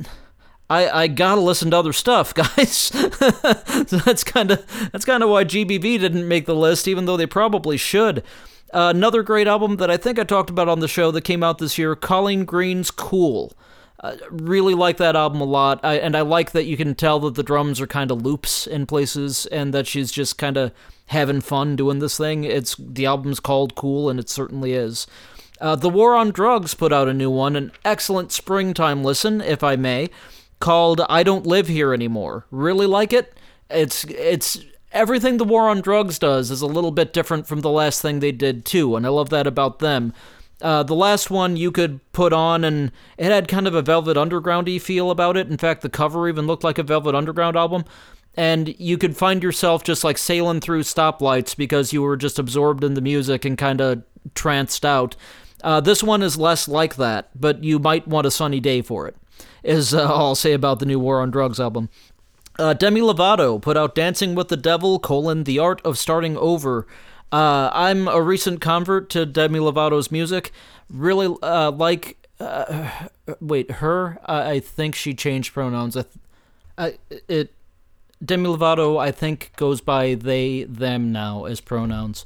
I, 0.69 1.04
I 1.04 1.08
gotta 1.08 1.39
listen 1.39 1.71
to 1.71 1.78
other 1.78 1.93
stuff, 1.93 2.34
guys. 2.36 2.91
so 3.88 3.97
that's 4.00 4.26
kind 4.26 4.52
of 4.52 4.89
that's 4.91 5.06
kind 5.06 5.24
of 5.24 5.30
why 5.30 5.45
GBV 5.45 5.82
didn't 6.02 6.28
make 6.28 6.45
the 6.45 6.56
list, 6.56 6.89
even 6.89 7.06
though 7.06 7.15
they 7.15 7.26
probably 7.26 7.78
should. 7.78 8.21
Another 8.73 9.23
great 9.23 9.47
album 9.47 9.77
that 9.77 9.91
I 9.91 9.97
think 9.97 10.17
I 10.17 10.23
talked 10.23 10.49
about 10.49 10.69
on 10.69 10.79
the 10.79 10.88
show 10.88 11.12
that 11.12 11.23
came 11.23 11.43
out 11.43 11.57
this 11.57 11.77
year, 11.77 11.95
Colleen 11.95 12.45
Green's 12.45 12.91
Cool. 12.91 13.53
Uh, 13.99 14.15
really 14.31 14.73
like 14.73 14.97
that 14.97 15.15
album 15.15 15.41
a 15.41 15.45
lot, 15.45 15.79
I, 15.84 15.99
and 15.99 16.15
I 16.15 16.21
like 16.21 16.51
that 16.51 16.65
you 16.65 16.75
can 16.75 16.95
tell 16.95 17.19
that 17.19 17.36
the 17.36 17.43
drums 17.43 17.79
are 17.79 17.88
kind 17.88 18.10
of 18.10 18.23
loops 18.23 18.65
in 18.65 18.88
places, 18.88 19.45
and 19.47 19.73
that 19.75 19.86
she's 19.86 20.12
just 20.12 20.39
kind 20.39 20.57
of 20.57 20.71
having 21.07 21.41
fun 21.41 21.75
doing 21.75 21.99
this 21.99 22.17
thing. 22.17 22.43
It's 22.43 22.75
the 22.79 23.05
album's 23.05 23.39
called 23.39 23.75
Cool, 23.75 24.10
and 24.10 24.19
it 24.19 24.27
certainly 24.27 24.73
is. 24.73 25.05
Uh, 25.60 25.75
the 25.75 25.89
War 25.89 26.15
on 26.15 26.31
Drugs 26.31 26.73
put 26.73 26.91
out 26.91 27.07
a 27.07 27.13
new 27.13 27.29
one, 27.29 27.55
an 27.55 27.71
excellent 27.86 28.31
springtime 28.31 29.03
listen, 29.03 29.39
if 29.39 29.63
I 29.63 29.75
may 29.75 30.10
called 30.62 31.01
I 31.10 31.23
Don't 31.23 31.45
Live 31.45 31.67
Here 31.67 31.93
Anymore. 31.93 32.45
Really 32.51 32.86
like 32.86 33.12
it. 33.12 33.34
It's 33.69 34.05
it's 34.05 34.63
everything 34.91 35.38
the 35.38 35.43
war 35.43 35.69
on 35.69 35.82
drugs 35.82 36.19
does 36.19 36.51
is 36.51 36.62
a 36.62 36.67
little 36.67 36.91
bit 36.91 37.13
different 37.13 37.47
from 37.47 37.62
the 37.62 37.69
last 37.69 38.01
thing 38.01 38.19
they 38.19 38.32
did 38.32 38.65
too, 38.65 38.95
and 38.95 39.06
I 39.06 39.10
love 39.10 39.30
that 39.30 39.47
about 39.47 39.80
them. 39.80 40.13
Uh, 40.62 40.84
the 40.84 40.95
last 40.95 41.32
one 41.32 41.58
you 41.58 41.71
could 41.71 41.99
put 42.12 42.34
on, 42.34 42.63
and 42.63 42.91
it 43.17 43.25
had 43.25 43.47
kind 43.47 43.67
of 43.67 43.73
a 43.73 43.82
Velvet 43.82 44.15
Undergroundy 44.15 44.80
feel 44.80 45.10
about 45.10 45.36
it. 45.36 45.47
In 45.47 45.58
fact, 45.58 45.82
the 45.82 45.89
cover 45.89 46.30
even 46.30 46.45
looked 46.45 46.63
like 46.63 46.77
a 46.77 46.84
Velvet 46.84 47.15
Underground 47.15 47.58
album. 47.58 47.84
And 48.36 48.80
you 48.80 48.97
could 48.97 49.17
find 49.17 49.43
yourself 49.43 49.84
just 49.84 50.06
like 50.06 50.17
sailing 50.17 50.62
through 50.62 50.84
stoplights 50.84 51.58
because 51.58 51.91
you 51.91 52.01
were 52.01 52.15
just 52.15 52.39
absorbed 52.39 52.82
in 52.84 52.93
the 52.93 53.01
music 53.01 53.43
and 53.43 53.58
kind 53.58 53.82
of 53.82 54.04
tranced 54.36 54.86
out. 54.86 55.17
Uh, 55.63 55.82
this 55.82 56.01
one 56.01 56.21
is 56.21 56.38
less 56.38 56.67
like 56.67 56.95
that, 56.95 57.30
but 57.36 57.62
you 57.63 57.77
might 57.77 58.08
want 58.08 58.25
a 58.25 58.32
sunny 58.32 58.62
day 58.62 58.82
for 58.82 59.06
it 59.08 59.17
is 59.63 59.93
uh, 59.93 60.12
all 60.12 60.27
I'll 60.27 60.36
say 60.36 60.54
about 60.54 60.80
the 60.80 60.86
new 60.86 60.99
War 60.99 61.21
on 61.21 61.32
Drugs 61.32 61.60
album. 61.60 61.89
Uh, 62.59 62.73
Demi 62.73 63.01
Lovato 63.01 63.61
put 63.61 63.77
out 63.77 63.95
Dancing 63.95 64.35
with 64.35 64.49
the 64.49 64.57
Devil, 64.57 64.99
colon, 64.99 65.45
The 65.45 65.59
Art 65.59 65.81
of 65.83 65.97
Starting 65.97 66.37
Over. 66.37 66.85
Uh, 67.31 67.69
I'm 67.73 68.07
a 68.07 68.21
recent 68.21 68.59
convert 68.59 69.09
to 69.11 69.25
Demi 69.25 69.59
Lovato's 69.59 70.11
music. 70.11 70.51
Really 70.89 71.33
uh, 71.41 71.71
like, 71.71 72.17
uh, 72.39 73.07
wait, 73.39 73.71
her? 73.71 74.19
I 74.25 74.59
think 74.59 74.95
she 74.95 75.13
changed 75.13 75.53
pronouns. 75.53 75.95
I, 75.95 76.05
I, 76.77 76.97
it, 77.27 77.53
Demi 78.23 78.49
Lovato, 78.49 78.99
I 78.99 79.11
think, 79.11 79.51
goes 79.55 79.81
by 79.81 80.15
they, 80.15 80.63
them 80.65 81.11
now 81.11 81.45
as 81.45 81.61
pronouns. 81.61 82.25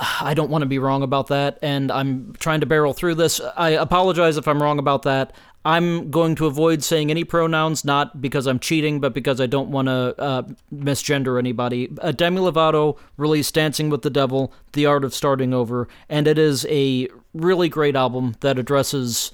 I 0.20 0.34
don't 0.34 0.50
want 0.50 0.62
to 0.62 0.66
be 0.66 0.78
wrong 0.78 1.02
about 1.02 1.28
that, 1.28 1.58
and 1.62 1.92
I'm 1.92 2.34
trying 2.38 2.60
to 2.60 2.66
barrel 2.66 2.92
through 2.92 3.14
this. 3.14 3.40
I 3.56 3.70
apologize 3.70 4.36
if 4.36 4.48
I'm 4.48 4.62
wrong 4.62 4.78
about 4.78 5.02
that. 5.02 5.32
I'm 5.64 6.10
going 6.10 6.36
to 6.36 6.46
avoid 6.46 6.82
saying 6.82 7.10
any 7.10 7.22
pronouns, 7.22 7.84
not 7.84 8.22
because 8.22 8.46
I'm 8.46 8.58
cheating, 8.58 8.98
but 8.98 9.12
because 9.12 9.40
I 9.40 9.46
don't 9.46 9.70
want 9.70 9.88
to 9.88 10.14
uh, 10.18 10.42
misgender 10.74 11.38
anybody. 11.38 11.90
Uh, 12.00 12.12
Demi 12.12 12.40
Lovato 12.40 12.96
released 13.18 13.54
Dancing 13.54 13.90
with 13.90 14.00
the 14.00 14.10
Devil, 14.10 14.54
The 14.72 14.86
Art 14.86 15.04
of 15.04 15.14
Starting 15.14 15.52
Over, 15.52 15.86
and 16.08 16.26
it 16.26 16.38
is 16.38 16.66
a 16.70 17.08
really 17.34 17.68
great 17.68 17.94
album 17.94 18.36
that 18.40 18.58
addresses 18.58 19.32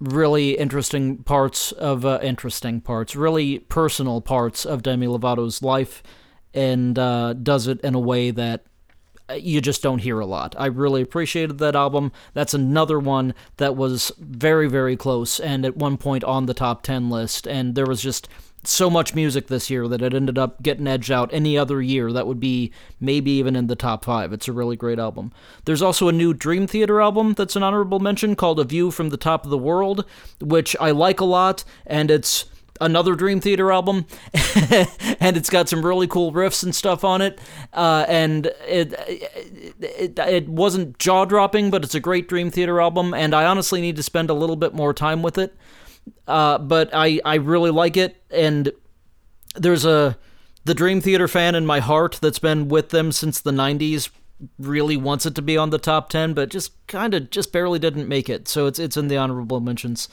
really 0.00 0.52
interesting 0.56 1.18
parts 1.18 1.72
of 1.72 2.06
uh, 2.06 2.18
interesting 2.22 2.80
parts, 2.80 3.14
really 3.14 3.58
personal 3.58 4.22
parts 4.22 4.64
of 4.64 4.82
Demi 4.82 5.06
Lovato's 5.06 5.62
life, 5.62 6.02
and 6.54 6.98
uh, 6.98 7.34
does 7.34 7.66
it 7.66 7.80
in 7.82 7.94
a 7.94 8.00
way 8.00 8.30
that 8.30 8.64
you 9.36 9.60
just 9.60 9.82
don't 9.82 10.00
hear 10.00 10.20
a 10.20 10.26
lot. 10.26 10.54
I 10.58 10.66
really 10.66 11.02
appreciated 11.02 11.58
that 11.58 11.76
album. 11.76 12.12
That's 12.34 12.54
another 12.54 12.98
one 12.98 13.34
that 13.56 13.76
was 13.76 14.12
very, 14.18 14.68
very 14.68 14.96
close 14.96 15.40
and 15.40 15.64
at 15.64 15.76
one 15.76 15.96
point 15.96 16.24
on 16.24 16.46
the 16.46 16.54
top 16.54 16.82
10 16.82 17.10
list. 17.10 17.46
And 17.46 17.74
there 17.74 17.86
was 17.86 18.02
just 18.02 18.28
so 18.64 18.90
much 18.90 19.14
music 19.14 19.46
this 19.46 19.70
year 19.70 19.88
that 19.88 20.02
it 20.02 20.12
ended 20.12 20.38
up 20.38 20.62
getting 20.62 20.86
edged 20.86 21.10
out 21.10 21.32
any 21.32 21.56
other 21.56 21.80
year 21.80 22.12
that 22.12 22.26
would 22.26 22.40
be 22.40 22.72
maybe 23.00 23.30
even 23.30 23.56
in 23.56 23.66
the 23.68 23.76
top 23.76 24.04
five. 24.04 24.32
It's 24.32 24.48
a 24.48 24.52
really 24.52 24.76
great 24.76 24.98
album. 24.98 25.32
There's 25.64 25.82
also 25.82 26.08
a 26.08 26.12
new 26.12 26.34
Dream 26.34 26.66
Theater 26.66 27.00
album 27.00 27.32
that's 27.34 27.56
an 27.56 27.62
honorable 27.62 28.00
mention 28.00 28.36
called 28.36 28.60
A 28.60 28.64
View 28.64 28.90
from 28.90 29.08
the 29.08 29.16
Top 29.16 29.44
of 29.44 29.50
the 29.50 29.58
World, 29.58 30.04
which 30.40 30.76
I 30.78 30.90
like 30.90 31.20
a 31.20 31.24
lot, 31.24 31.64
and 31.86 32.10
it's 32.10 32.44
another 32.80 33.14
Dream 33.14 33.40
Theater 33.40 33.70
album, 33.70 34.06
and 35.20 35.36
it's 35.36 35.50
got 35.50 35.68
some 35.68 35.84
really 35.84 36.06
cool 36.06 36.32
riffs 36.32 36.62
and 36.62 36.74
stuff 36.74 37.04
on 37.04 37.20
it. 37.20 37.40
Uh, 37.72 38.04
and 38.08 38.46
it, 38.66 38.94
it 39.80 40.18
it 40.18 40.48
wasn't 40.48 40.98
jaw 40.98 41.24
dropping, 41.24 41.70
but 41.70 41.84
it's 41.84 41.94
a 41.94 42.00
great 42.00 42.28
Dream 42.28 42.50
Theater 42.50 42.80
album, 42.80 43.14
and 43.14 43.34
I 43.34 43.44
honestly 43.44 43.80
need 43.80 43.96
to 43.96 44.02
spend 44.02 44.30
a 44.30 44.34
little 44.34 44.56
bit 44.56 44.74
more 44.74 44.94
time 44.94 45.22
with 45.22 45.38
it. 45.38 45.54
Uh, 46.26 46.58
but 46.58 46.90
I 46.92 47.20
I 47.24 47.36
really 47.36 47.70
like 47.70 47.96
it, 47.96 48.22
and 48.30 48.72
there's 49.54 49.84
a 49.84 50.18
the 50.64 50.74
Dream 50.74 51.00
Theater 51.00 51.28
fan 51.28 51.54
in 51.54 51.66
my 51.66 51.80
heart 51.80 52.18
that's 52.20 52.38
been 52.38 52.68
with 52.68 52.90
them 52.90 53.12
since 53.12 53.40
the 53.40 53.52
'90s 53.52 54.10
really 54.58 54.96
wants 54.96 55.26
it 55.26 55.34
to 55.34 55.42
be 55.42 55.56
on 55.56 55.68
the 55.68 55.78
top 55.78 56.08
10 56.08 56.32
but 56.32 56.48
just 56.48 56.72
kind 56.86 57.12
of 57.12 57.28
just 57.30 57.52
barely 57.52 57.78
didn't 57.78 58.08
make 58.08 58.28
it 58.28 58.48
so 58.48 58.66
it's 58.66 58.78
it's 58.78 58.96
in 58.96 59.08
the 59.08 59.16
honorable 59.16 59.60
mentions 59.60 60.08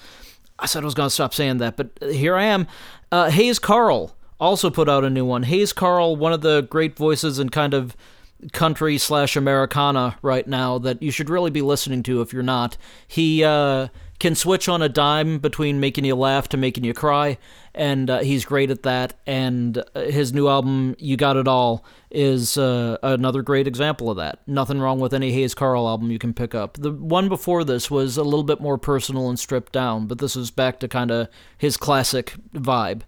I 0.60 0.65
said 0.65 0.84
I 0.84 0.86
was 0.86 0.93
going 0.93 1.08
to 1.08 1.13
stop 1.13 1.34
saying 1.34 1.58
that, 1.58 1.78
but 1.78 1.89
here 2.02 2.36
I 2.36 2.46
am. 2.46 2.67
Uh, 3.12 3.30
Hayes 3.30 3.60
Carll 3.60 4.15
also 4.39 4.70
put 4.70 4.89
out 4.89 5.04
a 5.04 5.10
new 5.10 5.26
one. 5.26 5.43
Hayes 5.43 5.74
Carll, 5.74 6.15
one 6.15 6.34
of 6.34 6.41
the 6.41 6.62
great 6.62 6.96
voices 6.96 7.39
in 7.39 7.50
kind 7.50 7.74
of 7.74 7.96
country 8.54 8.98
slash 8.98 9.36
Americana 9.36 10.17
right 10.22 10.48
now 10.48 10.78
that 10.78 11.02
you 11.02 11.12
should 11.12 11.30
really 11.30 11.50
be 11.50 11.62
listening 11.62 12.04
to 12.04 12.22
if 12.22 12.34
you're 12.34 12.43
not. 12.43 12.78
He 13.08 13.43
uh, 13.43 13.88
can 14.19 14.36
switch 14.36 14.67
on 14.67 14.82
a 14.82 14.89
dime 14.89 15.39
between 15.39 15.80
making 15.80 16.06
you 16.06 16.15
laugh 16.15 16.47
to 16.49 16.58
making 16.58 16.84
you 16.84 16.93
cry, 16.93 17.38
and 17.75 18.10
uh, 18.10 18.19
he's 18.19 18.45
great 18.45 18.71
at 18.71 18.84
that. 18.84 19.13
And 19.25 19.77
uh, 19.93 20.01
his 20.01 20.34
new 20.34 20.47
album, 20.47 20.95
You 20.97 21.17
Got 21.17 21.38
It 21.38 21.47
All, 21.47 21.86
is 22.10 22.58
uh, 22.58 22.98
another 23.04 23.42
great 23.42 23.67
example 23.67 24.10
of 24.10 24.17
that. 24.17 24.39
Nothing 24.48 24.79
wrong 24.79 25.00
with 25.00 25.13
any 25.13 25.31
Hayes 25.31 25.54
Carll 25.54 25.87
album 25.87 26.10
you 26.10 26.19
can 26.19 26.33
pick 26.33 26.56
up. 26.56 26.77
The 26.77 26.92
one 26.92 27.29
before 27.29 27.63
this 27.63 27.92
was 27.92 28.17
a 28.17 28.23
little 28.23 28.44
bit 28.44 28.60
more 28.60 28.77
personal 28.77 29.29
and 29.29 29.37
stripped 29.37 29.73
down, 29.73 30.08
but 30.08 30.17
this 30.17 30.35
is 30.35 30.50
back 30.50 30.79
to 30.79 30.87
kind 30.87 31.12
of 31.12 31.27
his 31.58 31.77
classic 31.77 32.33
vibe. 32.54 33.02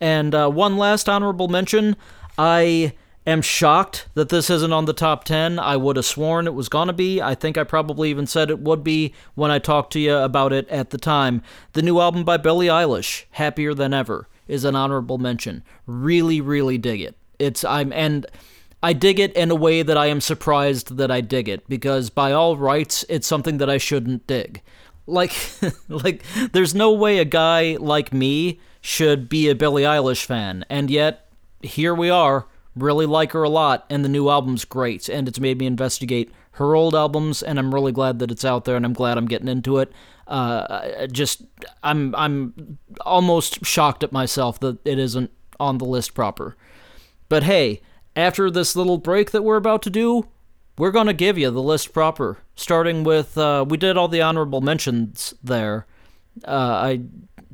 And 0.00 0.34
uh, 0.34 0.48
one 0.48 0.76
last 0.76 1.08
honorable 1.08 1.48
mention 1.48 1.96
I 2.36 2.92
am 3.28 3.42
shocked 3.42 4.08
that 4.14 4.28
this 4.28 4.50
isn't 4.50 4.72
on 4.72 4.84
the 4.84 4.92
top 4.92 5.24
10. 5.24 5.58
I 5.58 5.76
would 5.76 5.96
have 5.96 6.04
sworn 6.04 6.46
it 6.46 6.54
was 6.54 6.68
going 6.68 6.86
to 6.86 6.92
be. 6.92 7.20
I 7.20 7.34
think 7.34 7.58
I 7.58 7.64
probably 7.64 8.10
even 8.10 8.26
said 8.26 8.50
it 8.50 8.60
would 8.60 8.84
be 8.84 9.14
when 9.34 9.50
I 9.50 9.58
talked 9.58 9.92
to 9.94 10.00
you 10.00 10.16
about 10.16 10.52
it 10.52 10.68
at 10.68 10.90
the 10.90 10.98
time. 10.98 11.42
The 11.72 11.82
new 11.82 12.00
album 12.00 12.24
by 12.24 12.36
Billie 12.36 12.66
Eilish, 12.66 13.24
Happier 13.32 13.74
Than 13.74 13.92
Ever, 13.92 14.28
is 14.46 14.64
an 14.64 14.76
honorable 14.76 15.18
mention. 15.18 15.62
Really, 15.86 16.40
really 16.40 16.78
dig 16.78 17.00
it. 17.00 17.16
It's 17.38 17.64
I'm 17.64 17.92
and 17.92 18.26
I 18.82 18.92
dig 18.92 19.18
it 19.18 19.32
in 19.34 19.50
a 19.50 19.56
way 19.56 19.82
that 19.82 19.98
I 19.98 20.06
am 20.06 20.20
surprised 20.20 20.96
that 20.96 21.10
I 21.10 21.20
dig 21.20 21.48
it 21.48 21.68
because 21.68 22.10
by 22.10 22.32
all 22.32 22.56
rights 22.56 23.04
it's 23.08 23.26
something 23.26 23.58
that 23.58 23.70
I 23.70 23.78
shouldn't 23.78 24.26
dig. 24.26 24.62
Like, 25.06 25.32
like, 25.88 26.22
there's 26.52 26.74
no 26.74 26.92
way 26.92 27.18
a 27.18 27.24
guy 27.24 27.76
like 27.80 28.12
me 28.12 28.60
should 28.80 29.28
be 29.28 29.48
a 29.48 29.54
Billie 29.54 29.82
Eilish 29.82 30.24
fan, 30.24 30.64
and 30.68 30.90
yet 30.90 31.30
here 31.62 31.94
we 31.94 32.10
are. 32.10 32.46
Really 32.78 33.06
like 33.06 33.32
her 33.32 33.42
a 33.42 33.48
lot, 33.48 33.84
and 33.90 34.04
the 34.04 34.08
new 34.08 34.28
album's 34.28 34.64
great, 34.64 35.08
and 35.08 35.26
it's 35.26 35.40
made 35.40 35.58
me 35.58 35.66
investigate 35.66 36.30
her 36.52 36.74
old 36.74 36.94
albums, 36.94 37.42
and 37.42 37.58
I'm 37.58 37.74
really 37.74 37.92
glad 37.92 38.18
that 38.18 38.30
it's 38.30 38.44
out 38.44 38.64
there, 38.64 38.76
and 38.76 38.84
I'm 38.84 38.92
glad 38.92 39.18
I'm 39.18 39.26
getting 39.26 39.48
into 39.48 39.78
it. 39.78 39.92
Uh, 40.26 41.06
just, 41.06 41.42
I'm, 41.82 42.14
I'm 42.14 42.78
almost 43.00 43.64
shocked 43.64 44.04
at 44.04 44.12
myself 44.12 44.60
that 44.60 44.78
it 44.84 44.98
isn't 44.98 45.30
on 45.58 45.78
the 45.78 45.84
list 45.84 46.14
proper. 46.14 46.56
But 47.28 47.44
hey, 47.44 47.80
after 48.14 48.50
this 48.50 48.76
little 48.76 48.98
break 48.98 49.30
that 49.30 49.42
we're 49.42 49.56
about 49.56 49.82
to 49.82 49.90
do, 49.90 50.28
we're 50.76 50.92
to 50.92 51.12
give 51.12 51.38
you 51.38 51.50
the 51.50 51.62
list 51.62 51.92
proper, 51.92 52.38
starting 52.54 53.02
with 53.02 53.36
uh, 53.36 53.64
we 53.68 53.76
did 53.76 53.96
all 53.96 54.08
the 54.08 54.22
honorable 54.22 54.60
mentions 54.60 55.34
there. 55.42 55.86
Uh, 56.44 56.50
I 56.50 57.00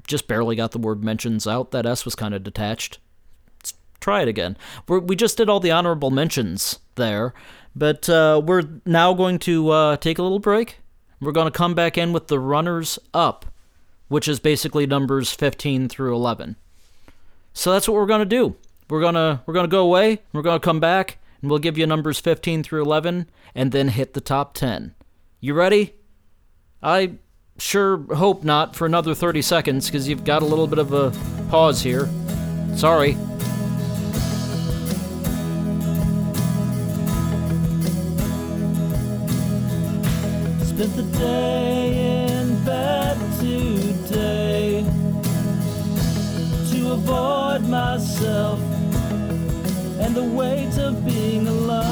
just 0.06 0.28
barely 0.28 0.56
got 0.56 0.72
the 0.72 0.78
word 0.78 1.02
mentions 1.02 1.46
out. 1.46 1.70
That 1.70 1.86
S 1.86 2.04
was 2.04 2.14
kind 2.14 2.34
of 2.34 2.42
detached. 2.42 2.98
Try 4.04 4.20
it 4.20 4.28
again. 4.28 4.58
We're, 4.86 4.98
we 4.98 5.16
just 5.16 5.38
did 5.38 5.48
all 5.48 5.60
the 5.60 5.70
honorable 5.70 6.10
mentions 6.10 6.78
there, 6.96 7.32
but 7.74 8.06
uh, 8.06 8.38
we're 8.44 8.64
now 8.84 9.14
going 9.14 9.38
to 9.38 9.70
uh, 9.70 9.96
take 9.96 10.18
a 10.18 10.22
little 10.22 10.40
break. 10.40 10.80
We're 11.22 11.32
going 11.32 11.50
to 11.50 11.56
come 11.56 11.72
back 11.72 11.96
in 11.96 12.12
with 12.12 12.26
the 12.26 12.38
runners 12.38 12.98
up, 13.14 13.46
which 14.08 14.28
is 14.28 14.40
basically 14.40 14.86
numbers 14.86 15.32
15 15.32 15.88
through 15.88 16.14
11. 16.14 16.56
So 17.54 17.72
that's 17.72 17.88
what 17.88 17.94
we're 17.94 18.04
going 18.04 18.20
to 18.20 18.26
do. 18.26 18.56
We're 18.90 19.00
going 19.00 19.14
to 19.14 19.40
we're 19.46 19.54
going 19.54 19.64
to 19.64 19.74
go 19.74 19.84
away, 19.86 20.20
we're 20.34 20.42
going 20.42 20.60
to 20.60 20.64
come 20.64 20.80
back 20.80 21.16
and 21.40 21.48
we'll 21.48 21.58
give 21.58 21.78
you 21.78 21.86
numbers 21.86 22.20
15 22.20 22.62
through 22.62 22.82
11 22.82 23.30
and 23.54 23.72
then 23.72 23.88
hit 23.88 24.12
the 24.12 24.20
top 24.20 24.52
10. 24.52 24.94
You 25.40 25.54
ready? 25.54 25.94
I 26.82 27.12
sure 27.56 28.04
hope 28.14 28.44
not 28.44 28.76
for 28.76 28.84
another 28.84 29.14
30 29.14 29.40
seconds 29.40 29.86
because 29.86 30.06
you've 30.06 30.24
got 30.24 30.42
a 30.42 30.46
little 30.46 30.66
bit 30.66 30.78
of 30.78 30.92
a 30.92 31.10
pause 31.48 31.80
here. 31.80 32.06
Sorry. 32.76 33.16
Spent 40.76 40.96
the 40.96 41.18
day 41.20 42.26
in 42.26 42.64
bed 42.64 43.16
today 43.38 44.84
to 46.72 46.90
avoid 46.90 47.62
myself 47.68 48.58
and 50.00 50.16
the 50.16 50.24
weight 50.24 50.76
of 50.78 51.06
being 51.06 51.46
alone. 51.46 51.84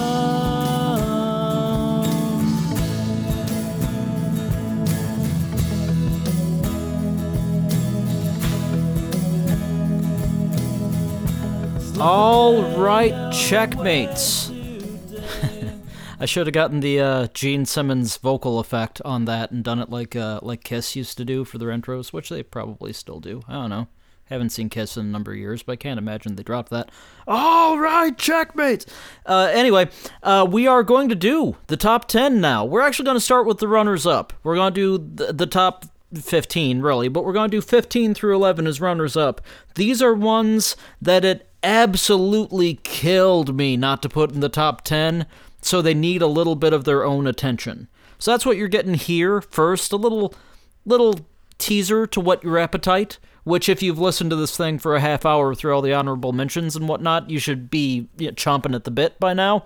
All 12.01 12.65
right, 12.77 13.33
checkmates. 13.33 14.42
I 16.23 16.25
should 16.25 16.47
have 16.47 16.55
gotten 16.55 16.79
the 16.79 17.01
uh, 17.01 17.27
Gene 17.35 17.67
Simmons 17.67 18.17
vocal 18.17 18.61
effect 18.61 19.03
on 19.05 19.25
that 19.25 19.51
and 19.51 19.65
done 19.65 19.81
it 19.81 19.91
like 19.91 20.15
uh, 20.15 20.39
like 20.41 20.63
Kiss 20.63 20.95
used 20.95 21.17
to 21.19 21.25
do 21.25 21.45
for 21.45 21.59
their 21.59 21.71
intros, 21.71 22.13
which 22.13 22.29
they 22.29 22.45
probably 22.45 22.93
still 22.93 23.19
do. 23.19 23.43
I 23.49 23.55
don't 23.55 23.71
know. 23.71 23.89
Haven't 24.27 24.51
seen 24.51 24.71
Kiss 24.71 24.97
in 24.97 25.07
a 25.07 25.09
number 25.09 25.33
of 25.33 25.39
years, 25.39 25.65
but 25.65 25.73
I 25.73 25.77
can't 25.77 25.99
imagine 25.99 26.37
they 26.37 26.45
dropped 26.45 26.71
that. 26.71 26.93
All 27.27 27.77
right, 27.77 28.17
checkmates. 28.17 28.87
Uh, 29.27 29.51
anyway, 29.53 29.89
uh, 30.23 30.47
we 30.49 30.69
are 30.69 30.85
going 30.85 31.09
to 31.09 31.17
do 31.17 31.57
the 31.67 31.77
top 31.77 32.07
10 32.07 32.41
now. 32.41 32.65
We're 32.65 32.83
actually 32.83 33.07
going 33.07 33.17
to 33.17 33.21
start 33.21 33.45
with 33.45 33.59
the 33.59 33.67
runners 33.67 34.07
up. 34.07 34.33
We're 34.45 34.55
going 34.55 34.75
to 34.75 34.99
do 34.99 35.25
the, 35.27 35.33
the 35.33 35.47
top 35.49 35.87
15, 36.15 36.83
really, 36.83 37.09
but 37.09 37.25
we're 37.25 37.33
going 37.33 37.51
to 37.51 37.57
do 37.57 37.61
15 37.61 38.15
through 38.15 38.37
11 38.37 38.69
as 38.69 38.81
runners 38.81 39.17
up. 39.17 39.41
These 39.75 40.01
are 40.01 40.15
ones 40.15 40.77
that 41.01 41.25
it 41.25 41.49
absolutely 41.65 42.75
killed 42.85 43.57
me 43.57 43.77
not 43.77 44.03
to 44.03 44.09
put 44.09 44.31
in 44.31 44.39
the 44.39 44.49
top 44.49 44.83
10, 44.83 45.27
so 45.63 45.81
they 45.81 45.95
need 45.95 46.21
a 46.21 46.27
little 46.27 46.57
bit 46.57 46.73
of 46.73 46.85
their 46.85 47.05
own 47.05 47.27
attention. 47.27 47.89
So 48.19 48.31
that's 48.31 48.45
what 48.45 48.57
you're 48.57 48.69
getting 48.69 48.95
here 48.95 49.41
first, 49.41 49.93
a 49.93 49.97
little 49.97 50.35
little 50.85 51.21
teaser 51.59 52.07
to 52.09 52.21
what 52.21 52.43
your 52.43 52.59
appetite 52.59 53.19
which 53.45 53.69
if 53.69 53.83
you've 53.83 53.99
listened 53.99 54.31
to 54.31 54.37
this 54.37 54.57
thing 54.57 54.79
for 54.79 54.95
a 54.95 55.01
half 55.01 55.27
hour 55.27 55.55
through 55.55 55.75
all 55.75 55.83
the 55.83 55.93
honorable 55.93 56.33
mentions 56.33 56.77
and 56.77 56.89
whatnot, 56.89 57.29
you 57.29 57.39
should 57.39 57.71
be 57.71 58.09
you 58.17 58.29
know, 58.29 58.33
chomping 58.33 58.75
at 58.75 58.85
the 58.85 58.91
bit 58.91 59.19
by 59.19 59.35
now. 59.35 59.65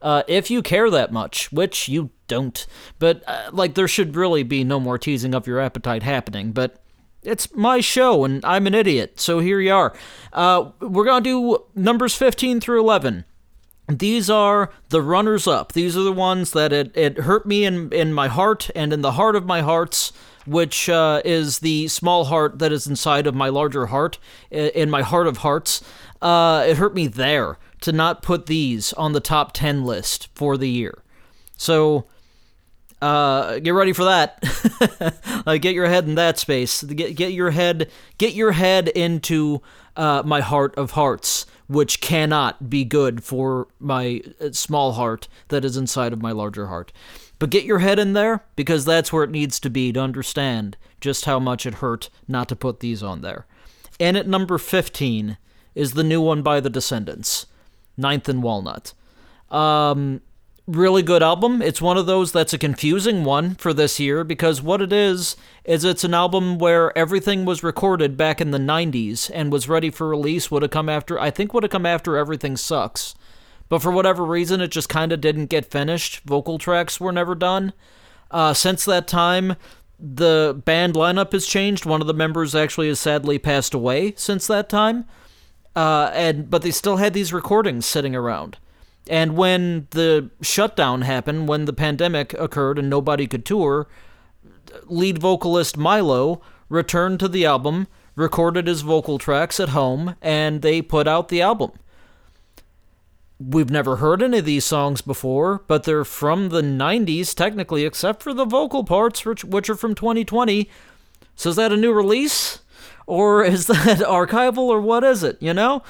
Uh, 0.00 0.22
if 0.28 0.50
you 0.50 0.62
care 0.62 0.90
that 0.90 1.12
much, 1.12 1.50
which 1.52 1.88
you 1.88 2.10
don't, 2.28 2.66
but 2.98 3.22
uh, 3.26 3.50
like 3.52 3.74
there 3.74 3.88
should 3.88 4.14
really 4.14 4.42
be 4.42 4.62
no 4.62 4.78
more 4.78 4.96
teasing 4.96 5.34
of 5.34 5.46
your 5.46 5.58
appetite 5.58 6.02
happening. 6.02 6.52
But 6.52 6.80
it's 7.22 7.54
my 7.54 7.80
show 7.80 8.24
and 8.24 8.44
I'm 8.44 8.66
an 8.66 8.74
idiot, 8.74 9.18
so 9.20 9.40
here 9.40 9.60
you 9.60 9.74
are. 9.74 9.94
Uh, 10.32 10.70
we're 10.80 11.04
gonna 11.04 11.24
do 11.24 11.64
numbers 11.74 12.14
15 12.14 12.60
through 12.60 12.80
11. 12.80 13.24
These 13.88 14.28
are 14.28 14.70
the 14.90 15.00
runners 15.00 15.46
up. 15.46 15.72
These 15.72 15.96
are 15.96 16.02
the 16.02 16.12
ones 16.12 16.52
that 16.52 16.72
it, 16.72 16.96
it 16.96 17.18
hurt 17.20 17.46
me 17.46 17.64
in, 17.64 17.92
in 17.92 18.12
my 18.12 18.28
heart 18.28 18.70
and 18.74 18.92
in 18.92 19.00
the 19.00 19.12
heart 19.12 19.34
of 19.34 19.46
my 19.46 19.62
hearts 19.62 20.12
which 20.48 20.88
uh, 20.88 21.20
is 21.24 21.58
the 21.58 21.86
small 21.88 22.24
heart 22.24 22.58
that 22.58 22.72
is 22.72 22.86
inside 22.86 23.26
of 23.26 23.34
my 23.34 23.48
larger 23.48 23.86
heart, 23.86 24.18
in 24.50 24.88
my 24.88 25.02
heart 25.02 25.26
of 25.26 25.38
hearts. 25.38 25.82
Uh, 26.22 26.64
it 26.66 26.78
hurt 26.78 26.94
me 26.94 27.06
there 27.06 27.58
to 27.82 27.92
not 27.92 28.22
put 28.22 28.46
these 28.46 28.92
on 28.94 29.12
the 29.12 29.20
top 29.20 29.52
10 29.52 29.84
list 29.84 30.28
for 30.34 30.56
the 30.56 30.68
year. 30.68 31.02
So, 31.56 32.06
uh, 33.00 33.58
get 33.58 33.74
ready 33.74 33.92
for 33.92 34.04
that. 34.04 34.42
get 35.60 35.74
your 35.74 35.86
head 35.86 36.06
in 36.06 36.14
that 36.16 36.38
space. 36.38 36.82
Get, 36.82 37.14
get 37.14 37.32
your 37.32 37.50
head 37.50 37.90
get 38.16 38.34
your 38.34 38.52
head 38.52 38.88
into 38.88 39.60
uh, 39.96 40.22
my 40.24 40.40
heart 40.40 40.74
of 40.76 40.92
hearts, 40.92 41.46
which 41.68 42.00
cannot 42.00 42.68
be 42.68 42.84
good 42.84 43.22
for 43.22 43.68
my 43.78 44.22
uh, 44.40 44.50
small 44.52 44.92
heart 44.92 45.28
that 45.48 45.64
is 45.64 45.76
inside 45.76 46.12
of 46.12 46.22
my 46.22 46.32
larger 46.32 46.66
heart. 46.66 46.92
But 47.38 47.50
get 47.50 47.64
your 47.64 47.78
head 47.78 47.98
in 47.98 48.14
there 48.14 48.44
because 48.56 48.84
that's 48.84 49.12
where 49.12 49.22
it 49.22 49.30
needs 49.30 49.60
to 49.60 49.70
be 49.70 49.92
to 49.92 50.00
understand 50.00 50.76
just 51.00 51.26
how 51.26 51.38
much 51.38 51.66
it 51.66 51.74
hurt 51.74 52.10
not 52.26 52.48
to 52.48 52.56
put 52.56 52.80
these 52.80 53.02
on 53.02 53.20
there. 53.20 53.46
And 54.00 54.16
at 54.16 54.26
number 54.26 54.58
15 54.58 55.36
is 55.74 55.92
the 55.92 56.02
new 56.02 56.20
one 56.20 56.42
by 56.42 56.58
the 56.60 56.70
Descendents, 56.70 57.46
Ninth 57.96 58.28
and 58.28 58.42
Walnut. 58.42 58.94
Um, 59.50 60.22
really 60.68 61.02
good 61.02 61.22
album. 61.22 61.60
It's 61.62 61.80
one 61.80 61.96
of 61.96 62.06
those 62.06 62.30
that's 62.30 62.52
a 62.52 62.58
confusing 62.58 63.24
one 63.24 63.54
for 63.56 63.72
this 63.72 63.98
year 63.98 64.22
because 64.22 64.62
what 64.62 64.80
it 64.80 64.92
is 64.92 65.34
is 65.64 65.82
it's 65.82 66.04
an 66.04 66.14
album 66.14 66.58
where 66.58 66.96
everything 66.96 67.44
was 67.44 67.64
recorded 67.64 68.16
back 68.16 68.40
in 68.40 68.52
the 68.52 68.58
90s 68.58 69.30
and 69.34 69.50
was 69.50 69.68
ready 69.68 69.90
for 69.90 70.06
release 70.06 70.50
would 70.50 70.62
have 70.62 70.70
come 70.70 70.88
after 70.88 71.18
I 71.18 71.30
think 71.30 71.52
would 71.52 71.64
have 71.64 71.72
come 71.72 71.86
after 71.86 72.16
Everything 72.16 72.56
Sucks 72.56 73.14
but 73.68 73.82
for 73.82 73.90
whatever 73.90 74.24
reason, 74.24 74.60
it 74.60 74.68
just 74.68 74.88
kind 74.88 75.12
of 75.12 75.20
didn't 75.20 75.46
get 75.46 75.70
finished. 75.70 76.20
Vocal 76.24 76.58
tracks 76.58 77.00
were 77.00 77.12
never 77.12 77.34
done. 77.34 77.72
Uh, 78.30 78.54
since 78.54 78.84
that 78.84 79.06
time, 79.06 79.56
the 79.98 80.60
band 80.64 80.94
lineup 80.94 81.32
has 81.32 81.46
changed. 81.46 81.84
One 81.84 82.00
of 82.00 82.06
the 82.06 82.14
members 82.14 82.54
actually 82.54 82.88
has 82.88 83.00
sadly 83.00 83.38
passed 83.38 83.74
away 83.74 84.14
since 84.16 84.46
that 84.46 84.68
time. 84.68 85.04
Uh, 85.76 86.10
and 86.14 86.50
but 86.50 86.62
they 86.62 86.70
still 86.70 86.96
had 86.96 87.12
these 87.12 87.32
recordings 87.32 87.86
sitting 87.86 88.16
around. 88.16 88.58
And 89.08 89.36
when 89.36 89.88
the 89.90 90.30
shutdown 90.42 91.02
happened, 91.02 91.48
when 91.48 91.64
the 91.64 91.72
pandemic 91.72 92.34
occurred 92.34 92.78
and 92.78 92.90
nobody 92.90 93.26
could 93.26 93.44
tour, 93.44 93.88
lead 94.84 95.18
vocalist 95.18 95.76
Milo 95.76 96.42
returned 96.68 97.18
to 97.20 97.28
the 97.28 97.46
album, 97.46 97.86
recorded 98.14 98.66
his 98.66 98.82
vocal 98.82 99.18
tracks 99.18 99.58
at 99.58 99.70
home, 99.70 100.14
and 100.20 100.60
they 100.62 100.82
put 100.82 101.08
out 101.08 101.28
the 101.28 101.40
album 101.40 101.72
we've 103.40 103.70
never 103.70 103.96
heard 103.96 104.22
any 104.22 104.38
of 104.38 104.44
these 104.44 104.64
songs 104.64 105.00
before, 105.00 105.62
but 105.68 105.84
they're 105.84 106.04
from 106.04 106.48
the 106.48 106.62
90s, 106.62 107.34
technically, 107.34 107.84
except 107.84 108.22
for 108.22 108.34
the 108.34 108.44
vocal 108.44 108.84
parts, 108.84 109.24
which, 109.24 109.70
are 109.70 109.76
from 109.76 109.94
2020. 109.94 110.68
So 111.36 111.50
is 111.50 111.56
that 111.56 111.72
a 111.72 111.76
new 111.76 111.92
release? 111.92 112.60
Or 113.06 113.44
is 113.44 113.66
that 113.68 113.98
archival, 113.98 114.58
or 114.58 114.80
what 114.80 115.04
is 115.04 115.22
it, 115.22 115.40
you 115.40 115.54
know? 115.54 115.82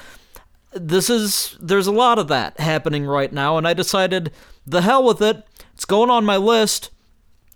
This 0.71 1.09
is, 1.09 1.57
there's 1.59 1.87
a 1.87 1.91
lot 1.91 2.19
of 2.19 2.27
that 2.27 2.59
happening 2.59 3.05
right 3.05 3.33
now, 3.33 3.57
and 3.57 3.67
I 3.67 3.73
decided, 3.73 4.31
the 4.67 4.81
hell 4.81 5.03
with 5.03 5.21
it, 5.21 5.43
it's 5.73 5.85
going 5.85 6.09
on 6.09 6.25
my 6.25 6.37
list, 6.37 6.91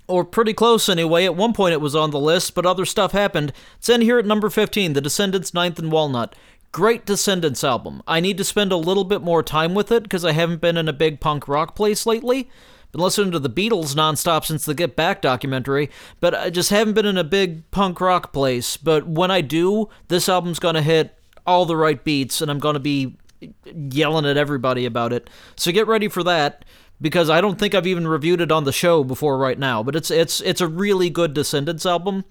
or 0.08 0.24
pretty 0.24 0.54
close 0.54 0.90
anyway. 0.90 1.26
At 1.26 1.36
one 1.36 1.54
point 1.54 1.74
it 1.74 1.82
was 1.82 1.96
on 1.96 2.12
the 2.12 2.20
list, 2.20 2.56
but 2.56 2.66
other 2.66 2.86
stuff 2.86 3.12
happened. 3.12 3.54
It's 3.78 3.90
in 3.90 4.02
here 4.02 4.18
at 4.18 4.26
number 4.26 4.50
15, 4.50 4.94
The 4.94 5.02
Descendents' 5.02 5.54
Ninth 5.54 5.80
and 5.80 5.92
Walnut. 5.92 6.36
Great 6.72 7.06
Descendents 7.06 7.64
album. 7.64 8.02
I 8.08 8.20
need 8.20 8.38
to 8.40 8.44
spend 8.44 8.72
a 8.72 8.78
little 8.78 9.04
bit 9.04 9.22
more 9.22 9.44
time 9.44 9.76
with 9.76 9.92
it 9.92 10.04
because 10.04 10.26
I 10.26 10.32
haven't 10.32 10.62
been 10.62 10.76
in 10.76 10.88
a 10.88 10.94
big 10.94 11.20
punk 11.20 11.48
rock 11.48 11.76
place 11.76 12.08
lately. 12.08 12.50
Been 12.92 13.02
listening 13.02 13.32
to 13.32 13.40
the 13.40 13.50
Beatles 13.50 13.96
nonstop 13.96 14.46
since 14.46 14.66
the 14.66 14.74
Get 14.74 14.96
Back 14.96 15.22
documentary, 15.22 15.90
but 16.20 16.36
I 16.36 16.50
just 16.50 16.70
haven't 16.70 16.94
been 16.94 17.06
in 17.06 17.18
a 17.18 17.24
big 17.24 17.70
punk 17.72 18.02
rock 18.02 18.34
place. 18.34 18.78
But 18.78 19.08
when 19.08 19.32
I 19.32 19.42
do, 19.42 19.90
this 20.08 20.28
album's 20.28 20.60
gonna 20.60 20.82
hit 20.82 21.18
all 21.46 21.66
the 21.66 21.76
right 21.78 22.04
beats, 22.04 22.42
and 22.42 22.50
I'm 22.52 22.60
gonna 22.60 22.80
be 22.80 23.18
yelling 23.66 24.26
at 24.26 24.38
everybody 24.38 24.86
about 24.86 25.12
it. 25.14 25.30
So 25.56 25.72
get 25.72 25.88
ready 25.88 26.08
for 26.08 26.24
that. 26.24 26.64
because 27.02 27.30
I 27.30 27.42
don't 27.42 27.60
think 27.60 27.76
I've 27.76 27.88
even 27.88 28.08
reviewed 28.08 28.40
it 28.40 28.52
on 28.52 28.64
the 28.64 28.72
show 28.72 29.04
before 29.04 29.38
right 29.38 29.60
now. 29.60 29.84
But 29.84 29.96
it's 29.96 30.10
it's 30.10 30.40
it's 30.42 30.62
a 30.62 30.68
really 30.68 31.10
good 31.10 31.34
Descendents 31.34 31.86
album, 31.86 32.24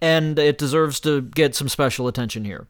and 0.00 0.38
it 0.38 0.58
deserves 0.58 1.00
to 1.00 1.22
get 1.22 1.54
some 1.54 1.68
special 1.68 2.06
attention 2.06 2.44
here. 2.44 2.66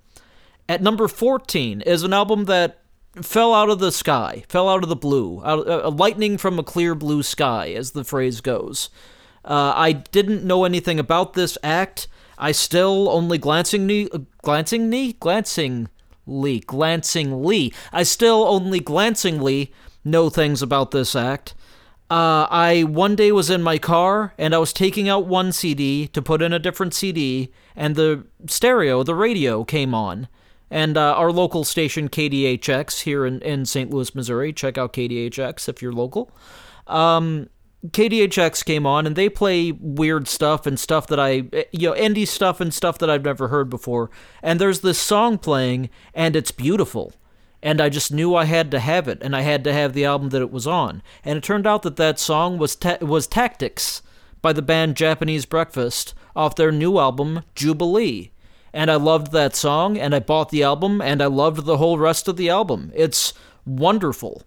At 0.68 0.82
number 0.82 1.08
14 1.08 1.80
is 1.80 2.02
an 2.04 2.12
album 2.12 2.44
that 2.44 2.80
fell 3.22 3.54
out 3.54 3.70
of 3.70 3.80
the 3.80 3.90
sky, 3.90 4.44
fell 4.48 4.68
out 4.68 4.82
of 4.82 4.88
the 4.88 4.94
blue, 4.96 5.42
out, 5.44 5.66
uh, 5.66 5.90
lightning 5.90 6.38
from 6.38 6.58
a 6.58 6.62
clear 6.62 6.94
blue 6.94 7.22
sky, 7.22 7.70
as 7.72 7.90
the 7.92 8.04
phrase 8.04 8.40
goes. 8.40 8.90
Uh, 9.44 9.72
I 9.74 9.92
didn't 9.92 10.44
know 10.44 10.64
anything 10.64 10.98
about 11.00 11.32
this 11.32 11.56
act. 11.62 12.06
I 12.38 12.52
still 12.52 13.10
only 13.10 13.36
glancingly, 13.36 14.08
glancingly, 14.42 15.14
glancingly, 15.14 16.60
glancingly. 16.60 17.74
I 17.92 18.02
still 18.04 18.44
only 18.44 18.80
glancingly 18.80 19.72
know 20.04 20.30
things 20.30 20.62
about 20.62 20.92
this 20.92 21.16
act. 21.16 21.54
Uh, 22.10 22.46
I 22.50 22.84
one 22.84 23.16
day 23.16 23.32
was 23.32 23.50
in 23.50 23.62
my 23.62 23.76
car 23.76 24.32
and 24.38 24.54
I 24.54 24.58
was 24.58 24.72
taking 24.72 25.10
out 25.10 25.26
one 25.26 25.52
CD 25.52 26.06
to 26.08 26.22
put 26.22 26.40
in 26.40 26.54
a 26.54 26.58
different 26.58 26.94
CD, 26.94 27.52
and 27.76 27.96
the 27.96 28.24
stereo, 28.46 29.02
the 29.02 29.14
radio, 29.14 29.64
came 29.64 29.94
on. 29.94 30.28
And 30.70 30.96
uh, 30.96 31.14
our 31.14 31.32
local 31.32 31.64
station, 31.64 32.08
KDHX, 32.08 33.02
here 33.02 33.24
in, 33.26 33.40
in 33.40 33.64
St. 33.64 33.90
Louis, 33.90 34.14
Missouri, 34.14 34.52
check 34.52 34.76
out 34.76 34.92
KDHX 34.92 35.68
if 35.68 35.82
you're 35.82 35.92
local. 35.92 36.30
Um, 36.86 37.48
KDHX 37.86 38.64
came 38.64 38.86
on 38.86 39.06
and 39.06 39.14
they 39.14 39.28
play 39.28 39.72
weird 39.72 40.26
stuff 40.26 40.66
and 40.66 40.78
stuff 40.78 41.06
that 41.06 41.20
I, 41.20 41.44
eh, 41.52 41.64
you 41.70 41.88
know, 41.90 41.94
indie 41.94 42.26
stuff 42.26 42.60
and 42.60 42.74
stuff 42.74 42.98
that 42.98 43.08
I've 43.08 43.24
never 43.24 43.48
heard 43.48 43.70
before. 43.70 44.10
And 44.42 44.60
there's 44.60 44.80
this 44.80 44.98
song 44.98 45.38
playing 45.38 45.88
and 46.12 46.34
it's 46.34 46.50
beautiful. 46.50 47.12
And 47.62 47.80
I 47.80 47.88
just 47.88 48.12
knew 48.12 48.34
I 48.34 48.44
had 48.44 48.70
to 48.72 48.80
have 48.80 49.08
it 49.08 49.18
and 49.22 49.34
I 49.34 49.42
had 49.42 49.64
to 49.64 49.72
have 49.72 49.92
the 49.92 50.04
album 50.04 50.30
that 50.30 50.42
it 50.42 50.50
was 50.50 50.66
on. 50.66 51.02
And 51.24 51.38
it 51.38 51.44
turned 51.44 51.66
out 51.66 51.82
that 51.82 51.96
that 51.96 52.18
song 52.18 52.58
was, 52.58 52.74
ta- 52.74 52.98
was 53.00 53.26
Tactics 53.26 54.02
by 54.42 54.52
the 54.52 54.62
band 54.62 54.96
Japanese 54.96 55.46
Breakfast 55.46 56.14
off 56.34 56.56
their 56.56 56.72
new 56.72 56.98
album, 56.98 57.42
Jubilee 57.54 58.32
and 58.72 58.90
I 58.90 58.96
loved 58.96 59.32
that 59.32 59.56
song, 59.56 59.96
and 59.98 60.14
I 60.14 60.20
bought 60.20 60.50
the 60.50 60.62
album, 60.62 61.00
and 61.00 61.22
I 61.22 61.26
loved 61.26 61.64
the 61.64 61.78
whole 61.78 61.98
rest 61.98 62.28
of 62.28 62.36
the 62.36 62.50
album. 62.50 62.92
It's 62.94 63.32
wonderful. 63.64 64.42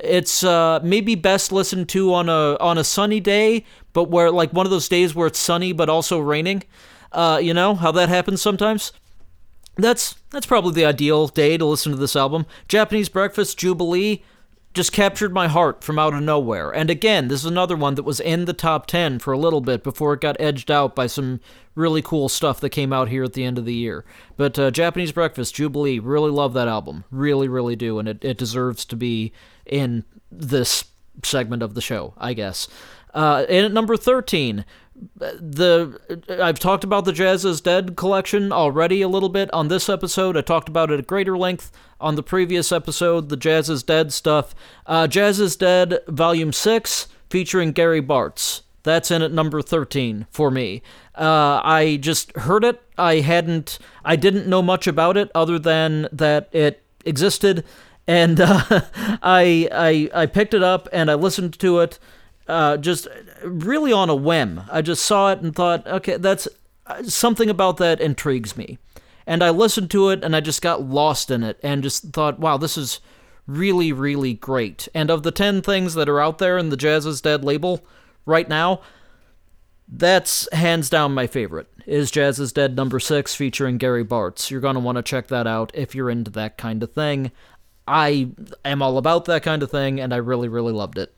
It's 0.00 0.44
uh, 0.44 0.80
maybe 0.82 1.14
best 1.14 1.52
listened 1.52 1.88
to 1.90 2.14
on 2.14 2.28
a 2.28 2.56
on 2.60 2.78
a 2.78 2.84
sunny 2.84 3.20
day, 3.20 3.64
but 3.92 4.10
where 4.10 4.30
like 4.30 4.52
one 4.52 4.66
of 4.66 4.70
those 4.70 4.88
days 4.88 5.14
where 5.14 5.26
it's 5.26 5.38
sunny 5.38 5.72
but 5.72 5.88
also 5.88 6.18
raining. 6.18 6.62
Uh, 7.10 7.40
you 7.42 7.54
know 7.54 7.74
how 7.74 7.90
that 7.92 8.08
happens 8.08 8.42
sometimes. 8.42 8.92
That's 9.76 10.16
that's 10.30 10.46
probably 10.46 10.72
the 10.72 10.84
ideal 10.84 11.28
day 11.28 11.56
to 11.56 11.64
listen 11.64 11.92
to 11.92 11.98
this 11.98 12.16
album. 12.16 12.46
Japanese 12.68 13.08
Breakfast 13.08 13.58
Jubilee 13.58 14.22
just 14.74 14.92
captured 14.92 15.32
my 15.32 15.48
heart 15.48 15.82
from 15.82 15.98
out 15.98 16.14
of 16.14 16.22
nowhere. 16.22 16.70
And 16.70 16.90
again, 16.90 17.28
this 17.28 17.40
is 17.40 17.46
another 17.46 17.74
one 17.74 17.94
that 17.94 18.02
was 18.02 18.20
in 18.20 18.44
the 18.44 18.52
top 18.52 18.86
10 18.86 19.18
for 19.18 19.32
a 19.32 19.38
little 19.38 19.60
bit 19.60 19.82
before 19.82 20.12
it 20.12 20.20
got 20.20 20.40
edged 20.40 20.70
out 20.70 20.94
by 20.94 21.06
some 21.06 21.40
really 21.74 22.02
cool 22.02 22.28
stuff 22.28 22.60
that 22.60 22.70
came 22.70 22.92
out 22.92 23.08
here 23.08 23.24
at 23.24 23.32
the 23.32 23.44
end 23.44 23.58
of 23.58 23.64
the 23.64 23.74
year. 23.74 24.04
But 24.36 24.58
uh, 24.58 24.70
Japanese 24.70 25.10
Breakfast, 25.10 25.54
Jubilee, 25.54 25.98
really 25.98 26.30
love 26.30 26.52
that 26.54 26.68
album. 26.68 27.04
Really, 27.10 27.48
really 27.48 27.76
do. 27.76 27.98
And 27.98 28.08
it, 28.08 28.24
it 28.24 28.38
deserves 28.38 28.84
to 28.86 28.96
be 28.96 29.32
in 29.68 30.04
this 30.30 30.84
segment 31.22 31.62
of 31.62 31.74
the 31.74 31.80
show, 31.80 32.14
I 32.18 32.34
guess. 32.34 32.68
Uh, 33.14 33.46
and 33.48 33.66
at 33.66 33.72
number 33.72 33.96
13, 33.96 34.64
the 35.20 36.00
I've 36.28 36.58
talked 36.58 36.84
about 36.84 37.04
the 37.04 37.12
Jazz 37.12 37.44
is 37.44 37.60
Dead 37.60 37.96
collection 37.96 38.52
already 38.52 39.00
a 39.00 39.08
little 39.08 39.28
bit 39.28 39.52
on 39.52 39.68
this 39.68 39.88
episode. 39.88 40.36
I 40.36 40.40
talked 40.40 40.68
about 40.68 40.90
it 40.90 40.98
at 40.98 41.06
greater 41.06 41.38
length 41.38 41.70
on 42.00 42.14
the 42.14 42.22
previous 42.22 42.70
episode, 42.72 43.28
the 43.28 43.36
Jazz 43.36 43.68
is 43.68 43.82
Dead 43.82 44.12
stuff. 44.12 44.54
Uh, 44.86 45.06
Jazz 45.06 45.40
is 45.40 45.56
Dead 45.56 46.00
Volume 46.06 46.52
6 46.52 47.08
featuring 47.28 47.72
Gary 47.72 48.02
Bartz. 48.02 48.62
That's 48.84 49.10
in 49.10 49.22
at 49.22 49.32
number 49.32 49.60
13 49.60 50.26
for 50.30 50.50
me. 50.50 50.82
Uh, 51.14 51.60
I 51.62 51.98
just 52.00 52.34
heard 52.36 52.64
it. 52.64 52.80
I 52.96 53.16
hadn't, 53.16 53.78
I 54.04 54.16
didn't 54.16 54.46
know 54.46 54.62
much 54.62 54.86
about 54.86 55.16
it 55.16 55.30
other 55.34 55.58
than 55.58 56.08
that 56.12 56.48
it 56.52 56.82
existed. 57.04 57.64
And 58.08 58.40
uh, 58.40 58.64
I, 59.22 59.68
I, 59.70 60.10
I 60.22 60.26
picked 60.26 60.54
it 60.54 60.62
up 60.62 60.88
and 60.92 61.10
I 61.10 61.14
listened 61.14 61.56
to 61.60 61.78
it 61.80 62.00
uh, 62.48 62.78
just 62.78 63.06
really 63.44 63.92
on 63.92 64.08
a 64.08 64.16
whim. 64.16 64.62
I 64.72 64.82
just 64.82 65.04
saw 65.04 65.30
it 65.30 65.40
and 65.40 65.54
thought, 65.54 65.86
okay, 65.86 66.16
that's 66.16 66.48
uh, 66.86 67.04
something 67.04 67.50
about 67.50 67.76
that 67.76 68.00
intrigues 68.00 68.56
me. 68.56 68.78
And 69.26 69.44
I 69.44 69.50
listened 69.50 69.90
to 69.90 70.08
it 70.08 70.24
and 70.24 70.34
I 70.34 70.40
just 70.40 70.62
got 70.62 70.82
lost 70.82 71.30
in 71.30 71.44
it 71.44 71.60
and 71.62 71.82
just 71.82 72.04
thought, 72.14 72.40
wow, 72.40 72.56
this 72.56 72.78
is 72.78 73.00
really, 73.46 73.92
really 73.92 74.32
great. 74.32 74.88
And 74.94 75.10
of 75.10 75.22
the 75.22 75.30
10 75.30 75.60
things 75.60 75.92
that 75.92 76.08
are 76.08 76.20
out 76.20 76.38
there 76.38 76.56
in 76.56 76.70
the 76.70 76.76
Jazz 76.78 77.04
is 77.04 77.20
Dead 77.20 77.44
label 77.44 77.84
right 78.24 78.48
now, 78.48 78.80
that's 79.86 80.50
hands 80.52 80.88
down 80.88 81.12
my 81.12 81.26
favorite. 81.26 81.68
Is 81.84 82.10
Jazz 82.10 82.40
is 82.40 82.52
Dead 82.52 82.74
number 82.74 82.98
6 82.98 83.34
featuring 83.34 83.76
Gary 83.76 84.04
Bartz. 84.04 84.50
You're 84.50 84.62
going 84.62 84.74
to 84.74 84.80
want 84.80 84.96
to 84.96 85.02
check 85.02 85.28
that 85.28 85.46
out 85.46 85.72
if 85.74 85.94
you're 85.94 86.10
into 86.10 86.30
that 86.32 86.56
kind 86.56 86.82
of 86.82 86.92
thing. 86.92 87.32
I 87.88 88.28
am 88.64 88.82
all 88.82 88.98
about 88.98 89.24
that 89.24 89.42
kind 89.42 89.62
of 89.62 89.70
thing 89.70 90.00
and 90.00 90.12
I 90.12 90.18
really, 90.18 90.48
really 90.48 90.72
loved 90.72 90.98
it. 90.98 91.14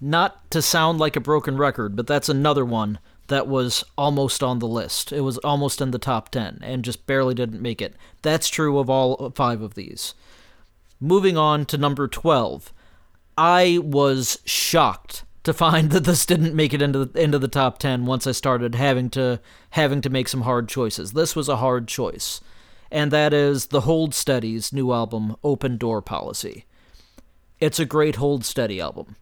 Not 0.00 0.50
to 0.50 0.62
sound 0.62 0.98
like 0.98 1.16
a 1.16 1.20
broken 1.20 1.56
record, 1.56 1.96
but 1.96 2.06
that's 2.06 2.28
another 2.28 2.64
one 2.64 2.98
that 3.28 3.46
was 3.46 3.84
almost 3.96 4.42
on 4.42 4.58
the 4.58 4.66
list. 4.66 5.12
It 5.12 5.20
was 5.20 5.38
almost 5.38 5.80
in 5.80 5.90
the 5.90 5.98
top 5.98 6.30
10 6.30 6.60
and 6.62 6.84
just 6.84 7.06
barely 7.06 7.34
didn't 7.34 7.62
make 7.62 7.80
it. 7.80 7.94
That's 8.22 8.48
true 8.48 8.78
of 8.78 8.90
all 8.90 9.30
five 9.30 9.60
of 9.60 9.74
these. 9.74 10.14
Moving 11.00 11.36
on 11.36 11.64
to 11.66 11.78
number 11.78 12.08
12. 12.08 12.72
I 13.36 13.78
was 13.82 14.40
shocked 14.44 15.24
to 15.44 15.52
find 15.52 15.90
that 15.92 16.04
this 16.04 16.26
didn't 16.26 16.54
make 16.54 16.74
it 16.74 16.82
into 16.82 17.04
the, 17.04 17.20
into 17.20 17.38
the 17.38 17.48
top 17.48 17.78
10 17.78 18.06
once 18.06 18.26
I 18.26 18.32
started 18.32 18.74
having 18.74 19.10
to 19.10 19.40
having 19.70 20.00
to 20.00 20.10
make 20.10 20.28
some 20.28 20.42
hard 20.42 20.68
choices. 20.68 21.12
This 21.12 21.36
was 21.36 21.48
a 21.48 21.56
hard 21.56 21.86
choice. 21.86 22.40
And 22.90 23.10
that 23.10 23.34
is 23.34 23.66
the 23.66 23.82
Hold 23.82 24.14
Steady's 24.14 24.72
new 24.72 24.92
album 24.92 25.36
Open 25.44 25.76
Door 25.76 26.02
Policy. 26.02 26.64
It's 27.60 27.78
a 27.78 27.84
great 27.84 28.16
Hold 28.16 28.44
Steady 28.44 28.80
album. 28.80 29.16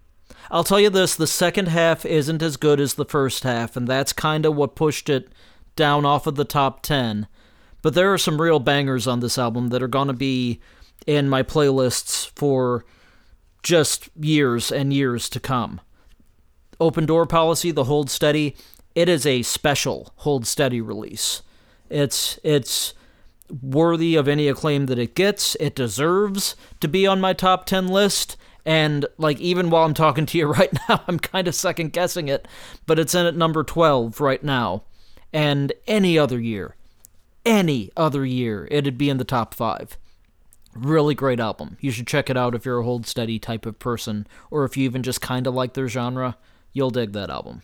I'll 0.50 0.64
tell 0.64 0.78
you 0.78 0.90
this 0.90 1.14
the 1.14 1.26
second 1.26 1.68
half 1.68 2.04
isn't 2.04 2.42
as 2.42 2.56
good 2.56 2.78
as 2.78 2.94
the 2.94 3.04
first 3.04 3.42
half, 3.42 3.76
and 3.76 3.88
that's 3.88 4.12
kind 4.12 4.46
of 4.46 4.54
what 4.54 4.76
pushed 4.76 5.08
it 5.08 5.28
down 5.74 6.04
off 6.04 6.26
of 6.26 6.36
the 6.36 6.44
top 6.44 6.82
10. 6.82 7.26
But 7.82 7.94
there 7.94 8.12
are 8.12 8.18
some 8.18 8.40
real 8.40 8.60
bangers 8.60 9.06
on 9.06 9.20
this 9.20 9.38
album 9.38 9.68
that 9.68 9.82
are 9.82 9.88
going 9.88 10.08
to 10.08 10.14
be 10.14 10.60
in 11.06 11.28
my 11.28 11.42
playlists 11.42 12.30
for 12.36 12.84
just 13.62 14.08
years 14.16 14.70
and 14.70 14.92
years 14.92 15.28
to 15.30 15.40
come. 15.40 15.80
Open 16.78 17.06
Door 17.06 17.26
Policy, 17.26 17.70
the 17.70 17.84
Hold 17.84 18.10
Steady, 18.10 18.56
it 18.94 19.08
is 19.08 19.26
a 19.26 19.42
special 19.42 20.12
Hold 20.16 20.46
Steady 20.46 20.80
release. 20.80 21.42
It's 21.90 22.38
it's 22.42 22.94
worthy 23.50 24.16
of 24.16 24.28
any 24.28 24.48
acclaim 24.48 24.86
that 24.86 24.98
it 24.98 25.14
gets. 25.14 25.56
It 25.56 25.74
deserves 25.74 26.56
to 26.80 26.88
be 26.88 27.06
on 27.06 27.20
my 27.20 27.32
top 27.32 27.66
10 27.66 27.88
list 27.88 28.36
and 28.66 29.06
like 29.16 29.38
even 29.38 29.70
while 29.70 29.84
I'm 29.84 29.94
talking 29.94 30.26
to 30.26 30.38
you 30.38 30.46
right 30.52 30.76
now, 30.88 31.02
I'm 31.06 31.20
kind 31.20 31.48
of 31.48 31.54
second 31.54 31.92
guessing 31.92 32.28
it, 32.28 32.46
but 32.84 32.98
it's 32.98 33.14
in 33.14 33.24
at 33.24 33.36
number 33.36 33.62
12 33.62 34.20
right 34.20 34.42
now. 34.42 34.82
And 35.32 35.72
any 35.86 36.18
other 36.18 36.40
year, 36.40 36.74
any 37.44 37.90
other 37.96 38.26
year, 38.26 38.66
it'd 38.70 38.98
be 38.98 39.08
in 39.08 39.18
the 39.18 39.24
top 39.24 39.54
5. 39.54 39.96
Really 40.74 41.14
great 41.14 41.40
album. 41.40 41.76
You 41.80 41.90
should 41.90 42.06
check 42.06 42.28
it 42.28 42.36
out 42.36 42.54
if 42.54 42.64
you're 42.66 42.80
a 42.80 42.84
hold 42.84 43.06
steady 43.06 43.38
type 43.38 43.64
of 43.64 43.78
person 43.78 44.26
or 44.50 44.64
if 44.64 44.76
you 44.76 44.84
even 44.84 45.02
just 45.02 45.20
kind 45.20 45.46
of 45.46 45.54
like 45.54 45.74
their 45.74 45.88
genre, 45.88 46.36
you'll 46.72 46.90
dig 46.90 47.12
that 47.12 47.30
album. 47.30 47.62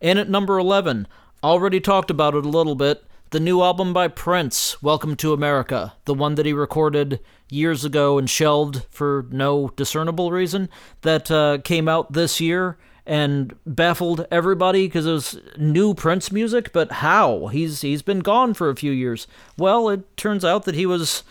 And 0.00 0.18
at 0.18 0.28
number 0.28 0.58
11, 0.58 1.06
already 1.42 1.80
talked 1.80 2.10
about 2.10 2.34
it 2.34 2.46
a 2.46 2.48
little 2.48 2.74
bit, 2.74 3.04
the 3.30 3.40
new 3.40 3.62
album 3.62 3.92
by 3.92 4.08
Prince, 4.08 4.82
Welcome 4.82 5.16
to 5.16 5.32
America, 5.32 5.94
the 6.04 6.14
one 6.14 6.36
that 6.36 6.46
he 6.46 6.52
recorded 6.52 7.20
years 7.50 7.84
ago 7.84 8.18
and 8.18 8.28
shelved 8.28 8.86
for 8.90 9.26
no 9.30 9.68
discernible 9.76 10.30
reason, 10.30 10.68
that 11.02 11.30
uh, 11.30 11.58
came 11.64 11.88
out 11.88 12.12
this 12.12 12.40
year 12.40 12.78
and 13.06 13.54
baffled 13.66 14.26
everybody 14.30 14.86
because 14.86 15.06
it 15.06 15.12
was 15.12 15.40
new 15.58 15.94
Prince 15.94 16.32
music. 16.32 16.72
But 16.72 16.92
how? 16.92 17.48
He's 17.48 17.82
he's 17.82 18.02
been 18.02 18.20
gone 18.20 18.54
for 18.54 18.70
a 18.70 18.76
few 18.76 18.92
years. 18.92 19.26
Well, 19.58 19.88
it 19.88 20.16
turns 20.16 20.44
out 20.44 20.64
that 20.64 20.74
he 20.74 20.86
was 20.86 21.22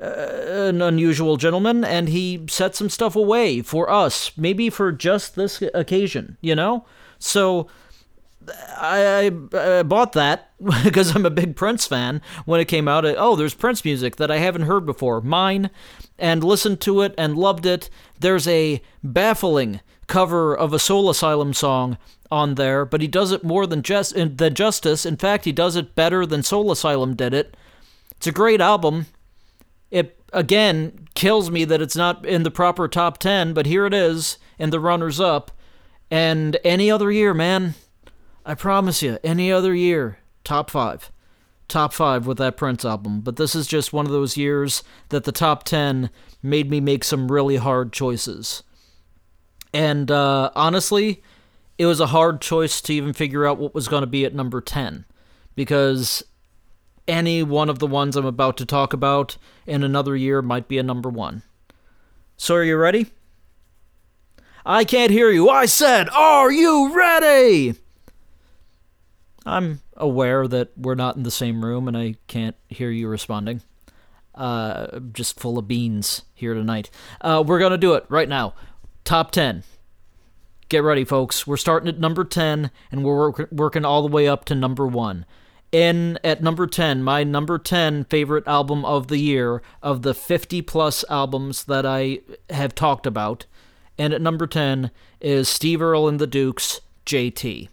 uh, 0.00 0.06
an 0.06 0.82
unusual 0.82 1.36
gentleman 1.36 1.84
and 1.84 2.08
he 2.08 2.44
set 2.48 2.74
some 2.74 2.88
stuff 2.88 3.14
away 3.14 3.62
for 3.62 3.88
us, 3.90 4.32
maybe 4.36 4.68
for 4.70 4.90
just 4.90 5.36
this 5.36 5.62
occasion, 5.74 6.36
you 6.40 6.54
know. 6.54 6.84
So 7.18 7.68
I, 8.76 9.30
I, 9.52 9.82
bought 9.82 10.12
that 10.12 10.50
because 10.84 11.14
I'm 11.14 11.26
a 11.26 11.30
big 11.30 11.56
Prince 11.56 11.86
fan 11.86 12.20
when 12.44 12.60
it 12.60 12.66
came 12.66 12.88
out. 12.88 13.04
Oh, 13.04 13.36
there's 13.36 13.54
Prince 13.54 13.84
music 13.84 14.16
that 14.16 14.30
I 14.30 14.38
haven't 14.38 14.62
heard 14.62 14.86
before. 14.86 15.20
Mine, 15.20 15.70
and 16.18 16.44
listened 16.44 16.80
to 16.82 17.02
it 17.02 17.14
and 17.18 17.36
loved 17.36 17.66
it. 17.66 17.90
There's 18.18 18.46
a 18.48 18.80
baffling 19.02 19.80
cover 20.06 20.56
of 20.56 20.72
a 20.72 20.78
Soul 20.78 21.10
Asylum 21.10 21.54
song 21.54 21.98
on 22.30 22.54
there, 22.54 22.84
but 22.84 23.00
he 23.00 23.08
does 23.08 23.32
it 23.32 23.44
more 23.44 23.66
than 23.66 23.82
just 23.82 24.14
than 24.14 24.54
Justice. 24.54 25.04
In 25.04 25.16
fact, 25.16 25.44
he 25.44 25.52
does 25.52 25.76
it 25.76 25.94
better 25.94 26.24
than 26.24 26.42
Soul 26.42 26.70
Asylum 26.70 27.14
did 27.14 27.34
it. 27.34 27.56
It's 28.16 28.26
a 28.26 28.32
great 28.32 28.60
album. 28.60 29.06
It 29.90 30.18
again 30.32 31.08
kills 31.14 31.50
me 31.50 31.64
that 31.64 31.82
it's 31.82 31.96
not 31.96 32.24
in 32.24 32.42
the 32.42 32.50
proper 32.50 32.88
top 32.88 33.18
10, 33.18 33.52
but 33.52 33.66
here 33.66 33.84
it 33.84 33.92
is 33.92 34.38
in 34.58 34.70
the 34.70 34.80
runners 34.80 35.20
up. 35.20 35.50
And 36.10 36.58
any 36.62 36.90
other 36.90 37.10
year, 37.10 37.34
man, 37.34 37.74
I 38.44 38.54
promise 38.54 39.02
you, 39.02 39.18
any 39.22 39.52
other 39.52 39.74
year, 39.74 40.18
top 40.44 40.70
five. 40.70 41.10
Top 41.68 41.92
five 41.92 42.26
with 42.26 42.38
that 42.38 42.56
Prince 42.56 42.84
album. 42.84 43.20
But 43.20 43.36
this 43.36 43.54
is 43.54 43.66
just 43.66 43.92
one 43.92 44.04
of 44.04 44.12
those 44.12 44.36
years 44.36 44.82
that 45.08 45.24
the 45.24 45.32
top 45.32 45.64
10 45.64 46.10
made 46.42 46.68
me 46.68 46.80
make 46.80 47.04
some 47.04 47.30
really 47.30 47.56
hard 47.56 47.92
choices. 47.92 48.62
And 49.72 50.10
uh, 50.10 50.50
honestly, 50.54 51.22
it 51.78 51.86
was 51.86 52.00
a 52.00 52.08
hard 52.08 52.40
choice 52.40 52.80
to 52.82 52.92
even 52.92 53.12
figure 53.12 53.46
out 53.46 53.58
what 53.58 53.74
was 53.74 53.88
going 53.88 54.02
to 54.02 54.06
be 54.08 54.24
at 54.24 54.34
number 54.34 54.60
10 54.60 55.04
because 55.54 56.22
any 57.08 57.42
one 57.42 57.68
of 57.68 57.78
the 57.78 57.86
ones 57.86 58.16
I'm 58.16 58.26
about 58.26 58.56
to 58.58 58.66
talk 58.66 58.92
about 58.92 59.36
in 59.66 59.82
another 59.82 60.14
year 60.14 60.42
might 60.42 60.68
be 60.68 60.78
a 60.78 60.82
number 60.82 61.08
one. 61.08 61.42
So, 62.36 62.56
are 62.56 62.64
you 62.64 62.76
ready? 62.76 63.06
I 64.64 64.84
can't 64.84 65.10
hear 65.10 65.30
you. 65.30 65.48
I 65.48 65.66
said, 65.66 66.08
Are 66.10 66.52
you 66.52 66.94
ready? 66.94 67.74
I'm 69.44 69.80
aware 69.96 70.46
that 70.46 70.70
we're 70.76 70.94
not 70.94 71.16
in 71.16 71.22
the 71.22 71.30
same 71.30 71.64
room 71.64 71.88
and 71.88 71.96
I 71.96 72.14
can't 72.26 72.56
hear 72.68 72.90
you 72.90 73.08
responding. 73.08 73.62
Uh, 74.34 75.00
just 75.12 75.38
full 75.38 75.58
of 75.58 75.68
beans 75.68 76.22
here 76.34 76.54
tonight. 76.54 76.90
Uh, 77.20 77.42
we're 77.46 77.58
going 77.58 77.72
to 77.72 77.78
do 77.78 77.94
it 77.94 78.06
right 78.08 78.28
now. 78.28 78.54
Top 79.04 79.30
10. 79.30 79.64
Get 80.68 80.82
ready, 80.82 81.04
folks. 81.04 81.46
We're 81.46 81.58
starting 81.58 81.88
at 81.88 81.98
number 81.98 82.24
10 82.24 82.70
and 82.90 83.04
we're 83.04 83.30
work- 83.30 83.52
working 83.52 83.84
all 83.84 84.00
the 84.02 84.12
way 84.12 84.26
up 84.26 84.44
to 84.46 84.54
number 84.54 84.86
1. 84.86 85.26
In 85.70 86.18
at 86.22 86.42
number 86.42 86.66
10, 86.66 87.02
my 87.02 87.24
number 87.24 87.58
10 87.58 88.04
favorite 88.04 88.46
album 88.46 88.84
of 88.84 89.08
the 89.08 89.18
year 89.18 89.62
of 89.82 90.02
the 90.02 90.14
50 90.14 90.62
plus 90.62 91.04
albums 91.10 91.64
that 91.64 91.84
I 91.84 92.20
have 92.50 92.74
talked 92.74 93.06
about. 93.06 93.46
And 93.98 94.12
at 94.12 94.22
number 94.22 94.46
10 94.46 94.90
is 95.20 95.48
Steve 95.48 95.82
Earle 95.82 96.08
and 96.08 96.18
the 96.18 96.26
Dukes, 96.26 96.80
JT. 97.06 97.68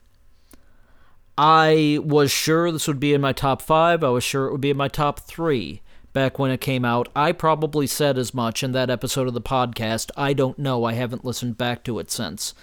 I 1.42 2.00
was 2.04 2.32
sure 2.32 2.70
this 2.70 2.86
would 2.86 3.00
be 3.00 3.14
in 3.14 3.22
my 3.22 3.32
top 3.32 3.62
5. 3.62 4.04
I 4.04 4.10
was 4.10 4.26
sure 4.26 4.48
it 4.48 4.52
would 4.52 4.60
be 4.60 4.72
in 4.72 4.76
my 4.76 4.90
top 4.90 5.22
3 5.22 5.82
back 6.12 6.38
when 6.38 6.52
it 6.52 6.60
came 6.60 6.84
out. 6.84 7.08
I 7.16 7.32
probably 7.32 7.88
said 7.88 8.18
as 8.18 8.34
much 8.34 8.62
in 8.62 8.74
that 8.74 8.90
episode 8.90 9.26
of 9.26 9.34
the 9.34 9.40
podcast. 9.40 10.12
I 10.18 10.34
don't 10.34 10.60
know. 10.60 10.84
I 10.84 10.96
haven't 10.96 11.24
listened 11.24 11.58
back 11.58 11.86
to 11.86 11.98
it 12.00 12.12
since. 12.12 12.54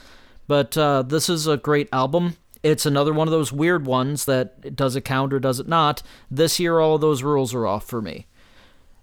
But 0.46 0.76
uh, 0.76 1.00
this 1.00 1.30
is 1.30 1.46
a 1.46 1.56
great 1.56 1.88
album. 1.90 2.36
It's 2.62 2.84
another 2.84 3.14
one 3.14 3.26
of 3.26 3.32
those 3.32 3.50
weird 3.50 3.86
ones 3.86 4.26
that 4.26 4.76
does 4.76 4.94
it 4.94 5.06
count 5.06 5.32
or 5.32 5.40
does 5.40 5.58
it 5.58 5.68
not. 5.68 6.02
This 6.30 6.60
year, 6.60 6.78
all 6.78 6.98
those 6.98 7.22
rules 7.22 7.54
are 7.54 7.66
off 7.66 7.86
for 7.86 8.02
me. 8.02 8.26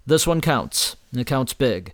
This 0.06 0.28
one 0.28 0.40
counts, 0.40 0.98
and 1.12 1.20
it 1.20 1.26
counts 1.26 1.54
big. 1.54 1.94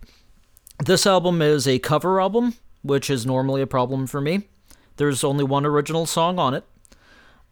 This 0.84 1.08
album 1.08 1.42
is 1.42 1.66
a 1.66 1.80
cover 1.80 2.20
album, 2.20 2.56
which 2.82 3.10
is 3.10 3.26
normally 3.26 3.62
a 3.62 3.68
problem 3.68 4.06
for 4.06 4.20
me. 4.20 4.50
There's 4.98 5.24
only 5.24 5.46
one 5.46 5.66
original 5.66 6.06
song 6.06 6.40
on 6.40 6.54
it. 6.54 6.66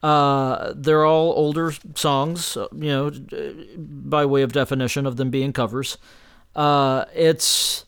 Uh, 0.04 0.74
they're 0.76 1.06
all 1.06 1.34
older 1.36 1.74
songs, 1.96 2.56
you 2.56 2.90
know, 2.90 3.12
by 3.78 4.26
way 4.26 4.44
of 4.44 4.54
definition 4.54 5.06
of 5.06 5.18
them 5.18 5.30
being 5.30 5.52
covers. 5.52 5.98
Uh, 6.56 7.06
it's 7.16 7.86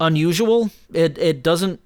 unusual. 0.00 0.70
It 0.92 1.18
it 1.18 1.42
doesn't. 1.42 1.80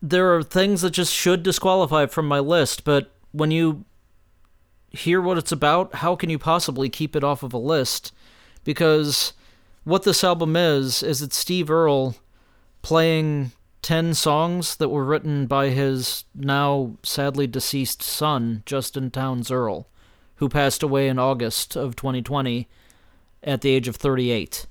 There 0.00 0.34
are 0.34 0.42
things 0.42 0.82
that 0.82 0.90
just 0.90 1.12
should 1.12 1.42
disqualify 1.42 2.06
from 2.06 2.26
my 2.26 2.38
list, 2.40 2.84
but 2.84 3.12
when 3.32 3.50
you 3.50 3.84
hear 4.90 5.20
what 5.20 5.38
it's 5.38 5.52
about, 5.52 5.96
how 5.96 6.16
can 6.16 6.30
you 6.30 6.38
possibly 6.38 6.88
keep 6.88 7.16
it 7.16 7.24
off 7.24 7.42
of 7.42 7.52
a 7.52 7.58
list? 7.58 8.12
Because 8.64 9.32
what 9.84 10.04
this 10.04 10.22
album 10.22 10.54
is 10.56 11.02
is 11.02 11.22
it's 11.22 11.36
Steve 11.36 11.70
Earle 11.70 12.16
playing 12.82 13.52
10 13.82 14.14
songs 14.14 14.76
that 14.76 14.90
were 14.90 15.04
written 15.04 15.46
by 15.46 15.70
his 15.70 16.24
now 16.34 16.96
sadly 17.02 17.48
deceased 17.48 18.00
son, 18.00 18.62
Justin 18.64 19.10
Townes 19.10 19.50
Earle, 19.50 19.88
who 20.36 20.48
passed 20.48 20.84
away 20.84 21.08
in 21.08 21.18
August 21.18 21.74
of 21.74 21.96
2020 21.96 22.68
at 23.42 23.60
the 23.60 23.70
age 23.70 23.88
of 23.88 23.96
38. 23.96 24.66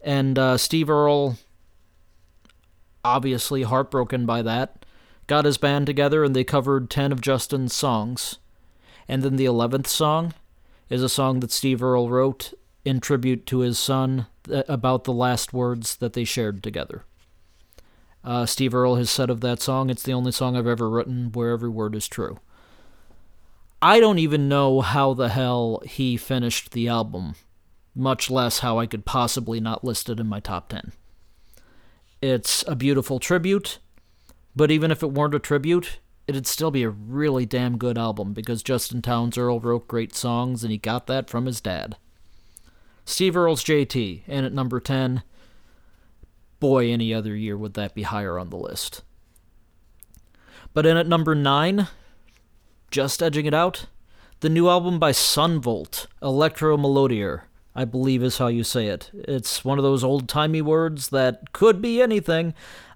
And 0.00 0.36
uh, 0.36 0.58
Steve 0.58 0.90
Earle, 0.90 1.36
obviously 3.04 3.62
heartbroken 3.62 4.26
by 4.26 4.42
that, 4.42 4.84
got 5.28 5.44
his 5.44 5.56
band 5.56 5.86
together 5.86 6.24
and 6.24 6.34
they 6.34 6.44
covered 6.44 6.90
10 6.90 7.12
of 7.12 7.20
Justin's 7.20 7.72
songs. 7.72 8.38
And 9.06 9.22
then 9.22 9.36
the 9.36 9.44
11th 9.44 9.86
song 9.86 10.34
is 10.88 11.04
a 11.04 11.08
song 11.08 11.38
that 11.38 11.52
Steve 11.52 11.82
Earle 11.82 12.10
wrote 12.10 12.52
in 12.84 12.98
tribute 12.98 13.46
to 13.46 13.60
his 13.60 13.78
son 13.78 14.26
uh, 14.50 14.64
about 14.68 15.04
the 15.04 15.12
last 15.12 15.52
words 15.52 15.96
that 15.96 16.14
they 16.14 16.24
shared 16.24 16.64
together. 16.64 17.04
Uh, 18.24 18.46
Steve 18.46 18.74
Earle 18.74 18.96
has 18.96 19.10
said 19.10 19.30
of 19.30 19.40
that 19.40 19.60
song, 19.60 19.90
it's 19.90 20.02
the 20.02 20.12
only 20.12 20.32
song 20.32 20.56
I've 20.56 20.66
ever 20.66 20.88
written 20.88 21.32
where 21.32 21.50
every 21.50 21.68
word 21.68 21.94
is 21.94 22.06
true. 22.06 22.38
I 23.80 23.98
don't 23.98 24.18
even 24.18 24.48
know 24.48 24.80
how 24.80 25.12
the 25.12 25.28
hell 25.28 25.82
he 25.84 26.16
finished 26.16 26.70
the 26.70 26.86
album, 26.86 27.34
much 27.96 28.30
less 28.30 28.60
how 28.60 28.78
I 28.78 28.86
could 28.86 29.04
possibly 29.04 29.58
not 29.58 29.82
list 29.82 30.08
it 30.08 30.20
in 30.20 30.28
my 30.28 30.38
top 30.38 30.68
10. 30.68 30.92
It's 32.20 32.62
a 32.68 32.76
beautiful 32.76 33.18
tribute, 33.18 33.80
but 34.54 34.70
even 34.70 34.92
if 34.92 35.02
it 35.02 35.10
weren't 35.12 35.34
a 35.34 35.40
tribute, 35.40 35.98
it'd 36.28 36.46
still 36.46 36.70
be 36.70 36.84
a 36.84 36.90
really 36.90 37.44
damn 37.44 37.76
good 37.76 37.98
album 37.98 38.32
because 38.32 38.62
Justin 38.62 39.02
Townes 39.02 39.36
Earle 39.36 39.58
wrote 39.58 39.88
great 39.88 40.14
songs 40.14 40.62
and 40.62 40.70
he 40.70 40.78
got 40.78 41.08
that 41.08 41.28
from 41.28 41.46
his 41.46 41.60
dad. 41.60 41.96
Steve 43.04 43.36
Earle's 43.36 43.64
JT, 43.64 44.22
and 44.28 44.46
at 44.46 44.52
number 44.52 44.78
10, 44.78 45.24
boy, 46.62 46.92
any 46.92 47.12
other 47.12 47.34
year 47.34 47.58
would 47.58 47.74
that 47.74 47.92
be 47.92 48.04
higher 48.04 48.38
on 48.38 48.48
the 48.50 48.56
list. 48.56 49.02
But 50.72 50.86
in 50.86 50.96
at 50.96 51.08
number 51.08 51.34
9, 51.34 51.88
just 52.88 53.20
edging 53.20 53.46
it 53.46 53.52
out, 53.52 53.86
the 54.38 54.48
new 54.48 54.68
album 54.68 55.00
by 55.00 55.10
Son 55.10 55.60
Volt, 55.60 56.06
Electro 56.22 56.76
Melodier, 56.76 57.48
I 57.74 57.84
believe 57.84 58.22
is 58.22 58.38
how 58.38 58.46
you 58.46 58.62
say 58.62 58.86
it. 58.86 59.10
It's 59.12 59.64
one 59.64 59.76
of 59.76 59.82
those 59.82 60.04
old 60.04 60.28
timey 60.28 60.62
words 60.62 61.08
that 61.08 61.52
could 61.52 61.82
be 61.82 62.00
anything. 62.00 62.54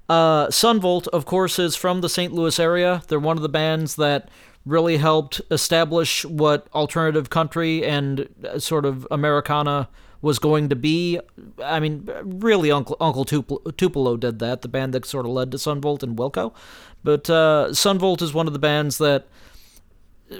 Uh, 0.08 0.48
Son 0.48 0.78
Volt, 0.78 1.08
of 1.08 1.26
course, 1.26 1.58
is 1.58 1.74
from 1.74 2.02
the 2.02 2.08
St. 2.08 2.32
Louis 2.32 2.60
area. 2.60 3.02
They're 3.08 3.18
one 3.18 3.36
of 3.36 3.42
the 3.42 3.48
bands 3.48 3.96
that 3.96 4.28
really 4.64 4.98
helped 4.98 5.40
establish 5.50 6.24
what 6.24 6.68
alternative 6.72 7.30
country 7.30 7.84
and 7.84 8.28
uh, 8.48 8.60
sort 8.60 8.84
of 8.84 9.08
Americana 9.10 9.88
was 10.27 10.41
going 10.41 10.68
to 10.68 10.77
be. 10.77 11.20
I 11.62 11.79
mean, 11.79 12.11
really, 12.24 12.70
Uncle 12.72 12.97
Uncle 13.01 13.24
Tupelo 13.24 14.16
did 14.16 14.41
that, 14.41 14.62
the 14.62 14.68
band 14.68 14.93
that 14.93 15.07
sort 15.07 15.24
of 15.24 15.31
led 15.31 15.53
to 15.53 15.59
Son 15.59 15.81
Volt 15.81 16.03
and 16.03 16.18
Wilco. 16.18 16.53
But 17.05 17.31
uh, 17.31 17.72
Son 17.72 17.99
Volt 17.99 18.20
is 18.20 18.35
one 18.35 18.49
of 18.49 18.53
the 18.53 18.59
bands 18.59 18.99
that 18.99 19.29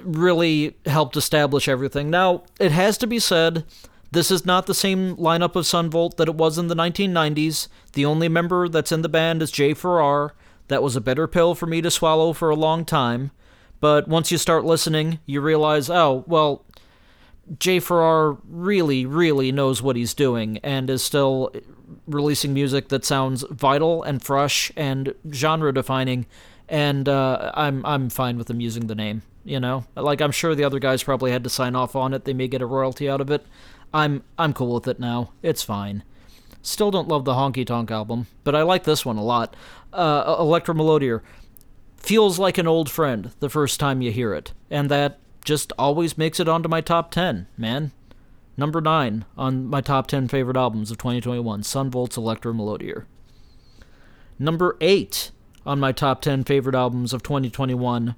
really 0.03 0.75
helped 0.85 1.15
establish 1.15 1.69
everything. 1.69 2.09
Now, 2.09 2.43
it 2.59 2.73
has 2.73 2.97
to 2.97 3.07
be 3.07 3.19
said, 3.19 3.63
this 4.11 4.29
is 4.29 4.45
not 4.45 4.65
the 4.65 4.73
same 4.73 5.15
lineup 5.15 5.55
of 5.55 5.65
Son 5.65 5.89
Volt 5.89 6.17
that 6.17 6.27
it 6.27 6.35
was 6.35 6.57
in 6.57 6.67
the 6.67 6.75
1990s. 6.75 7.69
The 7.93 8.05
only 8.05 8.27
member 8.27 8.67
that's 8.67 8.91
in 8.91 9.01
the 9.01 9.09
band 9.09 9.41
is 9.41 9.49
Jay 9.49 9.73
Farrar. 9.73 10.33
That 10.67 10.83
was 10.83 10.97
a 10.97 11.01
bitter 11.01 11.27
pill 11.27 11.55
for 11.55 11.65
me 11.65 11.81
to 11.81 11.89
swallow 11.89 12.33
for 12.33 12.49
a 12.49 12.55
long 12.55 12.83
time. 12.83 13.31
But 13.79 14.09
once 14.09 14.31
you 14.31 14.37
start 14.37 14.65
listening, 14.65 15.19
you 15.25 15.39
realize, 15.39 15.89
oh, 15.89 16.25
well, 16.27 16.65
Jay 17.59 17.79
Farrar 17.79 18.37
really, 18.47 19.05
really 19.05 19.51
knows 19.51 19.81
what 19.81 19.95
he's 19.95 20.13
doing 20.13 20.57
and 20.59 20.89
is 20.89 21.03
still 21.03 21.51
releasing 22.05 22.53
music 22.53 22.89
that 22.89 23.05
sounds 23.05 23.43
vital 23.49 24.03
and 24.03 24.21
fresh 24.21 24.71
and 24.75 25.13
genre 25.31 25.73
defining. 25.73 26.25
And 26.67 27.07
uh, 27.07 27.51
I'm 27.53 27.85
I'm 27.85 28.09
fine 28.09 28.37
with 28.37 28.49
him 28.49 28.59
using 28.59 28.87
the 28.87 28.95
name. 28.95 29.21
You 29.45 29.61
know, 29.61 29.85
like 29.95 30.19
I'm 30.19 30.31
sure 30.33 30.53
the 30.55 30.65
other 30.65 30.79
guys 30.79 31.03
probably 31.03 31.31
had 31.31 31.45
to 31.45 31.49
sign 31.49 31.75
off 31.75 31.95
on 31.95 32.13
it. 32.13 32.25
They 32.25 32.33
may 32.33 32.49
get 32.49 32.61
a 32.61 32.65
royalty 32.65 33.09
out 33.09 33.21
of 33.21 33.31
it. 33.31 33.45
I'm 33.93 34.23
I'm 34.37 34.53
cool 34.53 34.73
with 34.73 34.87
it 34.87 34.99
now. 34.99 35.31
It's 35.41 35.63
fine. 35.63 36.03
Still 36.61 36.91
don't 36.91 37.07
love 37.07 37.23
the 37.23 37.33
Honky 37.33 37.65
Tonk 37.65 37.89
album, 37.89 38.27
but 38.43 38.53
I 38.53 38.63
like 38.63 38.83
this 38.83 39.05
one 39.05 39.15
a 39.15 39.23
lot. 39.23 39.55
Uh, 39.93 40.35
Electro 40.37 40.73
Melodier 40.73 41.23
feels 41.95 42.37
like 42.37 42.57
an 42.57 42.67
old 42.67 42.89
friend 42.89 43.31
the 43.39 43.49
first 43.49 43.79
time 43.79 44.01
you 44.01 44.11
hear 44.11 44.33
it, 44.33 44.51
and 44.69 44.91
that 44.91 45.19
just 45.47 45.71
always 45.79 46.17
makes 46.17 46.41
it 46.41 46.49
onto 46.49 46.67
my 46.67 46.81
top 46.81 47.09
10, 47.09 47.47
man. 47.57 47.91
Number 48.57 48.81
9 48.81 49.23
on 49.37 49.67
my 49.67 49.79
top 49.79 50.07
10 50.07 50.27
favorite 50.27 50.57
albums 50.57 50.91
of 50.91 50.97
2021, 50.97 51.63
Son 51.63 51.89
Volt's 51.89 52.17
Electro 52.17 52.53
Melodier. 52.53 53.07
Number 54.37 54.75
8 54.81 55.31
on 55.65 55.79
my 55.79 55.93
top 55.93 56.21
10 56.21 56.43
favorite 56.43 56.75
albums 56.75 57.13
of 57.13 57.23
2021, 57.23 58.15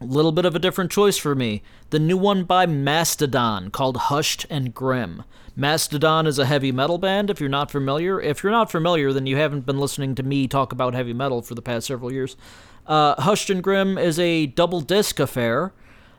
a 0.00 0.04
little 0.04 0.30
bit 0.30 0.44
of 0.44 0.54
a 0.54 0.60
different 0.60 0.92
choice 0.92 1.18
for 1.18 1.34
me. 1.34 1.62
The 1.90 1.98
new 1.98 2.16
one 2.16 2.44
by 2.44 2.66
Mastodon 2.66 3.70
called 3.70 3.96
Hushed 3.96 4.46
and 4.48 4.72
Grim. 4.72 5.24
Mastodon 5.56 6.26
is 6.26 6.38
a 6.38 6.46
heavy 6.46 6.70
metal 6.70 6.98
band, 6.98 7.30
if 7.30 7.40
you're 7.40 7.48
not 7.48 7.70
familiar. 7.70 8.20
If 8.20 8.44
you're 8.44 8.52
not 8.52 8.70
familiar, 8.70 9.12
then 9.12 9.26
you 9.26 9.36
haven't 9.36 9.66
been 9.66 9.80
listening 9.80 10.14
to 10.16 10.22
me 10.22 10.46
talk 10.46 10.70
about 10.70 10.94
heavy 10.94 11.14
metal 11.14 11.42
for 11.42 11.56
the 11.56 11.62
past 11.62 11.88
several 11.88 12.12
years. 12.12 12.36
Uh, 12.86 13.20
Hushed 13.20 13.50
and 13.50 13.62
Grim 13.62 13.98
is 13.98 14.20
a 14.20 14.46
double 14.46 14.80
disc 14.80 15.18
affair 15.18 15.72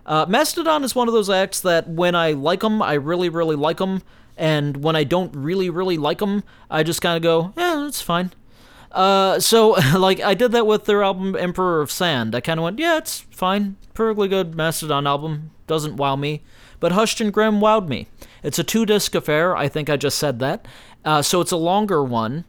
uh, 0.06 0.26
Mastodon 0.28 0.84
is 0.84 0.96
one 0.96 1.08
of 1.08 1.14
those 1.14 1.30
acts 1.30 1.62
that 1.62 1.88
when 1.88 2.16
I 2.16 2.32
like 2.34 2.62
them, 2.62 2.82
I 2.82 2.94
really, 2.94 3.30
really 3.30 3.56
like 3.56 3.78
them, 3.78 4.04
and 4.38 4.78
when 4.78 4.96
I 4.96 5.04
don't 5.04 5.36
really, 5.36 5.70
really 5.70 5.98
like 5.98 6.20
them, 6.20 6.44
I 6.70 6.84
just 6.84 7.02
kind 7.02 7.18
of 7.18 7.24
go, 7.24 7.54
yeah, 7.58 7.88
it's 7.88 8.02
fine. 8.02 8.32
Uh, 8.92 9.40
so 9.40 9.70
like 9.98 10.22
I 10.22 10.34
did 10.34 10.52
that 10.54 10.68
with 10.68 10.86
their 10.86 11.04
album 11.04 11.36
Emperor 11.36 11.82
of 11.82 11.92
Sand. 11.92 12.36
I 12.36 12.42
kind 12.42 12.60
of 12.60 12.64
went, 12.64 12.80
yeah, 12.80 12.98
it's 12.98 13.22
fine, 13.32 13.78
perfectly 13.94 14.28
good 14.28 14.56
Mastodon 14.56 15.08
album. 15.08 15.52
Doesn't 15.68 15.98
wow 15.98 16.16
me, 16.16 16.44
but 16.80 16.92
Hushed 16.92 17.20
and 17.20 17.34
Grim 17.34 17.60
wowed 17.60 17.88
me. 17.88 18.08
It's 18.44 18.60
a 18.60 18.64
two 18.64 18.86
disc 18.86 19.16
affair. 19.16 19.56
I 19.56 19.68
think 19.68 19.90
I 19.90 19.98
just 19.98 20.20
said 20.20 20.40
that. 20.40 20.68
Uh, 21.04 21.22
so 21.22 21.42
it's 21.42 21.52
a 21.52 21.58
longer 21.58 22.04
one, 22.04 22.46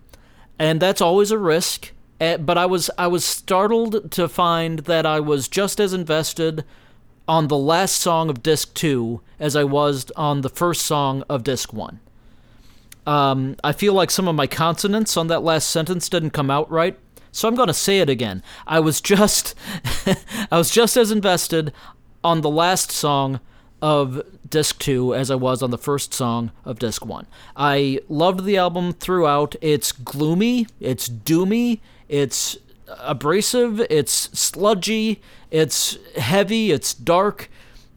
and 0.59 0.81
that's 0.81 1.01
always 1.01 1.31
a 1.31 1.39
risk. 1.39 1.93
Uh, 2.21 2.37
but 2.37 2.59
I 2.59 2.67
was 2.67 2.91
I 2.99 3.07
was 3.07 3.25
startled 3.25 4.13
to 4.13 4.29
find 4.29 4.81
that 4.81 5.07
I 5.07 5.21
was 5.21 5.49
just 5.49 5.81
as 5.81 5.95
invested 5.95 6.65
on 7.29 7.49
the 7.49 7.57
last 7.57 7.97
song 7.97 8.31
of 8.31 8.43
disc 8.43 8.75
two 8.75 9.21
as 9.39 9.57
I 9.57 9.65
was 9.65 10.11
on 10.17 10.41
the 10.41 10.49
first 10.49 10.83
song 10.83 11.25
of 11.29 11.45
disc 11.45 11.73
one. 11.73 12.01
Um, 13.07 13.57
I 13.63 13.73
feel 13.73 13.93
like 13.93 14.11
some 14.11 14.27
of 14.27 14.35
my 14.35 14.47
consonants 14.47 15.17
on 15.17 15.29
that 15.29 15.43
last 15.43 15.71
sentence 15.71 16.09
didn't 16.09 16.31
come 16.31 16.51
out 16.51 16.71
right, 16.71 16.99
so 17.31 17.47
I'm 17.47 17.55
going 17.55 17.69
to 17.69 17.75
say 17.75 18.01
it 18.01 18.09
again. 18.09 18.43
I 18.67 18.81
was 18.81 19.01
just 19.01 19.55
I 20.51 20.59
was 20.59 20.71
just 20.71 20.97
as 20.97 21.11
invested 21.11 21.73
on 22.25 22.41
the 22.41 22.51
last 22.51 22.91
song 22.91 23.41
of 23.83 24.23
disc 24.49 24.79
2 24.81 25.15
as 25.15 25.31
I 25.31 25.35
was 25.35 25.63
on 25.63 25.71
the 25.71 25.79
first 25.79 26.15
song 26.15 26.51
of 26.65 26.79
disc 26.79 27.05
1. 27.05 27.27
I 27.57 28.01
loved 28.09 28.45
the 28.45 28.57
album 28.57 28.93
throughout. 28.93 29.55
It's 29.61 29.93
gloomy, 29.93 30.67
it's 30.81 31.09
doomy, 31.09 31.81
it's 32.09 32.57
abrasive, 32.89 33.81
it's 33.91 34.31
sludgy, 34.39 35.21
it's 35.51 35.99
heavy, 36.17 36.71
it's 36.73 36.95
dark, 36.95 37.51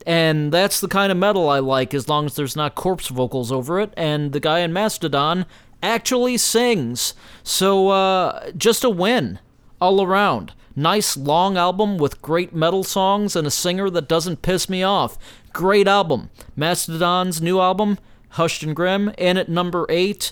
and 0.06 0.52
that's 0.52 0.80
the 0.80 0.88
kind 0.88 1.12
of 1.12 1.18
metal 1.18 1.50
I 1.50 1.60
like 1.60 1.94
as 1.94 2.08
long 2.08 2.26
as 2.26 2.36
there's 2.36 2.56
not 2.56 2.76
corpse 2.76 3.10
vocals 3.10 3.52
over 3.52 3.80
it. 3.80 3.94
And 3.96 4.32
the 4.32 4.40
guy 4.40 4.60
in 4.60 4.74
Mastodon 4.74 5.46
actually 5.84 6.38
sings. 6.38 7.14
So, 7.44 7.90
uh, 7.90 8.52
just 8.52 8.84
a 8.84 8.90
win 8.90 9.40
all 9.80 10.02
around. 10.02 10.54
Nice 10.76 11.18
long 11.18 11.58
album 11.58 11.98
with 11.98 12.22
great 12.22 12.56
metal 12.56 12.84
songs 12.84 13.36
and 13.36 13.46
a 13.46 13.52
singer 13.52 13.90
that 13.90 14.08
doesn't 14.08 14.42
piss 14.42 14.70
me 14.70 14.82
off. 14.82 15.18
Great 15.52 15.88
album. 15.88 16.30
Mastodon's 16.56 17.42
new 17.42 17.60
album, 17.60 17.98
Hushed 18.30 18.64
and 18.64 18.76
Grim, 18.76 19.12
in 19.18 19.38
at 19.38 19.50
number 19.50 19.86
8 19.90 20.32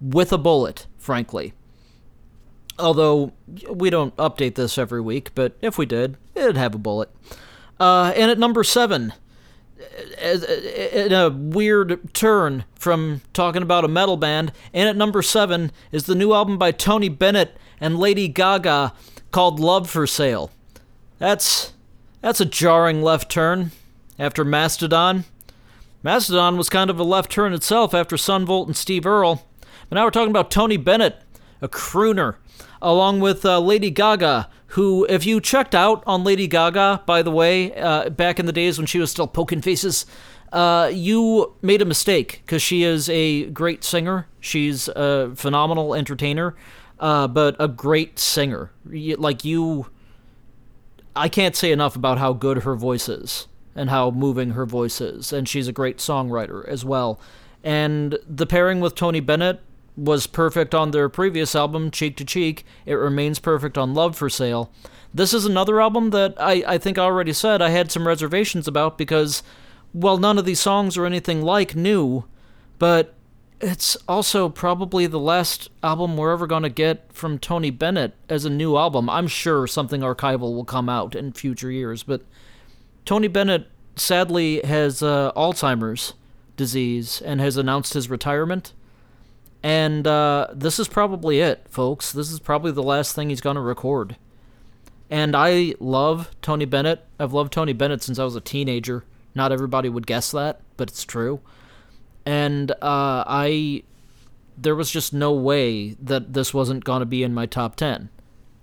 with 0.00 0.32
a 0.32 0.38
bullet, 0.38 0.86
frankly. 0.98 1.52
Although 2.78 3.32
we 3.68 3.90
don't 3.90 4.16
update 4.16 4.54
this 4.54 4.78
every 4.78 5.00
week, 5.00 5.34
but 5.34 5.56
if 5.60 5.78
we 5.78 5.86
did, 5.86 6.16
it'd 6.34 6.56
have 6.56 6.74
a 6.74 6.78
bullet. 6.78 7.10
Uh, 7.80 8.12
and 8.16 8.30
at 8.30 8.38
number 8.38 8.62
seven, 8.62 9.12
in 10.20 11.12
a 11.12 11.30
weird 11.30 12.12
turn 12.14 12.64
from 12.74 13.20
talking 13.32 13.62
about 13.62 13.84
a 13.84 13.88
metal 13.88 14.16
band, 14.16 14.52
and 14.72 14.88
at 14.88 14.96
number 14.96 15.22
seven 15.22 15.70
is 15.92 16.06
the 16.06 16.14
new 16.14 16.32
album 16.32 16.58
by 16.58 16.72
Tony 16.72 17.08
Bennett 17.08 17.56
and 17.80 17.98
Lady 17.98 18.28
Gaga 18.28 18.92
called 19.30 19.60
Love 19.60 19.88
for 19.88 20.06
Sale. 20.06 20.50
That's 21.18 21.72
that's 22.20 22.40
a 22.40 22.44
jarring 22.44 23.02
left 23.02 23.30
turn 23.30 23.70
after 24.18 24.44
Mastodon. 24.44 25.24
Mastodon 26.02 26.56
was 26.56 26.68
kind 26.68 26.90
of 26.90 26.98
a 26.98 27.04
left 27.04 27.30
turn 27.30 27.52
itself 27.52 27.94
after 27.94 28.16
Son 28.16 28.44
Volt 28.44 28.66
and 28.68 28.76
Steve 28.76 29.06
Earle. 29.06 29.44
But 29.88 29.96
now 29.96 30.04
we're 30.04 30.10
talking 30.10 30.30
about 30.30 30.50
Tony 30.50 30.76
Bennett, 30.76 31.22
a 31.60 31.68
crooner 31.68 32.36
along 32.80 33.20
with 33.20 33.44
uh, 33.44 33.58
Lady 33.60 33.90
Gaga, 33.90 34.48
who, 34.68 35.06
if 35.08 35.24
you 35.26 35.40
checked 35.40 35.74
out 35.74 36.02
on 36.06 36.24
Lady 36.24 36.46
Gaga, 36.46 37.02
by 37.06 37.22
the 37.22 37.30
way, 37.30 37.74
uh, 37.74 38.10
back 38.10 38.38
in 38.38 38.46
the 38.46 38.52
days 38.52 38.78
when 38.78 38.86
she 38.86 38.98
was 38.98 39.10
still 39.10 39.26
poking 39.26 39.62
faces, 39.62 40.04
uh, 40.52 40.90
you 40.92 41.54
made 41.62 41.82
a 41.82 41.84
mistake 41.84 42.42
because 42.44 42.62
she 42.62 42.82
is 42.82 43.08
a 43.08 43.46
great 43.46 43.84
singer. 43.84 44.26
She's 44.40 44.88
a 44.88 45.32
phenomenal 45.34 45.94
entertainer, 45.94 46.54
uh, 46.98 47.28
but 47.28 47.56
a 47.58 47.68
great 47.68 48.18
singer. 48.18 48.70
Like 48.84 49.44
you, 49.44 49.90
I 51.14 51.28
can't 51.28 51.56
say 51.56 51.72
enough 51.72 51.96
about 51.96 52.18
how 52.18 52.32
good 52.32 52.62
her 52.62 52.74
voice 52.74 53.08
is 53.08 53.46
and 53.74 53.90
how 53.90 54.10
moving 54.10 54.50
her 54.50 54.66
voice 54.66 55.00
is, 55.00 55.32
and 55.32 55.48
she's 55.48 55.68
a 55.68 55.72
great 55.72 55.98
songwriter 55.98 56.66
as 56.66 56.84
well. 56.84 57.20
And 57.62 58.18
the 58.26 58.46
pairing 58.46 58.80
with 58.80 58.94
Tony 58.94 59.20
Bennett 59.20 59.60
was 59.98 60.26
perfect 60.26 60.74
on 60.74 60.92
their 60.92 61.08
previous 61.08 61.54
album, 61.56 61.90
Cheek 61.90 62.16
to 62.16 62.24
Cheek. 62.24 62.64
It 62.86 62.94
remains 62.94 63.38
perfect 63.38 63.76
on 63.76 63.94
Love 63.94 64.16
for 64.16 64.30
Sale. 64.30 64.70
This 65.12 65.34
is 65.34 65.44
another 65.44 65.80
album 65.80 66.10
that 66.10 66.34
I, 66.38 66.62
I 66.66 66.78
think 66.78 66.98
I 66.98 67.02
already 67.02 67.32
said 67.32 67.60
I 67.60 67.70
had 67.70 67.90
some 67.90 68.06
reservations 68.06 68.68
about 68.68 68.96
because, 68.96 69.42
well, 69.92 70.16
none 70.18 70.38
of 70.38 70.44
these 70.44 70.60
songs 70.60 70.96
are 70.96 71.06
anything 71.06 71.42
like 71.42 71.74
new, 71.74 72.24
but 72.78 73.14
it's 73.60 73.96
also 74.06 74.48
probably 74.48 75.06
the 75.06 75.18
last 75.18 75.68
album 75.82 76.16
we're 76.16 76.32
ever 76.32 76.46
going 76.46 76.62
to 76.62 76.68
get 76.68 77.12
from 77.12 77.38
Tony 77.38 77.70
Bennett 77.70 78.14
as 78.28 78.44
a 78.44 78.50
new 78.50 78.76
album. 78.76 79.10
I'm 79.10 79.26
sure 79.26 79.66
something 79.66 80.02
archival 80.02 80.54
will 80.54 80.64
come 80.64 80.88
out 80.88 81.16
in 81.16 81.32
future 81.32 81.70
years, 81.70 82.04
but 82.04 82.22
Tony 83.04 83.26
Bennett 83.26 83.66
sadly 83.96 84.60
has 84.62 85.02
uh, 85.02 85.32
Alzheimer's 85.32 86.14
disease 86.56 87.20
and 87.20 87.40
has 87.40 87.56
announced 87.56 87.94
his 87.94 88.08
retirement. 88.08 88.72
And 89.62 90.06
uh, 90.06 90.48
this 90.52 90.78
is 90.78 90.88
probably 90.88 91.40
it, 91.40 91.66
folks. 91.68 92.12
This 92.12 92.30
is 92.30 92.40
probably 92.40 92.72
the 92.72 92.82
last 92.82 93.14
thing 93.14 93.28
he's 93.28 93.40
going 93.40 93.56
to 93.56 93.62
record. 93.62 94.16
And 95.10 95.34
I 95.34 95.74
love 95.80 96.30
Tony 96.42 96.64
Bennett. 96.64 97.04
I've 97.18 97.32
loved 97.32 97.52
Tony 97.52 97.72
Bennett 97.72 98.02
since 98.02 98.18
I 98.18 98.24
was 98.24 98.36
a 98.36 98.40
teenager. 98.40 99.04
Not 99.34 99.52
everybody 99.52 99.88
would 99.88 100.06
guess 100.06 100.30
that, 100.32 100.60
but 100.76 100.88
it's 100.88 101.04
true. 101.04 101.40
And 102.24 102.70
uh, 102.72 103.24
I, 103.26 103.82
there 104.56 104.74
was 104.74 104.90
just 104.90 105.12
no 105.12 105.32
way 105.32 105.90
that 105.94 106.34
this 106.34 106.52
wasn't 106.52 106.84
going 106.84 107.00
to 107.00 107.06
be 107.06 107.22
in 107.22 107.34
my 107.34 107.46
top 107.46 107.76
10. 107.76 108.10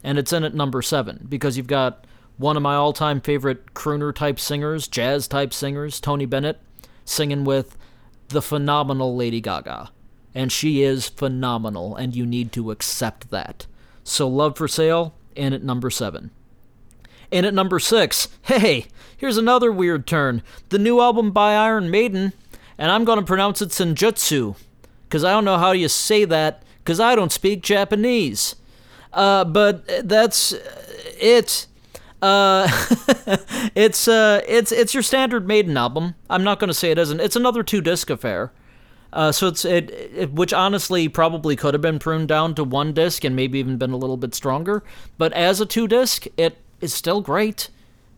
And 0.03 0.17
it's 0.19 0.31
in 0.31 0.43
at 0.43 0.53
number 0.53 0.81
7 0.81 1.25
because 1.27 1.57
you've 1.57 1.67
got 1.67 2.05
one 2.37 2.55
of 2.55 2.63
my 2.63 2.75
all 2.75 2.93
time 2.93 3.21
favorite 3.21 3.73
crooner 3.73 4.13
type 4.13 4.39
singers, 4.39 4.87
jazz 4.87 5.27
type 5.27 5.51
singers, 5.51 5.99
Tony 5.99 6.25
Bennett, 6.25 6.59
singing 7.05 7.43
with 7.43 7.75
the 8.27 8.41
phenomenal 8.41 9.15
Lady 9.15 9.41
Gaga 9.41 9.89
and 10.35 10.51
she 10.51 10.83
is 10.83 11.07
phenomenal, 11.07 11.95
and 11.95 12.13
you 12.13 12.25
need 12.25 12.51
to 12.51 12.69
accept 12.69 13.31
that. 13.31 13.65
So, 14.03 14.27
Love 14.27 14.57
for 14.57 14.67
Sale, 14.67 15.15
in 15.35 15.53
at 15.53 15.63
number 15.63 15.89
seven. 15.89 16.29
And 17.31 17.45
at 17.45 17.53
number 17.53 17.79
six, 17.79 18.27
hey, 18.43 18.87
here's 19.17 19.37
another 19.37 19.71
weird 19.71 20.05
turn. 20.05 20.43
The 20.69 20.77
new 20.77 20.99
album 20.99 21.31
by 21.31 21.55
Iron 21.55 21.89
Maiden, 21.89 22.33
and 22.77 22.91
I'm 22.91 23.05
going 23.05 23.19
to 23.19 23.25
pronounce 23.25 23.61
it 23.61 23.69
Senjutsu, 23.69 24.57
because 25.07 25.23
I 25.23 25.31
don't 25.31 25.45
know 25.45 25.57
how 25.57 25.71
you 25.71 25.87
say 25.87 26.25
that, 26.25 26.63
because 26.83 26.99
I 26.99 27.15
don't 27.15 27.31
speak 27.31 27.63
Japanese. 27.63 28.55
Uh, 29.13 29.45
but 29.45 30.07
that's 30.07 30.53
it. 31.19 31.65
Uh, 32.21 32.67
it's 33.75 34.07
uh, 34.07 34.41
it's 34.47 34.71
it's 34.73 34.93
your 34.93 35.03
standard 35.03 35.47
Maiden 35.47 35.77
album. 35.77 36.15
I'm 36.29 36.43
not 36.43 36.59
going 36.59 36.67
to 36.67 36.73
say 36.73 36.91
it 36.91 36.97
isn't. 36.97 37.21
It's 37.21 37.37
another 37.37 37.63
two 37.63 37.79
disc 37.79 38.09
affair. 38.09 38.51
Uh, 39.15 39.31
so 39.31 39.47
it's 39.47 39.63
it, 39.63 39.89
it, 39.91 40.33
which 40.33 40.51
honestly 40.51 41.07
probably 41.07 41.55
could 41.55 41.73
have 41.73 41.81
been 41.81 41.97
pruned 41.97 42.27
down 42.27 42.53
to 42.53 42.65
one 42.65 42.91
disc 42.91 43.23
and 43.23 43.33
maybe 43.33 43.57
even 43.57 43.77
been 43.77 43.91
a 43.91 43.97
little 43.97 44.17
bit 44.17 44.35
stronger. 44.35 44.83
But 45.17 45.31
as 45.31 45.61
a 45.61 45.65
two 45.65 45.87
disc, 45.87 46.27
it 46.35 46.57
is 46.81 46.93
still 46.93 47.21
great. 47.21 47.69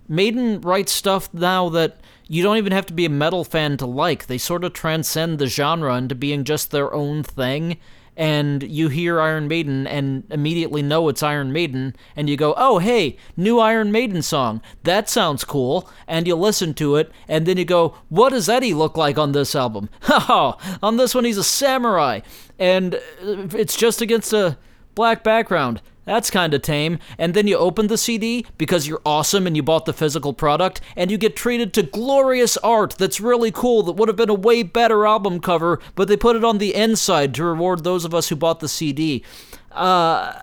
Maiden 0.09 0.59
writes 0.59 0.91
stuff 0.91 1.31
now 1.31 1.69
that 1.69 1.99
you 2.27 2.41
don't 2.41 2.57
even 2.57 2.71
have 2.71 2.87
to 2.87 2.93
be 2.93 3.05
a 3.05 3.09
metal 3.09 3.43
fan 3.43 3.77
to 3.77 3.85
like. 3.85 4.25
They 4.25 4.39
sort 4.39 4.63
of 4.63 4.73
transcend 4.73 5.37
the 5.37 5.45
genre 5.45 5.95
into 5.95 6.15
being 6.15 6.43
just 6.43 6.71
their 6.71 6.91
own 6.91 7.21
thing 7.21 7.77
and 8.17 8.63
you 8.63 8.89
hear 8.89 9.21
Iron 9.21 9.47
Maiden 9.47 9.85
and 9.85 10.23
immediately 10.31 10.81
know 10.81 11.07
it's 11.07 11.21
Iron 11.21 11.53
Maiden, 11.53 11.95
and 12.15 12.27
you 12.27 12.35
go, 12.35 12.55
oh, 12.57 12.79
hey, 12.79 13.15
new 13.37 13.59
Iron 13.59 13.91
Maiden 13.91 14.23
song. 14.23 14.61
That 14.83 15.07
sounds 15.07 15.43
cool. 15.43 15.87
And 16.07 16.25
you 16.25 16.35
listen 16.35 16.73
to 16.73 16.95
it, 16.95 17.11
and 17.27 17.45
then 17.45 17.57
you 17.57 17.65
go, 17.65 17.95
what 18.09 18.29
does 18.29 18.49
Eddie 18.49 18.73
look 18.73 18.97
like 18.97 19.17
on 19.17 19.31
this 19.31 19.55
album? 19.55 19.89
Ha 20.17 20.79
on 20.81 20.97
this 20.97 21.13
one, 21.13 21.25
he's 21.25 21.37
a 21.37 21.43
samurai. 21.43 22.21
And 22.57 22.99
it's 23.21 23.77
just 23.77 24.01
against 24.01 24.33
a 24.33 24.57
black 24.97 25.23
background. 25.23 25.79
That's 26.05 26.31
kind 26.31 26.55
of 26.55 26.63
tame. 26.63 26.97
And 27.19 27.35
then 27.35 27.47
you 27.47 27.55
open 27.55 27.85
the 27.85 27.99
CD 27.99 28.47
because 28.57 28.87
you're 28.87 29.01
awesome 29.05 29.45
and 29.45 29.55
you 29.55 29.61
bought 29.61 29.85
the 29.85 29.93
physical 29.93 30.33
product, 30.33 30.81
and 30.95 31.11
you 31.11 31.19
get 31.19 31.35
treated 31.35 31.71
to 31.75 31.83
glorious 31.83 32.57
art 32.57 32.95
that's 32.97 33.21
really 33.21 33.51
cool 33.51 33.83
that 33.83 33.91
would 33.91 34.07
have 34.07 34.15
been 34.15 34.29
a 34.29 34.33
way 34.33 34.63
better 34.63 35.05
album 35.05 35.39
cover, 35.39 35.79
but 35.93 36.07
they 36.07 36.17
put 36.17 36.35
it 36.35 36.43
on 36.43 36.57
the 36.57 36.73
inside 36.73 37.35
to 37.35 37.43
reward 37.43 37.83
those 37.83 38.05
of 38.05 38.15
us 38.15 38.29
who 38.29 38.35
bought 38.35 38.59
the 38.59 38.67
CD. 38.67 39.23
Uh, 39.71 40.33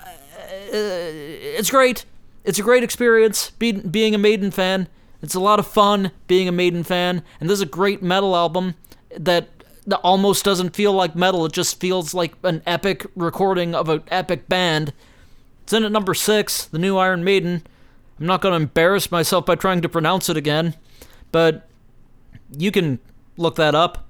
it's 0.71 1.71
great. 1.71 2.05
It's 2.45 2.61
a 2.61 2.63
great 2.63 2.85
experience 2.85 3.51
being, 3.59 3.81
being 3.81 4.15
a 4.15 4.19
Maiden 4.19 4.53
fan. 4.53 4.87
It's 5.21 5.35
a 5.35 5.41
lot 5.41 5.59
of 5.59 5.67
fun 5.67 6.13
being 6.29 6.47
a 6.47 6.53
Maiden 6.53 6.85
fan, 6.85 7.25
and 7.41 7.51
this 7.51 7.57
is 7.57 7.63
a 7.63 7.67
great 7.67 8.03
metal 8.03 8.37
album 8.37 8.75
that 9.19 9.49
almost 10.03 10.45
doesn't 10.45 10.75
feel 10.75 10.93
like 10.93 11.15
metal. 11.15 11.45
It 11.45 11.53
just 11.53 11.81
feels 11.81 12.15
like 12.15 12.35
an 12.43 12.63
epic 12.67 13.07
recording 13.15 13.75
of 13.75 13.89
an 13.89 14.03
epic 14.11 14.49
band 14.49 14.93
it's 15.65 15.73
in 15.73 15.83
at 15.83 15.93
number 15.93 16.13
six, 16.13 16.67
the 16.67 16.79
new 16.79 16.99
Iron 16.99 17.25
Maiden. 17.25 17.63
I'm 18.21 18.27
not 18.27 18.43
going 18.43 18.53
to 18.53 18.63
embarrass 18.63 19.11
myself 19.11 19.47
by 19.47 19.55
trying 19.55 19.81
to 19.81 19.89
pronounce 19.89 20.29
it 20.29 20.37
again, 20.37 20.75
but 21.33 21.67
you 22.55 22.71
can 22.71 22.99
look 23.39 23.57
that 23.57 23.75
up. 23.75 24.05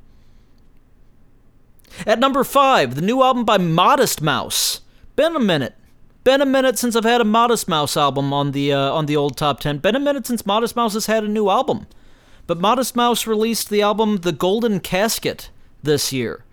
At 2.05 2.19
number 2.19 2.43
five, 2.43 2.97
the 2.97 3.03
new 3.03 3.23
album 3.23 3.45
by 3.45 3.57
Modest 3.57 4.21
Mouse. 4.21 4.81
Been 5.15 5.37
a 5.37 5.41
minute. 5.41 5.77
Been 6.25 6.43
a 6.43 6.47
minute 6.47 6.77
since 6.77 6.97
I've 6.97 7.05
had 7.05 7.21
a 7.21 7.25
Modest 7.25 7.69
Mouse 7.69 7.97
album 7.97 8.33
on 8.33 8.51
the 8.51 8.73
uh, 8.73 8.93
on 8.93 9.07
the 9.07 9.15
old 9.15 9.37
top 9.37 9.61
ten. 9.61 9.79
Been 9.79 9.95
a 9.95 10.01
minute 10.01 10.27
since 10.27 10.45
Modest 10.45 10.75
Mouse 10.75 10.95
has 10.95 11.07
had 11.07 11.23
a 11.23 11.29
new 11.29 11.49
album. 11.49 11.87
But 12.49 12.59
Modest 12.59 12.97
Mouse 12.97 13.29
released 13.29 13.71
the 13.71 13.83
album 13.83 14.19
The 14.19 14.33
Golden 14.33 14.81
Casket 14.81 15.51
this 15.85 16.13
year. 16.13 16.45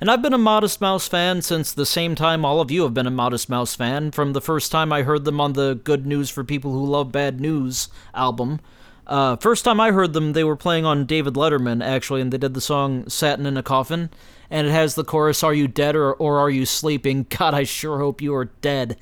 And 0.00 0.10
I've 0.10 0.22
been 0.22 0.34
a 0.34 0.38
Modest 0.38 0.80
Mouse 0.80 1.08
fan 1.08 1.40
since 1.40 1.72
the 1.72 1.86
same 1.86 2.14
time 2.14 2.44
all 2.44 2.60
of 2.60 2.70
you 2.70 2.82
have 2.82 2.94
been 2.94 3.06
a 3.06 3.10
Modest 3.10 3.48
Mouse 3.48 3.74
fan, 3.74 4.10
from 4.10 4.32
the 4.32 4.40
first 4.40 4.70
time 4.70 4.92
I 4.92 5.02
heard 5.02 5.24
them 5.24 5.40
on 5.40 5.54
the 5.54 5.80
Good 5.82 6.04
News 6.04 6.30
for 6.30 6.44
People 6.44 6.72
Who 6.72 6.84
Love 6.84 7.12
Bad 7.12 7.40
News 7.40 7.88
album. 8.12 8.60
Uh, 9.06 9.36
first 9.36 9.64
time 9.64 9.80
I 9.80 9.92
heard 9.92 10.12
them, 10.12 10.32
they 10.32 10.44
were 10.44 10.56
playing 10.56 10.84
on 10.84 11.06
David 11.06 11.34
Letterman, 11.34 11.84
actually, 11.84 12.20
and 12.20 12.32
they 12.32 12.38
did 12.38 12.54
the 12.54 12.60
song 12.60 13.08
Satin 13.08 13.46
in 13.46 13.56
a 13.56 13.62
Coffin. 13.62 14.10
And 14.50 14.66
it 14.66 14.72
has 14.72 14.94
the 14.94 15.04
chorus, 15.04 15.42
Are 15.42 15.54
you 15.54 15.68
dead 15.68 15.96
or, 15.96 16.12
or 16.12 16.38
are 16.38 16.50
you 16.50 16.66
sleeping? 16.66 17.26
God, 17.38 17.54
I 17.54 17.64
sure 17.64 17.98
hope 17.98 18.20
you 18.20 18.34
are 18.34 18.46
dead. 18.46 18.98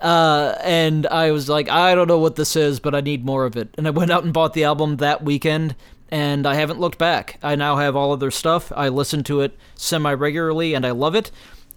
Uh, 0.00 0.54
and 0.62 1.06
I 1.06 1.30
was 1.30 1.48
like, 1.48 1.68
I 1.70 1.94
don't 1.94 2.08
know 2.08 2.18
what 2.18 2.36
this 2.36 2.54
is, 2.54 2.80
but 2.80 2.94
I 2.94 3.00
need 3.00 3.24
more 3.24 3.46
of 3.46 3.56
it. 3.56 3.74
And 3.78 3.86
I 3.86 3.90
went 3.90 4.10
out 4.10 4.24
and 4.24 4.32
bought 4.32 4.52
the 4.52 4.64
album 4.64 4.98
that 4.98 5.24
weekend, 5.24 5.74
and 6.10 6.46
I 6.46 6.54
haven't 6.54 6.80
looked 6.80 6.98
back. 6.98 7.38
I 7.42 7.54
now 7.56 7.76
have 7.76 7.96
all 7.96 8.12
of 8.12 8.20
their 8.20 8.30
stuff. 8.30 8.72
I 8.74 8.88
listen 8.88 9.24
to 9.24 9.40
it 9.40 9.56
semi 9.74 10.12
regularly, 10.12 10.74
and 10.74 10.86
I 10.86 10.90
love 10.92 11.14
it. 11.14 11.30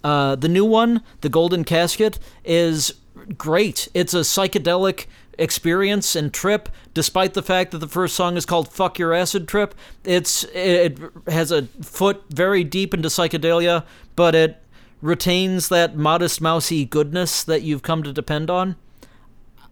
Uh, 0.04 0.36
the 0.36 0.50
new 0.50 0.66
one, 0.66 1.02
The 1.22 1.30
Golden 1.30 1.64
Casket, 1.64 2.20
is 2.46 2.94
great. 3.38 3.88
It's 3.94 4.14
a 4.14 4.20
psychedelic 4.20 5.08
experience 5.38 6.18
and 6.18 6.34
trip 6.34 6.68
despite 6.94 7.34
the 7.34 7.42
fact 7.42 7.72
that 7.72 7.78
the 7.78 7.88
first 7.88 8.14
song 8.14 8.36
is 8.36 8.46
called 8.46 8.68
fuck 8.74 9.00
your 9.00 9.14
acid 9.14 9.48
trip 9.48 9.74
it's 10.04 10.44
it 10.54 11.00
has 11.28 11.50
a 11.50 11.62
foot 11.82 12.22
very 12.30 12.62
deep 12.62 12.94
into 12.94 13.08
psychedelia 13.08 13.86
but 14.18 14.36
it 14.36 14.62
retains 15.02 15.70
that 15.70 15.96
modest 15.96 16.42
mousy 16.42 16.86
goodness 16.86 17.44
that 17.44 17.62
you've 17.62 17.82
come 17.82 18.04
to 18.04 18.14
depend 18.14 18.50
on. 18.50 18.76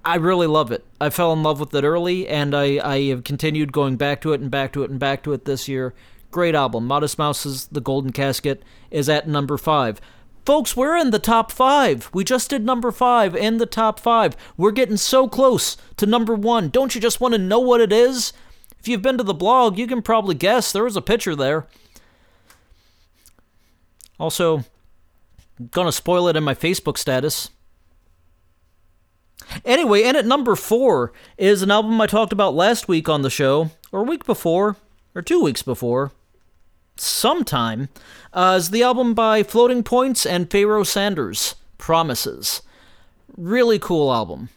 I 0.08 0.16
really 0.16 0.48
love 0.48 0.72
it. 0.72 0.86
I 1.02 1.10
fell 1.10 1.34
in 1.34 1.44
love 1.44 1.60
with 1.60 1.76
it 1.76 1.84
early, 1.84 2.28
and 2.28 2.56
I, 2.56 2.80
I 2.84 3.02
have 3.10 3.24
continued 3.24 3.72
going 3.72 3.98
back 3.98 4.22
to 4.22 4.34
it 4.34 4.40
and 4.40 4.50
back 4.50 4.72
to 4.74 4.84
it 4.84 4.90
and 4.90 5.00
back 5.00 5.22
to 5.24 5.34
it 5.34 5.46
this 5.46 5.68
year. 5.68 5.94
Great 6.32 6.56
album. 6.56 6.88
Modest 6.88 7.18
Mouse's 7.18 7.68
The 7.68 7.82
Golden 7.82 8.12
Casket 8.12 8.64
is 8.90 9.10
at 9.10 9.28
number 9.28 9.58
five. 9.58 10.00
Folks, 10.46 10.78
we're 10.78 10.96
in 10.96 11.12
the 11.12 11.20
top 11.20 11.52
five. 11.52 12.10
We 12.14 12.24
just 12.24 12.50
did 12.50 12.64
number 12.64 12.92
five 12.92 13.36
in 13.36 13.58
the 13.58 13.66
top 13.66 14.00
five. 14.00 14.38
We're 14.56 14.72
getting 14.72 14.98
so 14.98 15.28
close 15.28 15.76
to 15.98 16.06
number 16.06 16.34
one. 16.34 16.70
Don't 16.70 16.96
you 16.96 17.02
just 17.02 17.20
want 17.20 17.34
to 17.34 17.38
know 17.38 17.60
what 17.60 17.82
it 17.82 17.92
is? 17.92 18.32
If 18.80 18.88
you've 18.88 19.02
been 19.02 19.18
to 19.18 19.24
the 19.26 19.34
blog, 19.34 19.78
you 19.78 19.88
can 19.88 20.02
probably 20.02 20.36
guess. 20.36 20.72
There 20.72 20.86
was 20.86 20.96
a 20.96 21.02
picture 21.02 21.36
there. 21.36 21.68
Also, 24.18 24.64
Gonna 25.72 25.92
spoil 25.92 26.28
it 26.28 26.36
in 26.36 26.44
my 26.44 26.54
Facebook 26.54 26.98
status. 26.98 27.50
Anyway, 29.68 30.02
and 30.04 30.16
at 30.16 30.26
number 30.26 30.56
four 30.56 31.12
is 31.38 31.62
an 31.62 31.70
album 31.70 32.00
I 32.00 32.08
talked 32.08 32.32
about 32.32 32.56
last 32.56 32.88
week 32.88 33.10
on 33.10 33.22
the 33.22 33.30
show, 33.30 33.70
or 33.92 34.00
a 34.00 34.04
week 34.04 34.26
before, 34.26 34.78
or 35.14 35.22
two 35.22 35.42
weeks 35.42 35.62
before, 35.62 36.14
sometime, 36.96 37.90
uh, 38.32 38.56
is 38.58 38.70
the 38.70 38.82
album 38.82 39.14
by 39.14 39.44
Floating 39.44 39.84
Points 39.84 40.26
and 40.26 40.50
Pharoah 40.50 40.86
Sanders, 40.86 41.56
Promises. 41.78 42.62
Really 43.36 43.78
cool 43.78 44.14
album. 44.14 44.48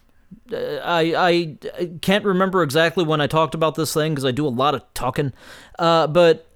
Uh, 0.49 0.77
I, 0.81 1.57
I, 1.77 1.89
can't 2.01 2.23
remember 2.23 2.63
exactly 2.63 3.03
when 3.03 3.19
I 3.19 3.27
talked 3.27 3.53
about 3.53 3.75
this 3.75 3.93
thing 3.93 4.13
because 4.13 4.23
I 4.23 4.31
do 4.31 4.47
a 4.47 4.49
lot 4.49 4.75
of 4.75 4.83
talking, 4.93 5.33
uh, 5.77 6.07
but 6.07 6.47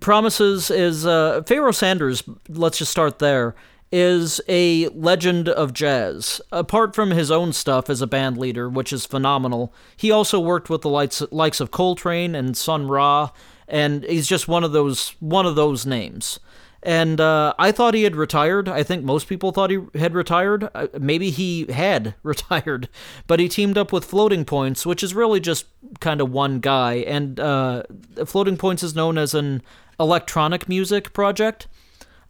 Promises 0.00 0.70
is 0.70 1.06
uh, 1.06 1.42
Pharoah 1.46 1.72
Sanders. 1.72 2.22
Let's 2.46 2.76
just 2.76 2.90
start 2.90 3.20
there. 3.20 3.54
Is 3.96 4.40
a 4.48 4.88
legend 4.88 5.48
of 5.48 5.72
jazz. 5.72 6.40
Apart 6.50 6.96
from 6.96 7.12
his 7.12 7.30
own 7.30 7.52
stuff 7.52 7.88
as 7.88 8.02
a 8.02 8.08
band 8.08 8.36
leader, 8.36 8.68
which 8.68 8.92
is 8.92 9.06
phenomenal, 9.06 9.72
he 9.96 10.10
also 10.10 10.40
worked 10.40 10.68
with 10.68 10.80
the 10.80 10.88
likes, 10.88 11.22
likes 11.30 11.60
of 11.60 11.70
Coltrane 11.70 12.34
and 12.34 12.56
Sun 12.56 12.88
Ra, 12.88 13.30
and 13.68 14.02
he's 14.02 14.26
just 14.26 14.48
one 14.48 14.64
of 14.64 14.72
those 14.72 15.14
one 15.20 15.46
of 15.46 15.54
those 15.54 15.86
names 15.86 16.40
and 16.84 17.18
uh, 17.18 17.54
I 17.58 17.72
thought 17.72 17.94
he 17.94 18.02
had 18.02 18.14
retired. 18.14 18.68
I 18.68 18.82
think 18.82 19.04
most 19.04 19.26
people 19.26 19.52
thought 19.52 19.70
he 19.70 19.80
had 19.94 20.14
retired. 20.14 20.68
Uh, 20.74 20.88
maybe 20.98 21.30
he 21.30 21.64
had 21.72 22.14
retired, 22.22 22.88
but 23.26 23.40
he 23.40 23.48
teamed 23.48 23.78
up 23.78 23.90
with 23.90 24.04
Floating 24.04 24.44
Points, 24.44 24.84
which 24.84 25.02
is 25.02 25.14
really 25.14 25.40
just 25.40 25.66
kind 26.00 26.20
of 26.20 26.30
one 26.30 26.60
guy. 26.60 26.96
And 26.96 27.40
uh, 27.40 27.84
Floating 28.26 28.58
Points 28.58 28.82
is 28.82 28.94
known 28.94 29.16
as 29.16 29.34
an 29.34 29.62
electronic 29.98 30.68
music 30.68 31.14
project. 31.14 31.68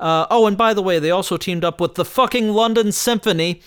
Uh, 0.01 0.27
oh, 0.31 0.47
and 0.47 0.57
by 0.57 0.75
the 0.75 0.83
way, 0.83 0.99
they 0.99 1.11
also 1.11 1.37
teamed 1.37 1.65
up 1.65 1.81
with 1.81 1.95
the 1.95 2.05
fucking 2.05 2.51
London 2.51 2.93
Symphony. 2.93 3.61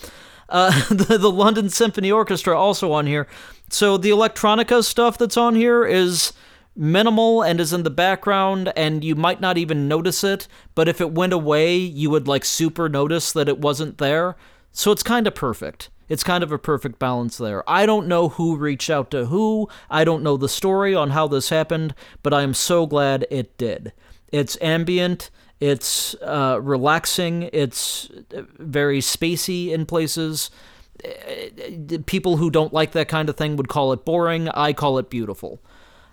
Uh, 0.49 0.71
the, 0.89 1.17
the 1.17 1.31
London 1.31 1.69
Symphony 1.69 2.11
Orchestra 2.11 2.57
also 2.57 2.91
on 2.91 3.05
here. 3.07 3.27
So 3.69 3.97
the 3.97 4.11
electronica 4.11 4.83
stuff 4.83 5.17
that's 5.17 5.37
on 5.37 5.55
here 5.55 5.85
is 5.85 6.33
minimal 6.75 7.41
and 7.41 7.59
is 7.59 7.73
in 7.73 7.83
the 7.83 7.89
background 7.89 8.71
and 8.75 9.03
you 9.03 9.15
might 9.15 9.41
not 9.41 9.57
even 9.57 9.87
notice 9.87 10.23
it, 10.23 10.47
but 10.75 10.87
if 10.87 11.01
it 11.01 11.11
went 11.11 11.33
away, 11.33 11.75
you 11.75 12.09
would 12.09 12.27
like 12.27 12.45
super 12.45 12.87
notice 12.87 13.31
that 13.33 13.49
it 13.49 13.59
wasn't 13.59 13.97
there. 13.97 14.35
So 14.71 14.91
it's 14.91 15.03
kind 15.03 15.25
of 15.25 15.35
perfect. 15.35 15.89
It's 16.07 16.23
kind 16.23 16.43
of 16.43 16.51
a 16.51 16.59
perfect 16.59 16.99
balance 16.99 17.37
there. 17.37 17.69
I 17.69 17.85
don't 17.85 18.07
know 18.07 18.29
who 18.29 18.55
reached 18.55 18.89
out 18.89 19.11
to 19.11 19.25
who. 19.25 19.67
I 19.89 20.03
don't 20.03 20.23
know 20.23 20.37
the 20.37 20.47
story 20.47 20.95
on 20.95 21.09
how 21.09 21.27
this 21.27 21.49
happened, 21.49 21.93
but 22.23 22.33
I 22.33 22.43
am 22.43 22.53
so 22.53 22.85
glad 22.85 23.25
it 23.29 23.57
did. 23.57 23.91
It's 24.31 24.57
ambient, 24.61 25.29
it's 25.59 26.15
uh, 26.21 26.59
relaxing, 26.61 27.49
it's 27.53 28.09
uh, 28.35 28.43
very 28.57 28.99
spacey 28.99 29.71
in 29.71 29.85
places. 29.85 30.51
Uh, 31.03 31.97
people 32.05 32.37
who 32.37 32.49
don't 32.49 32.73
like 32.73 32.91
that 32.91 33.07
kind 33.07 33.29
of 33.29 33.37
thing 33.37 33.55
would 33.55 33.67
call 33.67 33.91
it 33.93 34.05
boring. 34.05 34.49
I 34.49 34.73
call 34.73 34.97
it 34.97 35.09
beautiful. 35.09 35.59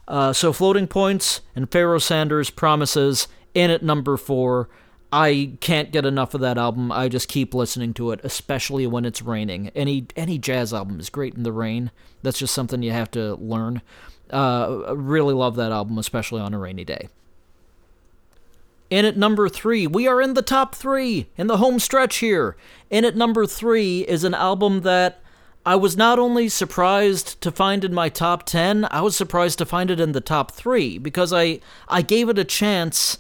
Uh, 0.07 0.33
so 0.33 0.53
floating 0.53 0.87
points 0.87 1.41
and 1.57 1.71
Pharoah 1.71 2.01
Sanders 2.01 2.51
promises 2.51 3.29
in 3.55 3.71
at 3.71 3.83
number 3.83 4.17
four. 4.17 4.69
I 5.13 5.53
can't 5.61 5.93
get 5.93 6.05
enough 6.05 6.35
of 6.35 6.41
that 6.41 6.59
album. 6.59 6.91
I 6.91 7.09
just 7.09 7.29
keep 7.29 7.55
listening 7.55 7.95
to 7.95 8.11
it, 8.11 8.21
especially 8.25 8.87
when 8.87 9.05
it's 9.05 9.23
raining. 9.23 9.69
Any 9.69 10.09
any 10.17 10.39
jazz 10.39 10.75
album 10.75 10.99
is 10.99 11.09
great 11.09 11.35
in 11.35 11.45
the 11.45 11.53
rain. 11.53 11.93
That's 12.23 12.39
just 12.39 12.53
something 12.53 12.83
you 12.83 12.91
have 12.91 13.13
to 13.13 13.37
learn. 13.37 13.81
Uh, 14.31 14.95
really 14.97 15.35
love 15.35 15.55
that 15.57 15.71
album, 15.71 15.99
especially 15.99 16.41
on 16.41 16.53
a 16.53 16.59
rainy 16.59 16.85
day. 16.85 17.09
In 18.95 19.05
at 19.05 19.17
number 19.17 19.49
three, 19.49 19.89
we 19.89 20.07
are 20.07 20.23
in 20.23 20.35
the 20.35 20.41
top 20.41 20.73
three 20.73 21.27
in 21.37 21.49
the 21.49 21.57
home 21.57 21.81
stretch 21.81 22.19
here. 22.19 22.57
In 22.91 23.05
at 23.05 23.17
number 23.17 23.45
three 23.45 24.03
is 24.03 24.23
an 24.23 24.35
album 24.35 24.83
that 24.83 25.21
I 25.67 25.75
was 25.75 25.97
not 25.97 26.21
only 26.21 26.49
surprised 26.49 27.41
to 27.41 27.51
find 27.51 27.83
in 27.83 27.93
my 27.93 28.09
top 28.09 28.47
10, 28.47 28.87
I 28.93 29.01
was 29.01 29.17
surprised 29.17 29.59
to 29.59 29.67
find 29.67 29.91
it 29.91 29.99
in 29.99 30.13
the 30.13 30.21
top 30.21 30.53
3 30.53 30.99
because 30.99 31.33
I 31.33 31.59
I 31.89 32.03
gave 32.03 32.29
it 32.29 32.39
a 32.39 32.45
chance 32.45 33.19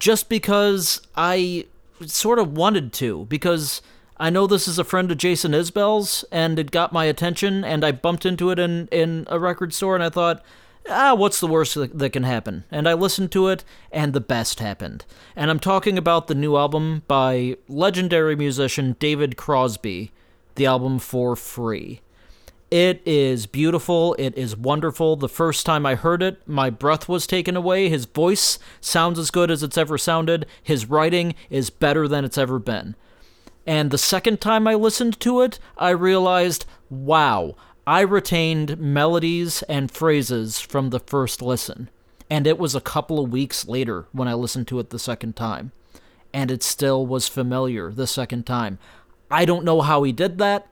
just 0.00 0.28
because 0.28 1.00
I 1.14 1.66
sort 2.04 2.40
of 2.40 2.56
wanted 2.56 2.92
to 2.94 3.26
because 3.26 3.80
I 4.16 4.28
know 4.28 4.48
this 4.48 4.66
is 4.66 4.80
a 4.80 4.82
friend 4.82 5.08
of 5.12 5.18
Jason 5.18 5.52
Isbell's 5.52 6.24
and 6.32 6.58
it 6.58 6.72
got 6.72 6.92
my 6.92 7.04
attention 7.04 7.62
and 7.62 7.84
I 7.84 7.92
bumped 7.92 8.26
into 8.26 8.50
it 8.50 8.58
in 8.58 8.88
in 8.90 9.28
a 9.30 9.38
record 9.38 9.72
store 9.72 9.94
and 9.94 10.02
I 10.02 10.10
thought 10.10 10.42
ah, 10.88 11.14
what's 11.14 11.40
the 11.40 11.46
worst 11.46 11.74
that, 11.74 11.98
that 11.98 12.10
can 12.10 12.22
happen? 12.22 12.64
And 12.70 12.88
I 12.88 12.94
listened 12.94 13.32
to 13.32 13.48
it, 13.48 13.64
and 13.90 14.12
the 14.12 14.20
best 14.20 14.60
happened. 14.60 15.04
And 15.36 15.50
I'm 15.50 15.60
talking 15.60 15.98
about 15.98 16.26
the 16.26 16.34
new 16.34 16.56
album 16.56 17.02
by 17.08 17.56
legendary 17.68 18.36
musician 18.36 18.96
David 18.98 19.36
Crosby, 19.36 20.12
the 20.54 20.66
album 20.66 20.98
for 20.98 21.36
free. 21.36 22.00
It 22.70 23.02
is 23.04 23.44
beautiful. 23.46 24.16
It 24.18 24.36
is 24.38 24.56
wonderful. 24.56 25.16
The 25.16 25.28
first 25.28 25.66
time 25.66 25.84
I 25.84 25.94
heard 25.94 26.22
it, 26.22 26.40
my 26.48 26.70
breath 26.70 27.06
was 27.06 27.26
taken 27.26 27.54
away. 27.54 27.90
His 27.90 28.06
voice 28.06 28.58
sounds 28.80 29.18
as 29.18 29.30
good 29.30 29.50
as 29.50 29.62
it's 29.62 29.76
ever 29.76 29.98
sounded. 29.98 30.46
His 30.62 30.86
writing 30.86 31.34
is 31.50 31.68
better 31.68 32.08
than 32.08 32.24
it's 32.24 32.38
ever 32.38 32.58
been. 32.58 32.96
And 33.66 33.90
the 33.90 33.98
second 33.98 34.40
time 34.40 34.66
I 34.66 34.74
listened 34.74 35.20
to 35.20 35.42
it, 35.42 35.58
I 35.76 35.90
realized, 35.90 36.64
wow, 36.88 37.56
I 37.86 38.02
retained 38.02 38.78
melodies 38.78 39.62
and 39.64 39.90
phrases 39.90 40.60
from 40.60 40.90
the 40.90 41.00
first 41.00 41.42
listen. 41.42 41.90
And 42.30 42.46
it 42.46 42.56
was 42.58 42.74
a 42.74 42.80
couple 42.80 43.18
of 43.18 43.32
weeks 43.32 43.66
later 43.66 44.06
when 44.12 44.28
I 44.28 44.34
listened 44.34 44.68
to 44.68 44.78
it 44.78 44.90
the 44.90 44.98
second 45.00 45.34
time. 45.34 45.72
And 46.32 46.50
it 46.50 46.62
still 46.62 47.04
was 47.04 47.26
familiar 47.26 47.90
the 47.90 48.06
second 48.06 48.46
time. 48.46 48.78
I 49.30 49.44
don't 49.44 49.64
know 49.64 49.80
how 49.80 50.04
he 50.04 50.12
did 50.12 50.38
that. 50.38 50.68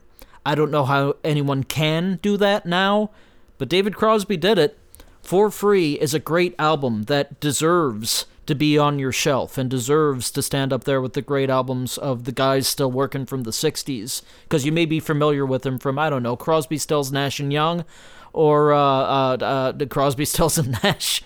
I 0.47 0.55
don't 0.55 0.71
know 0.71 0.85
how 0.85 1.17
anyone 1.25 1.65
can 1.65 2.21
do 2.23 2.37
that 2.37 2.65
now, 2.65 3.11
but 3.59 3.69
David 3.69 3.97
Crosby 3.97 4.37
did 4.37 4.59
it. 4.59 4.79
For 5.21 5.51
Free 5.51 5.95
is 5.95 6.15
a 6.15 6.19
great 6.19 6.55
album 6.59 7.05
that 7.05 7.41
deserves 7.41 8.27
to 8.47 8.55
be 8.55 8.77
on 8.77 8.99
your 8.99 9.13
shelf 9.13 9.59
and 9.59 9.71
deserves 9.71 10.31
to 10.31 10.43
stand 10.43 10.73
up 10.73 10.85
there 10.85 11.01
with 11.01 11.13
the 11.13 11.23
great 11.23 11.51
albums 11.51 11.99
of 11.99 12.25
the 12.25 12.33
guys 12.33 12.67
still 12.67 12.91
working 12.91 13.27
from 13.27 13.43
the 13.43 13.51
60s. 13.51 14.23
Because 14.45 14.65
you 14.65 14.73
may 14.73 14.87
be 14.87 15.01
familiar 15.01 15.47
with 15.47 15.63
them 15.63 15.79
from, 15.79 15.99
I 15.99 16.11
don't 16.11 16.23
know, 16.23 16.37
Crosby, 16.37 16.79
Stills, 16.79 17.13
Nash, 17.13 17.39
and 17.39 17.53
Young, 17.53 17.85
or 18.33 18.73
uh, 18.73 18.79
uh, 18.79 19.37
uh, 19.79 19.87
Crosby, 19.87 20.25
Stills, 20.27 20.59
and 20.59 20.83
Nash, 20.83 21.23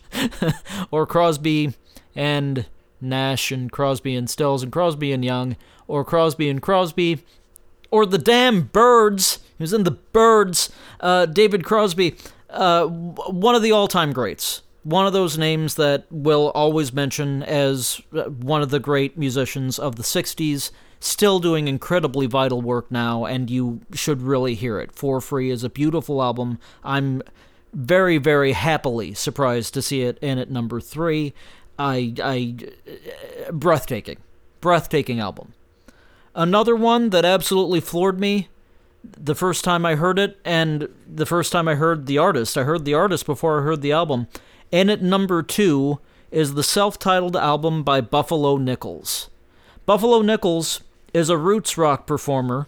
or 0.91 1.07
Crosby 1.07 1.75
and 2.15 2.67
Nash 3.01 3.53
and 3.53 3.71
Crosby 3.71 4.15
and 4.15 4.29
Stills 4.29 4.63
and 4.63 4.73
Crosby 4.73 5.13
and 5.13 5.25
Young, 5.25 5.57
or 5.87 6.05
Crosby 6.05 6.49
and 6.49 6.61
Crosby, 6.61 7.23
or 7.91 8.07
the 8.07 8.19
damn 8.19 8.63
Byrds. 8.63 9.39
He 9.57 9.63
was 9.63 9.73
in 9.73 9.85
the 9.85 9.93
Byrds. 9.93 10.71
Uh, 11.01 11.27
David 11.27 11.65
Crosby, 11.65 12.17
uh, 12.51 12.87
one 12.87 13.55
of 13.55 13.63
the 13.63 13.73
all-time 13.73 14.13
greats. 14.13 14.63
One 14.85 15.07
of 15.07 15.13
those 15.13 15.37
names 15.37 15.75
that 15.75 16.05
we'll 16.11 16.51
always 16.51 16.93
mention 16.93 17.43
as 17.43 18.01
uh, 18.15 18.25
one 18.25 18.63
of 18.63 18.71
the 18.71 18.79
great 18.79 19.19
musicians 19.19 19.79
of 19.79 19.97
the 19.97 20.03
'60s. 20.03 20.71
Still 21.01 21.39
doing 21.39 21.69
incredibly 21.69 22.27
vital 22.27 22.63
work 22.63 22.91
now, 22.91 23.27
and 23.27 23.51
you 23.51 23.81
should 23.93 24.23
really 24.23 24.55
hear 24.55 24.81
it. 24.81 24.95
For 24.95 25.21
Free 25.21 25.51
is 25.51 25.63
a 25.63 25.69
beautiful 25.69 26.23
album. 26.23 26.59
I'm 26.83 27.23
very, 27.75 28.17
very 28.17 28.53
happily 28.53 29.13
surprised 29.13 29.75
to 29.75 29.83
see 29.83 30.03
it 30.03 30.19
in 30.23 30.39
at 30.39 30.51
number 30.51 30.81
three. 30.81 31.35
I, 31.79 32.15
I, 32.23 32.57
breathtaking, 33.53 34.19
breathtaking 34.61 35.21
album. 35.21 35.53
Another 36.35 36.75
one 36.75 37.11
that 37.11 37.25
absolutely 37.25 37.81
floored 37.81 38.19
me 38.19 38.49
the 39.03 39.35
first 39.35 39.65
time 39.65 39.85
I 39.85 39.97
heard 39.97 40.19
it, 40.19 40.39
and 40.45 40.89
the 41.07 41.27
first 41.27 41.53
time 41.53 41.69
I 41.69 41.75
heard 41.75 42.07
the 42.07 42.19
artist. 42.19 42.57
I 42.57 42.65
heard 42.65 42.85
the 42.85 42.95
artist 42.95 43.27
before 43.27 43.61
I 43.61 43.63
heard 43.63 43.83
the 43.83 43.93
album. 43.93 44.29
And 44.75 44.91
at 44.91 45.01
number 45.01 45.41
two 45.45 46.01
is 46.33 46.55
the 46.55 46.65
self 46.65 46.99
titled 46.99 47.37
album 47.37 47.85
by 47.85 48.01
Buffalo 48.01 48.57
Nichols. 48.57 49.31
Buffalo 49.87 50.21
Nichols 50.21 50.83
is 51.13 51.31
a 51.31 51.39
roots 51.39 51.79
rock 51.79 52.09
performer 52.09 52.67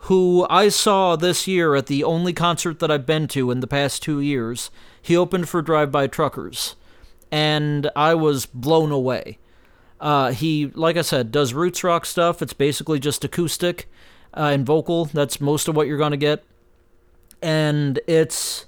who 0.00 0.46
I 0.50 0.68
saw 0.68 1.16
this 1.16 1.46
year 1.48 1.74
at 1.74 1.86
the 1.86 2.04
only 2.04 2.34
concert 2.34 2.78
that 2.80 2.90
I've 2.90 3.06
been 3.06 3.26
to 3.28 3.50
in 3.50 3.60
the 3.60 3.66
past 3.66 4.02
two 4.02 4.20
years. 4.20 4.70
He 5.00 5.16
opened 5.16 5.48
for 5.48 5.62
Drive 5.62 5.90
By 5.90 6.08
Truckers, 6.08 6.76
and 7.32 7.90
I 7.96 8.12
was 8.12 8.44
blown 8.44 8.92
away. 8.92 9.38
Uh, 9.98 10.32
he, 10.32 10.66
like 10.74 10.98
I 10.98 11.02
said, 11.02 11.32
does 11.32 11.54
roots 11.54 11.82
rock 11.82 12.04
stuff. 12.04 12.42
It's 12.42 12.52
basically 12.52 13.00
just 13.00 13.24
acoustic 13.24 13.88
uh, 14.36 14.50
and 14.52 14.66
vocal. 14.66 15.06
That's 15.06 15.40
most 15.40 15.68
of 15.68 15.74
what 15.74 15.86
you're 15.86 15.96
going 15.96 16.10
to 16.10 16.18
get. 16.18 16.44
And 17.40 17.98
it's 18.06 18.66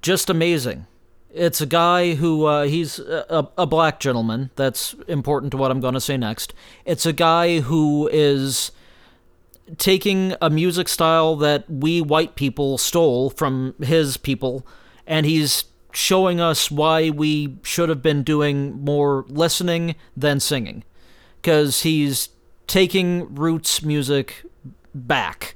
just 0.00 0.30
amazing. 0.30 0.86
It's 1.34 1.60
a 1.60 1.66
guy 1.66 2.14
who, 2.14 2.44
uh, 2.44 2.64
he's 2.64 2.98
a, 2.98 3.48
a 3.56 3.66
black 3.66 4.00
gentleman. 4.00 4.50
That's 4.56 4.94
important 5.08 5.50
to 5.52 5.56
what 5.56 5.70
I'm 5.70 5.80
going 5.80 5.94
to 5.94 6.00
say 6.00 6.16
next. 6.16 6.52
It's 6.84 7.06
a 7.06 7.12
guy 7.12 7.60
who 7.60 8.08
is 8.12 8.70
taking 9.78 10.34
a 10.42 10.50
music 10.50 10.88
style 10.88 11.36
that 11.36 11.68
we 11.70 12.00
white 12.02 12.34
people 12.34 12.76
stole 12.76 13.30
from 13.30 13.74
his 13.80 14.16
people, 14.16 14.66
and 15.06 15.24
he's 15.24 15.64
showing 15.92 16.40
us 16.40 16.70
why 16.70 17.10
we 17.10 17.56
should 17.62 17.88
have 17.88 18.02
been 18.02 18.22
doing 18.22 18.84
more 18.84 19.24
listening 19.28 19.94
than 20.16 20.40
singing. 20.40 20.84
Because 21.40 21.82
he's 21.82 22.28
taking 22.66 23.34
roots 23.34 23.82
music 23.82 24.44
back. 24.94 25.54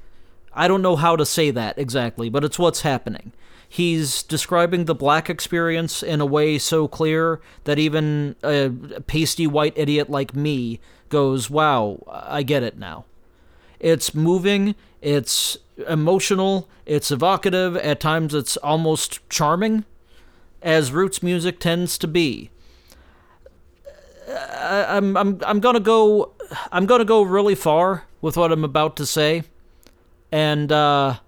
I 0.53 0.67
don't 0.67 0.81
know 0.81 0.95
how 0.95 1.15
to 1.15 1.25
say 1.25 1.51
that 1.51 1.77
exactly, 1.77 2.29
but 2.29 2.43
it's 2.43 2.59
what's 2.59 2.81
happening. 2.81 3.31
He's 3.69 4.23
describing 4.23 4.85
the 4.85 4.95
black 4.95 5.29
experience 5.29 6.01
in 6.01 6.21
a 6.21 6.25
way 6.25 6.57
so 6.57 6.87
clear 6.87 7.41
that 7.65 7.77
even 7.77 8.35
a 8.43 8.69
pasty 9.07 9.45
white 9.45 9.73
idiot 9.75 10.09
like 10.09 10.35
me 10.35 10.79
goes, 11.09 11.49
wow, 11.49 12.01
I 12.09 12.43
get 12.43 12.63
it 12.63 12.77
now. 12.77 13.05
It's 13.79 14.15
moving, 14.15 14.75
it's 15.01 15.57
emotional, 15.87 16.69
it's 16.85 17.11
evocative, 17.11 17.75
at 17.77 17.99
times 17.99 18.33
it's 18.33 18.57
almost 18.57 19.27
charming, 19.29 19.85
as 20.61 20.91
roots 20.91 21.21
music 21.21 21.59
tends 21.59 21.97
to 21.99 22.07
be. 22.07 22.49
I'm 24.29 25.15
I'm 25.15 25.39
I'm 25.45 25.59
gonna 25.59 25.79
go 25.79 26.33
I'm 26.71 26.85
gonna 26.85 27.05
go 27.05 27.21
really 27.21 27.55
far 27.55 28.05
with 28.21 28.35
what 28.35 28.51
I'm 28.51 28.63
about 28.63 28.97
to 28.97 29.05
say, 29.05 29.43
and 30.31 30.71
uh, 30.71 31.19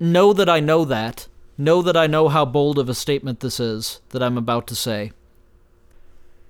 know 0.00 0.32
that 0.32 0.48
I 0.48 0.58
know 0.58 0.84
that. 0.86 1.28
Know 1.58 1.82
that 1.82 1.96
I 1.96 2.06
know 2.06 2.28
how 2.28 2.46
bold 2.46 2.78
of 2.78 2.88
a 2.88 2.94
statement 2.94 3.40
this 3.40 3.60
is 3.60 4.00
that 4.08 4.22
I'm 4.22 4.38
about 4.38 4.66
to 4.68 4.74
say. 4.74 5.12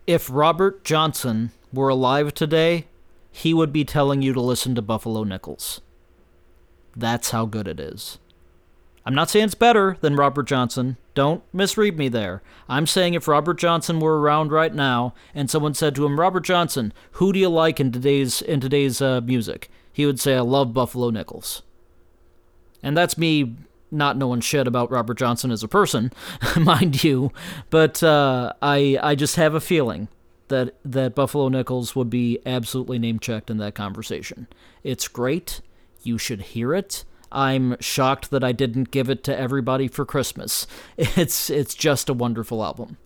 If 0.06 0.30
Robert 0.30 0.84
Johnson 0.84 1.50
were 1.72 1.88
alive 1.88 2.32
today, 2.32 2.86
he 3.32 3.52
would 3.52 3.72
be 3.72 3.84
telling 3.84 4.22
you 4.22 4.32
to 4.32 4.40
listen 4.40 4.74
to 4.76 4.82
Buffalo 4.82 5.24
Nichols. 5.24 5.80
That's 6.96 7.30
how 7.30 7.44
good 7.44 7.66
it 7.66 7.80
is. 7.80 8.18
I'm 9.04 9.14
not 9.14 9.30
saying 9.30 9.46
it's 9.46 9.54
better 9.54 9.96
than 10.00 10.14
Robert 10.14 10.46
Johnson. 10.46 10.96
Don't 11.14 11.42
misread 11.52 11.98
me 11.98 12.08
there. 12.08 12.42
I'm 12.68 12.86
saying 12.86 13.14
if 13.14 13.26
Robert 13.26 13.58
Johnson 13.58 13.98
were 13.98 14.20
around 14.20 14.52
right 14.52 14.74
now 14.74 15.14
and 15.34 15.50
someone 15.50 15.74
said 15.74 15.94
to 15.96 16.04
him, 16.04 16.20
"Robert 16.20 16.44
Johnson, 16.44 16.92
who 17.12 17.32
do 17.32 17.38
you 17.38 17.48
like 17.48 17.80
in 17.80 17.90
today's 17.90 18.42
in 18.42 18.60
today's 18.60 19.00
uh, 19.00 19.20
music?" 19.22 19.70
He 19.92 20.06
would 20.06 20.20
say, 20.20 20.36
"I 20.36 20.40
love 20.40 20.74
Buffalo 20.74 21.10
Nichols." 21.10 21.62
And 22.82 22.96
that's 22.96 23.18
me 23.18 23.56
not 23.90 24.16
knowing 24.16 24.40
shit 24.40 24.66
about 24.66 24.90
Robert 24.90 25.18
Johnson 25.18 25.50
as 25.50 25.62
a 25.62 25.68
person, 25.68 26.12
mind 26.56 27.02
you, 27.02 27.32
but 27.70 28.02
uh, 28.02 28.52
I 28.62 28.98
I 29.02 29.14
just 29.14 29.36
have 29.36 29.54
a 29.54 29.60
feeling 29.60 30.08
that 30.48 30.74
that 30.84 31.14
Buffalo 31.14 31.48
Nichols 31.48 31.96
would 31.96 32.10
be 32.10 32.38
absolutely 32.46 32.98
name 32.98 33.18
checked 33.18 33.50
in 33.50 33.56
that 33.58 33.74
conversation. 33.74 34.46
It's 34.84 35.08
great. 35.08 35.60
You 36.02 36.18
should 36.18 36.42
hear 36.42 36.74
it. 36.74 37.04
I'm 37.32 37.76
shocked 37.80 38.30
that 38.30 38.42
I 38.42 38.52
didn't 38.52 38.90
give 38.90 39.08
it 39.08 39.22
to 39.24 39.36
everybody 39.36 39.88
for 39.88 40.04
Christmas. 40.04 40.66
It's 40.98 41.50
it's 41.50 41.74
just 41.74 42.08
a 42.08 42.14
wonderful 42.14 42.62
album. 42.62 42.96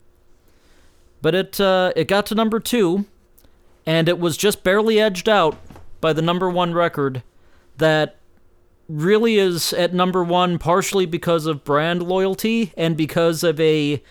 But 1.22 1.34
it 1.34 1.60
uh, 1.60 1.92
it 1.96 2.08
got 2.08 2.26
to 2.26 2.34
number 2.34 2.60
two, 2.60 3.06
and 3.86 4.08
it 4.08 4.18
was 4.18 4.36
just 4.36 4.64
barely 4.64 5.00
edged 5.00 5.28
out 5.28 5.56
by 6.00 6.12
the 6.12 6.22
number 6.22 6.50
one 6.50 6.74
record 6.74 7.22
that 7.78 8.16
really 8.88 9.38
is 9.38 9.72
at 9.72 9.94
number 9.94 10.22
one 10.22 10.58
partially 10.58 11.06
because 11.06 11.46
of 11.46 11.64
brand 11.64 12.02
loyalty 12.02 12.72
and 12.76 12.96
because 12.96 13.42
of 13.42 13.58
a 13.60 14.02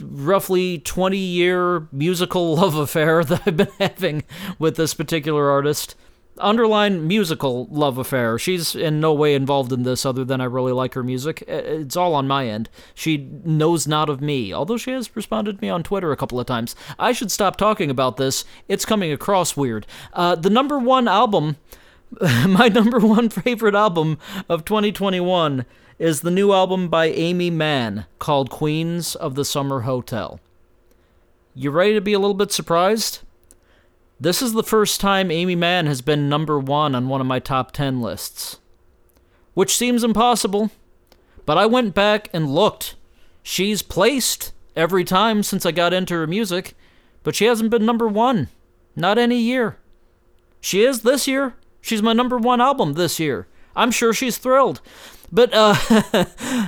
roughly 0.00 0.78
20 0.78 1.16
year 1.16 1.88
musical 1.92 2.54
love 2.56 2.74
affair 2.74 3.24
that 3.24 3.42
I've 3.46 3.56
been 3.56 3.68
having 3.78 4.24
with 4.58 4.76
this 4.76 4.94
particular 4.94 5.50
artist. 5.50 5.94
Underline 6.38 7.06
musical 7.06 7.66
love 7.66 7.98
affair. 7.98 8.38
She's 8.38 8.74
in 8.74 8.98
no 8.98 9.12
way 9.12 9.34
involved 9.34 9.72
in 9.74 9.82
this 9.82 10.06
other 10.06 10.24
than 10.24 10.40
I 10.40 10.44
really 10.44 10.72
like 10.72 10.94
her 10.94 11.02
music. 11.02 11.44
It's 11.46 11.96
all 11.96 12.14
on 12.14 12.26
my 12.26 12.46
end. 12.46 12.70
She 12.94 13.18
knows 13.44 13.86
not 13.86 14.08
of 14.08 14.22
me, 14.22 14.50
although 14.50 14.78
she 14.78 14.92
has 14.92 15.14
responded 15.14 15.58
to 15.58 15.60
me 15.60 15.68
on 15.68 15.82
Twitter 15.82 16.12
a 16.12 16.16
couple 16.16 16.40
of 16.40 16.46
times. 16.46 16.74
I 16.98 17.12
should 17.12 17.30
stop 17.30 17.56
talking 17.56 17.90
about 17.90 18.16
this. 18.16 18.46
It's 18.68 18.86
coming 18.86 19.12
across 19.12 19.54
weird. 19.54 19.86
Uh, 20.14 20.34
the 20.34 20.48
number 20.48 20.78
one 20.78 21.08
album, 21.08 21.56
my 22.48 22.68
number 22.68 22.98
one 22.98 23.28
favorite 23.28 23.74
album 23.74 24.18
of 24.48 24.64
2021 24.64 25.64
is 25.98 26.22
the 26.22 26.30
new 26.30 26.52
album 26.52 26.88
by 26.88 27.06
Aimee 27.06 27.50
Mann 27.50 28.06
called 28.18 28.50
Queens 28.50 29.14
of 29.14 29.36
the 29.36 29.44
Summer 29.44 29.82
Hotel. 29.82 30.40
You 31.54 31.70
ready 31.70 31.94
to 31.94 32.00
be 32.00 32.12
a 32.12 32.18
little 32.18 32.34
bit 32.34 32.50
surprised? 32.50 33.20
This 34.18 34.42
is 34.42 34.54
the 34.54 34.64
first 34.64 35.00
time 35.00 35.30
Aimee 35.30 35.54
Mann 35.54 35.86
has 35.86 36.02
been 36.02 36.28
number 36.28 36.58
one 36.58 36.96
on 36.96 37.08
one 37.08 37.20
of 37.20 37.28
my 37.28 37.38
top 37.38 37.70
10 37.70 38.00
lists. 38.00 38.58
Which 39.54 39.76
seems 39.76 40.02
impossible, 40.02 40.70
but 41.46 41.58
I 41.58 41.66
went 41.66 41.94
back 41.94 42.28
and 42.32 42.52
looked. 42.52 42.96
She's 43.44 43.82
placed 43.82 44.52
every 44.74 45.04
time 45.04 45.44
since 45.44 45.64
I 45.64 45.70
got 45.70 45.92
into 45.92 46.14
her 46.14 46.26
music, 46.26 46.74
but 47.22 47.36
she 47.36 47.44
hasn't 47.44 47.70
been 47.70 47.86
number 47.86 48.08
one. 48.08 48.48
Not 48.96 49.16
any 49.16 49.38
year. 49.38 49.76
She 50.60 50.82
is 50.82 51.02
this 51.02 51.28
year. 51.28 51.54
She's 51.80 52.02
my 52.02 52.12
number 52.12 52.36
one 52.36 52.60
album 52.60 52.94
this 52.94 53.18
year. 53.18 53.46
I'm 53.74 53.90
sure 53.90 54.12
she's 54.12 54.38
thrilled. 54.38 54.80
But 55.32 55.54
uh, 55.54 55.76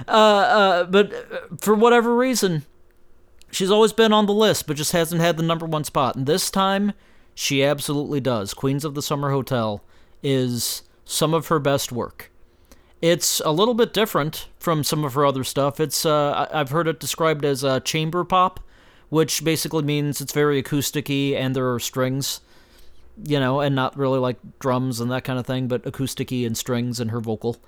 uh, 0.08 0.10
uh, 0.10 0.84
but 0.84 1.60
for 1.60 1.74
whatever 1.74 2.16
reason, 2.16 2.64
she's 3.50 3.70
always 3.70 3.92
been 3.92 4.12
on 4.12 4.26
the 4.26 4.32
list, 4.32 4.66
but 4.66 4.76
just 4.76 4.92
hasn't 4.92 5.20
had 5.20 5.36
the 5.36 5.42
number 5.42 5.66
one 5.66 5.84
spot. 5.84 6.16
And 6.16 6.26
this 6.26 6.50
time, 6.50 6.92
she 7.34 7.64
absolutely 7.64 8.20
does. 8.20 8.54
Queens 8.54 8.84
of 8.84 8.94
the 8.94 9.02
Summer 9.02 9.30
Hotel 9.30 9.82
is 10.22 10.82
some 11.04 11.34
of 11.34 11.48
her 11.48 11.58
best 11.58 11.92
work. 11.92 12.30
It's 13.00 13.40
a 13.40 13.50
little 13.50 13.74
bit 13.74 13.92
different 13.92 14.48
from 14.60 14.84
some 14.84 15.04
of 15.04 15.14
her 15.14 15.26
other 15.26 15.42
stuff. 15.42 15.80
It's 15.80 16.06
uh, 16.06 16.46
I've 16.52 16.70
heard 16.70 16.86
it 16.86 17.00
described 17.00 17.44
as 17.44 17.64
a 17.64 17.80
chamber 17.80 18.22
pop, 18.22 18.60
which 19.08 19.42
basically 19.42 19.82
means 19.82 20.20
it's 20.20 20.32
very 20.32 20.62
acousticy 20.62 21.34
and 21.34 21.56
there 21.56 21.72
are 21.72 21.80
strings, 21.80 22.40
you 23.24 23.38
know, 23.38 23.60
and 23.60 23.74
not 23.74 23.96
really 23.96 24.18
like 24.18 24.38
drums 24.58 25.00
and 25.00 25.10
that 25.10 25.24
kind 25.24 25.38
of 25.38 25.46
thing, 25.46 25.68
but 25.68 25.82
acousticy 25.84 26.46
and 26.46 26.56
strings 26.56 27.00
and 27.00 27.10
her 27.10 27.20
vocal. 27.20 27.62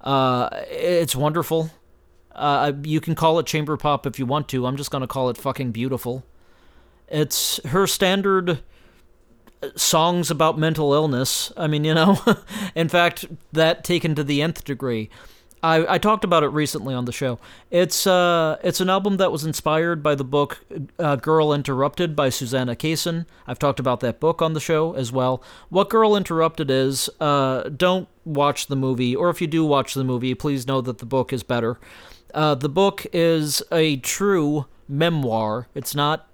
Uh, 0.00 0.48
it's 0.68 1.16
wonderful. 1.16 1.70
Uh, 2.34 2.72
you 2.82 3.00
can 3.00 3.14
call 3.14 3.38
it 3.38 3.46
chamber 3.46 3.76
pop 3.76 4.06
if 4.06 4.18
you 4.18 4.26
want 4.26 4.48
to. 4.48 4.66
I'm 4.66 4.76
just 4.76 4.90
gonna 4.90 5.06
call 5.06 5.28
it 5.28 5.36
fucking 5.36 5.72
beautiful. 5.72 6.24
It's 7.08 7.58
her 7.66 7.86
standard 7.86 8.60
songs 9.76 10.30
about 10.30 10.58
mental 10.58 10.92
illness. 10.94 11.52
I 11.56 11.66
mean, 11.66 11.84
you 11.84 11.94
know, 11.94 12.20
in 12.74 12.88
fact, 12.88 13.26
that 13.52 13.84
taken 13.84 14.14
to 14.14 14.24
the 14.24 14.42
nth 14.42 14.64
degree. 14.64 15.10
I, 15.62 15.94
I 15.94 15.98
talked 15.98 16.24
about 16.24 16.42
it 16.42 16.48
recently 16.48 16.94
on 16.94 17.04
the 17.04 17.12
show. 17.12 17.38
It's 17.70 18.06
uh 18.06 18.58
it's 18.62 18.80
an 18.80 18.88
album 18.90 19.16
that 19.16 19.32
was 19.32 19.44
inspired 19.44 20.02
by 20.02 20.14
the 20.14 20.24
book 20.24 20.64
uh, 20.98 21.16
Girl 21.16 21.52
Interrupted 21.52 22.14
by 22.14 22.28
Susanna 22.28 22.76
Kaysen. 22.76 23.26
I've 23.46 23.58
talked 23.58 23.80
about 23.80 24.00
that 24.00 24.20
book 24.20 24.40
on 24.40 24.52
the 24.52 24.60
show 24.60 24.94
as 24.94 25.12
well. 25.12 25.42
What 25.68 25.90
Girl 25.90 26.16
Interrupted 26.16 26.70
is, 26.70 27.10
uh, 27.20 27.64
don't 27.70 28.08
watch 28.24 28.66
the 28.66 28.76
movie, 28.76 29.16
or 29.16 29.30
if 29.30 29.40
you 29.40 29.46
do 29.46 29.64
watch 29.64 29.94
the 29.94 30.04
movie, 30.04 30.34
please 30.34 30.66
know 30.66 30.80
that 30.80 30.98
the 30.98 31.06
book 31.06 31.32
is 31.32 31.42
better. 31.42 31.78
Uh, 32.34 32.54
the 32.54 32.68
book 32.68 33.06
is 33.12 33.62
a 33.72 33.96
true 33.96 34.66
memoir. 34.88 35.68
It's 35.74 35.94
not 35.94 36.28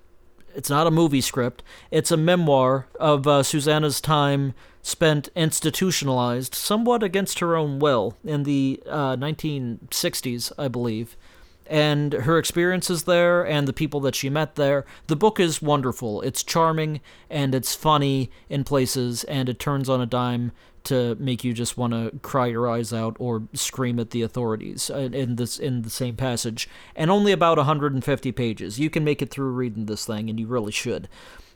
it's 0.54 0.70
not 0.70 0.86
a 0.86 0.90
movie 0.90 1.20
script. 1.20 1.62
It's 1.90 2.10
a 2.10 2.16
memoir 2.16 2.86
of 3.00 3.26
uh, 3.26 3.42
Susanna's 3.42 4.00
time 4.00 4.54
spent 4.84 5.30
institutionalized, 5.34 6.54
somewhat 6.54 7.02
against 7.02 7.38
her 7.38 7.56
own 7.56 7.78
will, 7.78 8.16
in 8.22 8.42
the 8.42 8.80
uh, 8.86 9.16
1960s, 9.16 10.52
I 10.58 10.68
believe. 10.68 11.16
And 11.66 12.12
her 12.12 12.38
experiences 12.38 13.04
there 13.04 13.46
and 13.46 13.66
the 13.66 13.72
people 13.72 13.98
that 14.00 14.14
she 14.14 14.28
met 14.28 14.56
there. 14.56 14.84
The 15.06 15.16
book 15.16 15.40
is 15.40 15.62
wonderful. 15.62 16.20
It's 16.20 16.42
charming 16.42 17.00
and 17.30 17.54
it's 17.54 17.74
funny 17.74 18.30
in 18.50 18.62
places, 18.64 19.24
and 19.24 19.48
it 19.48 19.58
turns 19.58 19.88
on 19.88 20.02
a 20.02 20.06
dime 20.06 20.52
to 20.84 21.14
make 21.14 21.42
you 21.42 21.54
just 21.54 21.78
want 21.78 21.94
to 21.94 22.18
cry 22.18 22.44
your 22.44 22.68
eyes 22.68 22.92
out 22.92 23.16
or 23.18 23.44
scream 23.54 23.98
at 23.98 24.10
the 24.10 24.20
authorities 24.20 24.90
uh, 24.90 24.98
in 24.98 25.36
this 25.36 25.58
in 25.58 25.80
the 25.80 25.88
same 25.88 26.14
passage. 26.14 26.68
And 26.94 27.10
only 27.10 27.32
about 27.32 27.56
150 27.56 28.32
pages. 28.32 28.78
You 28.78 28.90
can 28.90 29.02
make 29.02 29.22
it 29.22 29.30
through 29.30 29.52
reading 29.52 29.86
this 29.86 30.04
thing, 30.04 30.28
and 30.28 30.38
you 30.38 30.46
really 30.46 30.72
should. 30.72 31.08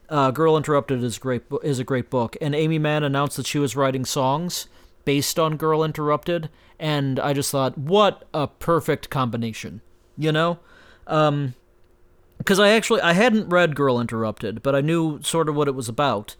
Uh, 0.08 0.30
Girl 0.30 0.56
Interrupted 0.56 1.04
is 1.04 1.18
great 1.18 1.42
is 1.62 1.78
a 1.78 1.84
great 1.84 2.08
book, 2.08 2.36
and 2.40 2.54
Aimee 2.54 2.78
Mann 2.78 3.04
announced 3.04 3.36
that 3.36 3.46
she 3.46 3.58
was 3.58 3.76
writing 3.76 4.04
songs 4.04 4.66
based 5.04 5.38
on 5.38 5.56
Girl 5.56 5.84
Interrupted, 5.84 6.48
and 6.78 7.20
I 7.20 7.34
just 7.34 7.50
thought, 7.50 7.76
what 7.76 8.26
a 8.32 8.46
perfect 8.46 9.10
combination, 9.10 9.82
you 10.16 10.32
know, 10.32 10.60
um, 11.06 11.54
because 12.38 12.58
I 12.58 12.70
actually 12.70 13.02
I 13.02 13.12
hadn't 13.12 13.50
read 13.50 13.76
Girl 13.76 14.00
Interrupted, 14.00 14.62
but 14.62 14.74
I 14.74 14.80
knew 14.80 15.20
sort 15.22 15.48
of 15.48 15.54
what 15.54 15.68
it 15.68 15.74
was 15.74 15.90
about, 15.90 16.36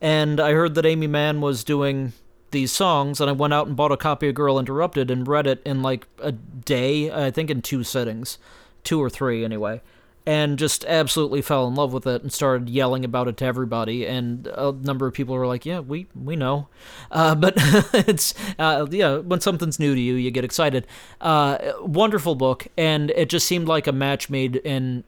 and 0.00 0.40
I 0.40 0.52
heard 0.52 0.74
that 0.74 0.86
Aimee 0.86 1.06
Mann 1.06 1.40
was 1.40 1.62
doing 1.62 2.14
these 2.50 2.72
songs, 2.72 3.20
and 3.20 3.30
I 3.30 3.34
went 3.34 3.54
out 3.54 3.68
and 3.68 3.76
bought 3.76 3.92
a 3.92 3.96
copy 3.96 4.28
of 4.28 4.34
Girl 4.34 4.58
Interrupted 4.58 5.12
and 5.12 5.28
read 5.28 5.46
it 5.46 5.62
in 5.64 5.80
like 5.80 6.08
a 6.18 6.32
day, 6.32 7.08
I 7.12 7.30
think 7.30 7.50
in 7.50 7.62
two 7.62 7.84
settings, 7.84 8.38
two 8.82 9.00
or 9.00 9.08
three 9.08 9.44
anyway 9.44 9.80
and 10.24 10.58
just 10.58 10.84
absolutely 10.84 11.42
fell 11.42 11.66
in 11.66 11.74
love 11.74 11.92
with 11.92 12.06
it 12.06 12.22
and 12.22 12.32
started 12.32 12.68
yelling 12.68 13.04
about 13.04 13.28
it 13.28 13.36
to 13.38 13.44
everybody. 13.44 14.06
And 14.06 14.46
a 14.46 14.72
number 14.72 15.06
of 15.06 15.14
people 15.14 15.34
were 15.34 15.46
like, 15.46 15.66
"Yeah, 15.66 15.80
we 15.80 16.06
we 16.14 16.36
know," 16.36 16.68
uh, 17.10 17.34
but 17.36 17.54
it's 17.92 18.34
uh, 18.58 18.86
yeah, 18.90 19.18
when 19.18 19.40
something's 19.40 19.78
new 19.78 19.94
to 19.94 20.00
you, 20.00 20.14
you 20.14 20.30
get 20.30 20.44
excited. 20.44 20.86
Uh, 21.20 21.58
wonderful 21.80 22.34
book, 22.34 22.68
and 22.76 23.10
it 23.10 23.28
just 23.28 23.46
seemed 23.46 23.66
like 23.66 23.86
a 23.86 23.92
match 23.92 24.30
made 24.30 24.56
in 24.56 25.04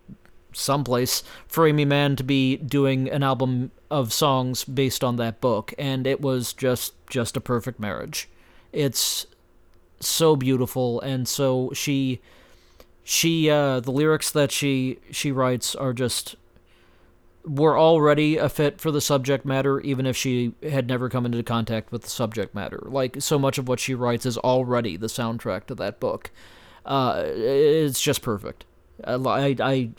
someplace 0.53 1.23
for 1.47 1.67
Aimee 1.67 1.85
Mann 1.85 2.17
to 2.17 2.25
be 2.25 2.57
doing 2.57 3.11
an 3.11 3.23
album 3.23 3.73
of 3.91 4.13
songs 4.13 4.65
based 4.65 5.05
on 5.05 5.17
that 5.17 5.41
book, 5.41 5.73
and 5.79 6.07
it 6.07 6.21
was 6.21 6.53
just 6.53 6.95
just 7.09 7.37
a 7.37 7.41
perfect 7.41 7.79
marriage. 7.79 8.29
It's 8.73 9.27
so 10.01 10.35
beautiful, 10.35 11.01
and 11.01 11.29
so 11.29 11.71
she 11.73 12.21
she 13.05 13.51
uh, 13.51 13.81
the 13.81 13.93
lyrics 13.93 14.31
that 14.31 14.51
she 14.51 14.99
she 15.11 15.31
writes 15.31 15.75
are 15.75 15.93
just 15.93 16.37
were 17.45 17.79
already 17.79 18.39
a 18.39 18.49
fit 18.49 18.81
for 18.81 18.91
the 18.91 19.03
subject 19.03 19.45
matter 19.45 19.79
even 19.81 20.07
if 20.07 20.17
she 20.17 20.55
had 20.63 20.89
never 20.89 21.11
come 21.11 21.27
into 21.27 21.43
contact 21.43 21.93
with 21.93 22.03
the 22.03 22.09
subject 22.09 22.55
matter. 22.55 22.83
Like 22.87 23.21
so 23.21 23.39
much 23.39 23.59
of 23.59 23.69
what 23.69 23.81
she 23.81 23.95
writes 23.95 24.25
is 24.25 24.39
already 24.39 24.97
the 24.97 25.09
soundtrack 25.09 25.67
to 25.67 25.75
that 25.75 26.01
book. 26.01 26.31
Uh, 26.87 27.23
it's 27.27 28.01
just 28.01 28.23
perfect. 28.23 28.65
I, 29.07 29.57
I 29.61 29.91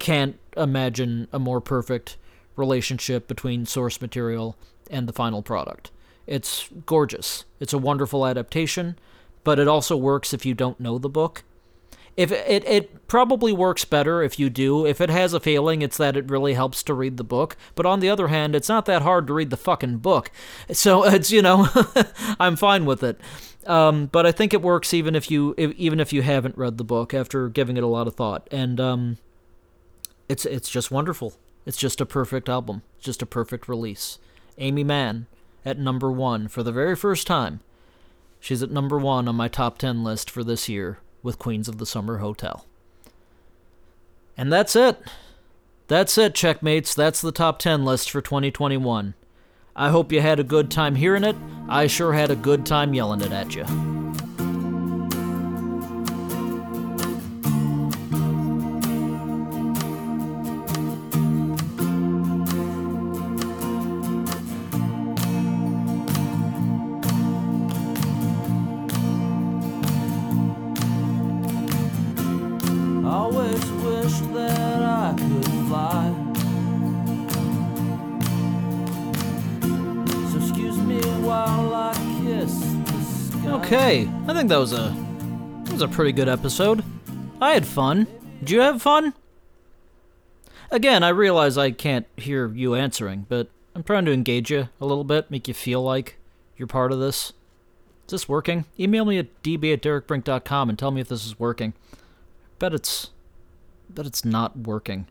can't 0.00 0.38
imagine 0.56 1.28
a 1.32 1.38
more 1.38 1.60
perfect 1.60 2.16
relationship 2.56 3.28
between 3.28 3.64
source 3.64 4.00
material 4.00 4.56
and 4.90 5.08
the 5.08 5.12
final 5.12 5.42
product. 5.42 5.92
It's 6.26 6.68
gorgeous. 6.86 7.44
It's 7.60 7.72
a 7.72 7.78
wonderful 7.78 8.26
adaptation 8.26 8.96
but 9.44 9.58
it 9.58 9.68
also 9.68 9.96
works 9.96 10.32
if 10.32 10.46
you 10.46 10.54
don't 10.54 10.80
know 10.80 10.98
the 10.98 11.08
book 11.08 11.44
if 12.16 12.30
it, 12.30 12.64
it 12.66 13.08
probably 13.08 13.52
works 13.52 13.84
better 13.84 14.22
if 14.22 14.38
you 14.38 14.50
do. 14.50 14.86
If 14.86 15.00
it 15.00 15.08
has 15.08 15.32
a 15.32 15.40
failing, 15.40 15.80
it's 15.80 15.96
that 15.96 16.16
it 16.16 16.30
really 16.30 16.54
helps 16.54 16.82
to 16.84 16.94
read 16.94 17.16
the 17.16 17.24
book. 17.24 17.56
But 17.74 17.86
on 17.86 18.00
the 18.00 18.10
other 18.10 18.28
hand, 18.28 18.54
it's 18.54 18.68
not 18.68 18.84
that 18.86 19.02
hard 19.02 19.26
to 19.26 19.32
read 19.32 19.50
the 19.50 19.56
fucking 19.56 19.98
book. 19.98 20.30
So 20.72 21.04
it's 21.06 21.30
you 21.30 21.42
know, 21.42 21.68
I'm 22.40 22.56
fine 22.56 22.84
with 22.84 23.02
it. 23.02 23.20
Um, 23.66 24.06
but 24.06 24.26
I 24.26 24.32
think 24.32 24.52
it 24.52 24.60
works 24.60 24.92
even 24.92 25.14
if 25.14 25.30
you 25.30 25.54
even 25.56 26.00
if 26.00 26.12
you 26.12 26.22
haven't 26.22 26.58
read 26.58 26.78
the 26.78 26.84
book 26.84 27.14
after 27.14 27.48
giving 27.48 27.76
it 27.76 27.84
a 27.84 27.88
lot 27.88 28.06
of 28.06 28.14
thought. 28.14 28.46
And 28.50 28.78
um, 28.78 29.18
it's 30.28 30.44
it's 30.44 30.68
just 30.68 30.90
wonderful. 30.90 31.34
It's 31.64 31.78
just 31.78 32.00
a 32.00 32.06
perfect 32.06 32.48
album. 32.48 32.82
Just 32.98 33.22
a 33.22 33.26
perfect 33.26 33.68
release. 33.68 34.18
Aimee 34.58 34.84
Mann 34.84 35.26
at 35.64 35.78
number 35.78 36.10
one 36.10 36.48
for 36.48 36.62
the 36.62 36.72
very 36.72 36.96
first 36.96 37.26
time. 37.26 37.60
She's 38.38 38.62
at 38.62 38.70
number 38.72 38.98
one 38.98 39.28
on 39.28 39.36
my 39.36 39.48
top 39.48 39.78
ten 39.78 40.02
list 40.04 40.28
for 40.28 40.42
this 40.44 40.68
year 40.68 40.98
with 41.22 41.38
Queens 41.38 41.68
of 41.68 41.78
the 41.78 41.86
Summer 41.86 42.18
Hotel. 42.18 42.66
And 44.36 44.52
that's 44.52 44.74
it. 44.74 44.98
That's 45.88 46.16
it, 46.16 46.34
checkmates. 46.34 46.94
That's 46.94 47.20
the 47.20 47.32
top 47.32 47.58
10 47.58 47.84
list 47.84 48.10
for 48.10 48.20
2021. 48.20 49.14
I 49.74 49.88
hope 49.90 50.12
you 50.12 50.20
had 50.20 50.40
a 50.40 50.44
good 50.44 50.70
time 50.70 50.94
hearing 50.94 51.24
it. 51.24 51.36
I 51.68 51.86
sure 51.86 52.12
had 52.12 52.30
a 52.30 52.36
good 52.36 52.66
time 52.66 52.94
yelling 52.94 53.20
it 53.20 53.32
at 53.32 53.54
you. 53.54 54.01
Think 84.42 84.50
that 84.50 84.58
was 84.58 84.72
a 84.72 84.92
that 85.62 85.72
was 85.72 85.82
a 85.82 85.86
pretty 85.86 86.10
good 86.10 86.28
episode. 86.28 86.82
I 87.40 87.52
had 87.52 87.64
fun. 87.64 88.08
Did 88.40 88.50
you 88.50 88.60
have 88.60 88.82
fun? 88.82 89.14
Again, 90.68 91.04
I 91.04 91.10
realize 91.10 91.56
I 91.56 91.70
can't 91.70 92.06
hear 92.16 92.48
you 92.48 92.74
answering, 92.74 93.26
but 93.28 93.50
I'm 93.76 93.84
trying 93.84 94.04
to 94.06 94.12
engage 94.12 94.50
you 94.50 94.68
a 94.80 94.84
little 94.84 95.04
bit, 95.04 95.30
make 95.30 95.46
you 95.46 95.54
feel 95.54 95.80
like 95.80 96.16
you're 96.56 96.66
part 96.66 96.90
of 96.90 96.98
this. 96.98 97.32
Is 98.06 98.10
this 98.10 98.28
working? 98.28 98.64
Email 98.80 99.04
me 99.04 99.16
at 99.18 99.44
db 99.44 99.74
at 99.74 99.80
derekbrink.com 99.80 100.68
and 100.68 100.76
tell 100.76 100.90
me 100.90 101.00
if 101.00 101.06
this 101.06 101.24
is 101.24 101.38
working. 101.38 101.72
Bet 102.58 102.74
it's 102.74 103.10
bet 103.88 104.06
it's 104.06 104.24
not 104.24 104.58
working. 104.58 105.06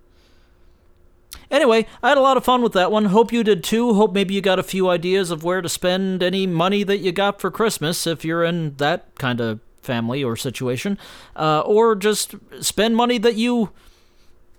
Anyway, 1.51 1.85
I 2.01 2.09
had 2.09 2.17
a 2.17 2.21
lot 2.21 2.37
of 2.37 2.45
fun 2.45 2.61
with 2.61 2.71
that 2.73 2.91
one. 2.91 3.05
Hope 3.05 3.33
you 3.33 3.43
did 3.43 3.63
too. 3.63 3.93
Hope 3.93 4.13
maybe 4.13 4.33
you 4.33 4.41
got 4.41 4.57
a 4.57 4.63
few 4.63 4.89
ideas 4.89 5.29
of 5.29 5.43
where 5.43 5.61
to 5.61 5.67
spend 5.67 6.23
any 6.23 6.47
money 6.47 6.83
that 6.83 6.99
you 6.99 7.11
got 7.11 7.41
for 7.41 7.51
Christmas 7.51 8.07
if 8.07 8.23
you're 8.23 8.43
in 8.43 8.75
that 8.77 9.13
kind 9.15 9.41
of 9.41 9.59
family 9.81 10.23
or 10.23 10.37
situation. 10.37 10.97
Uh, 11.35 11.59
or 11.61 11.95
just 11.95 12.35
spend 12.61 12.95
money 12.95 13.17
that 13.17 13.35
you 13.35 13.71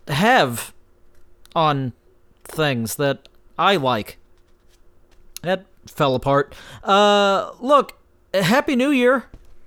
have 0.06 0.74
on 1.56 1.94
things 2.44 2.96
that 2.96 3.28
I 3.58 3.76
like. 3.76 4.18
That 5.40 5.64
fell 5.86 6.14
apart. 6.14 6.54
Uh, 6.84 7.52
look, 7.58 7.98
Happy 8.34 8.76
New 8.76 8.90
Year, 8.90 9.24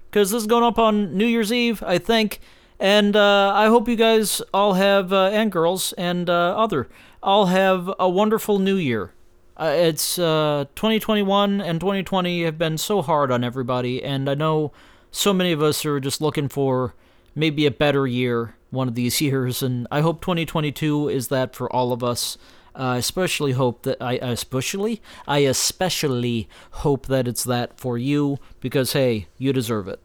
because 0.09 0.31
this 0.31 0.43
is 0.43 0.47
going 0.47 0.63
up 0.63 0.77
on 0.77 1.17
New 1.17 1.25
Year's 1.25 1.51
Eve, 1.51 1.83
I 1.83 1.97
think. 1.97 2.39
And 2.79 3.15
uh, 3.15 3.53
I 3.55 3.67
hope 3.67 3.87
you 3.87 3.95
guys 3.95 4.41
all 4.53 4.73
have, 4.73 5.13
uh, 5.13 5.29
and 5.31 5.51
girls 5.51 5.93
and 5.93 6.29
uh, 6.29 6.55
other, 6.57 6.89
all 7.25 7.47
have 7.47 7.91
a 7.99 8.07
wonderful 8.07 8.59
new 8.59 8.75
year. 8.75 9.11
Uh, 9.57 9.73
it's 9.75 10.19
uh, 10.19 10.65
2021 10.75 11.59
and 11.59 11.79
2020 11.79 12.43
have 12.43 12.57
been 12.57 12.77
so 12.77 13.01
hard 13.01 13.31
on 13.31 13.43
everybody, 13.43 14.03
and 14.03 14.29
I 14.29 14.35
know 14.35 14.71
so 15.11 15.33
many 15.33 15.51
of 15.51 15.61
us 15.61 15.85
are 15.85 15.99
just 15.99 16.21
looking 16.21 16.47
for 16.47 16.93
maybe 17.33 17.65
a 17.65 17.71
better 17.71 18.05
year 18.05 18.55
one 18.69 18.87
of 18.87 18.95
these 18.95 19.19
years, 19.21 19.63
and 19.63 19.87
I 19.91 20.01
hope 20.01 20.21
2022 20.21 21.09
is 21.09 21.29
that 21.29 21.55
for 21.55 21.71
all 21.73 21.91
of 21.91 22.03
us. 22.03 22.37
I 22.77 22.97
especially 22.97 23.53
hope 23.53 23.83
that 23.83 24.01
I 24.01 24.15
especially 24.15 25.01
I 25.25 25.39
especially 25.39 26.49
hope 26.71 27.05
that 27.07 27.25
it's 27.25 27.45
that 27.45 27.79
for 27.79 27.97
you 27.97 28.37
because 28.59 28.91
hey, 28.91 29.27
you 29.37 29.53
deserve 29.53 29.87
it. 29.87 30.01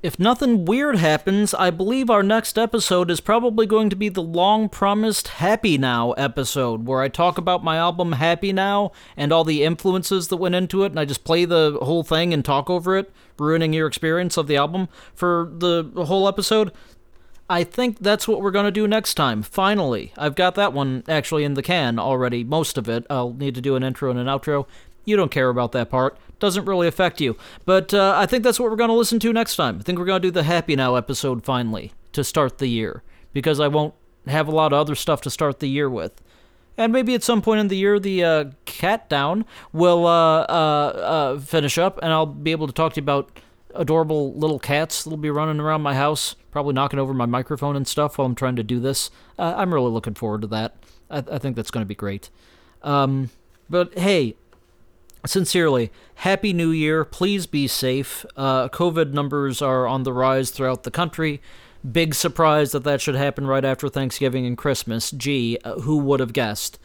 If 0.00 0.20
nothing 0.20 0.64
weird 0.64 0.98
happens, 0.98 1.54
I 1.54 1.70
believe 1.70 2.08
our 2.08 2.22
next 2.22 2.56
episode 2.56 3.10
is 3.10 3.18
probably 3.18 3.66
going 3.66 3.90
to 3.90 3.96
be 3.96 4.08
the 4.08 4.22
long 4.22 4.68
promised 4.68 5.26
Happy 5.26 5.76
Now 5.76 6.12
episode, 6.12 6.86
where 6.86 7.00
I 7.00 7.08
talk 7.08 7.36
about 7.36 7.64
my 7.64 7.78
album 7.78 8.12
Happy 8.12 8.52
Now 8.52 8.92
and 9.16 9.32
all 9.32 9.42
the 9.42 9.64
influences 9.64 10.28
that 10.28 10.36
went 10.36 10.54
into 10.54 10.84
it, 10.84 10.92
and 10.92 11.00
I 11.00 11.04
just 11.04 11.24
play 11.24 11.44
the 11.44 11.78
whole 11.82 12.04
thing 12.04 12.32
and 12.32 12.44
talk 12.44 12.70
over 12.70 12.96
it, 12.96 13.12
ruining 13.40 13.72
your 13.72 13.88
experience 13.88 14.36
of 14.36 14.46
the 14.46 14.56
album 14.56 14.88
for 15.14 15.50
the 15.52 15.90
whole 16.04 16.28
episode. 16.28 16.70
I 17.50 17.64
think 17.64 17.98
that's 17.98 18.28
what 18.28 18.40
we're 18.40 18.52
going 18.52 18.66
to 18.66 18.70
do 18.70 18.86
next 18.86 19.14
time. 19.14 19.42
Finally, 19.42 20.12
I've 20.16 20.36
got 20.36 20.54
that 20.54 20.72
one 20.72 21.02
actually 21.08 21.42
in 21.42 21.54
the 21.54 21.62
can 21.62 21.98
already, 21.98 22.44
most 22.44 22.78
of 22.78 22.88
it. 22.88 23.04
I'll 23.10 23.32
need 23.32 23.56
to 23.56 23.60
do 23.60 23.74
an 23.74 23.82
intro 23.82 24.12
and 24.12 24.20
an 24.20 24.28
outro. 24.28 24.66
You 25.04 25.16
don't 25.16 25.30
care 25.30 25.48
about 25.48 25.72
that 25.72 25.90
part 25.90 26.18
doesn't 26.38 26.64
really 26.64 26.86
affect 26.86 27.20
you. 27.20 27.36
But 27.64 27.92
uh, 27.92 28.14
I 28.16 28.26
think 28.26 28.44
that's 28.44 28.58
what 28.58 28.70
we're 28.70 28.76
going 28.76 28.88
to 28.88 28.94
listen 28.94 29.18
to 29.20 29.32
next 29.32 29.56
time. 29.56 29.78
I 29.80 29.82
think 29.82 29.98
we're 29.98 30.04
going 30.04 30.22
to 30.22 30.28
do 30.28 30.32
the 30.32 30.44
Happy 30.44 30.76
Now 30.76 30.94
episode 30.94 31.44
finally 31.44 31.92
to 32.12 32.24
start 32.24 32.58
the 32.58 32.68
year 32.68 33.02
because 33.32 33.60
I 33.60 33.68
won't 33.68 33.94
have 34.26 34.48
a 34.48 34.52
lot 34.52 34.72
of 34.72 34.78
other 34.78 34.94
stuff 34.94 35.20
to 35.22 35.30
start 35.30 35.60
the 35.60 35.68
year 35.68 35.88
with. 35.88 36.20
And 36.76 36.92
maybe 36.92 37.14
at 37.14 37.24
some 37.24 37.42
point 37.42 37.60
in 37.60 37.68
the 37.68 37.76
year, 37.76 37.98
the 37.98 38.24
uh, 38.24 38.44
Cat 38.64 39.08
Down 39.08 39.44
will 39.72 40.06
uh, 40.06 40.42
uh, 40.42 41.32
uh, 41.34 41.40
finish 41.40 41.76
up, 41.76 41.98
and 42.02 42.12
I'll 42.12 42.26
be 42.26 42.52
able 42.52 42.68
to 42.68 42.72
talk 42.72 42.92
to 42.92 43.00
you 43.00 43.02
about 43.02 43.40
adorable 43.74 44.32
little 44.34 44.60
cats 44.60 45.02
that'll 45.02 45.16
be 45.16 45.30
running 45.30 45.58
around 45.58 45.82
my 45.82 45.94
house, 45.94 46.36
probably 46.52 46.74
knocking 46.74 47.00
over 47.00 47.12
my 47.12 47.26
microphone 47.26 47.74
and 47.74 47.86
stuff 47.86 48.16
while 48.16 48.26
I'm 48.26 48.36
trying 48.36 48.54
to 48.56 48.62
do 48.62 48.78
this. 48.78 49.10
Uh, 49.36 49.54
I'm 49.56 49.74
really 49.74 49.90
looking 49.90 50.14
forward 50.14 50.42
to 50.42 50.46
that. 50.48 50.76
I, 51.10 51.18
I 51.18 51.38
think 51.38 51.56
that's 51.56 51.72
going 51.72 51.82
to 51.82 51.88
be 51.88 51.96
great. 51.96 52.30
Um, 52.82 53.30
but 53.68 53.98
hey, 53.98 54.36
sincerely, 55.26 55.90
Happy 56.16 56.52
New 56.52 56.70
Year. 56.70 57.04
Please 57.04 57.46
be 57.46 57.66
safe. 57.66 58.24
Uh, 58.36 58.68
COVID 58.68 59.12
numbers 59.12 59.62
are 59.62 59.86
on 59.86 60.02
the 60.02 60.12
rise 60.12 60.50
throughout 60.50 60.82
the 60.82 60.90
country. 60.90 61.40
Big 61.90 62.14
surprise 62.14 62.72
that 62.72 62.84
that 62.84 63.00
should 63.00 63.14
happen 63.14 63.46
right 63.46 63.64
after 63.64 63.88
Thanksgiving 63.88 64.46
and 64.46 64.58
Christmas. 64.58 65.10
Gee, 65.10 65.58
uh, 65.64 65.80
who 65.80 65.98
would 65.98 66.20
have 66.20 66.32
guessed? 66.32 66.78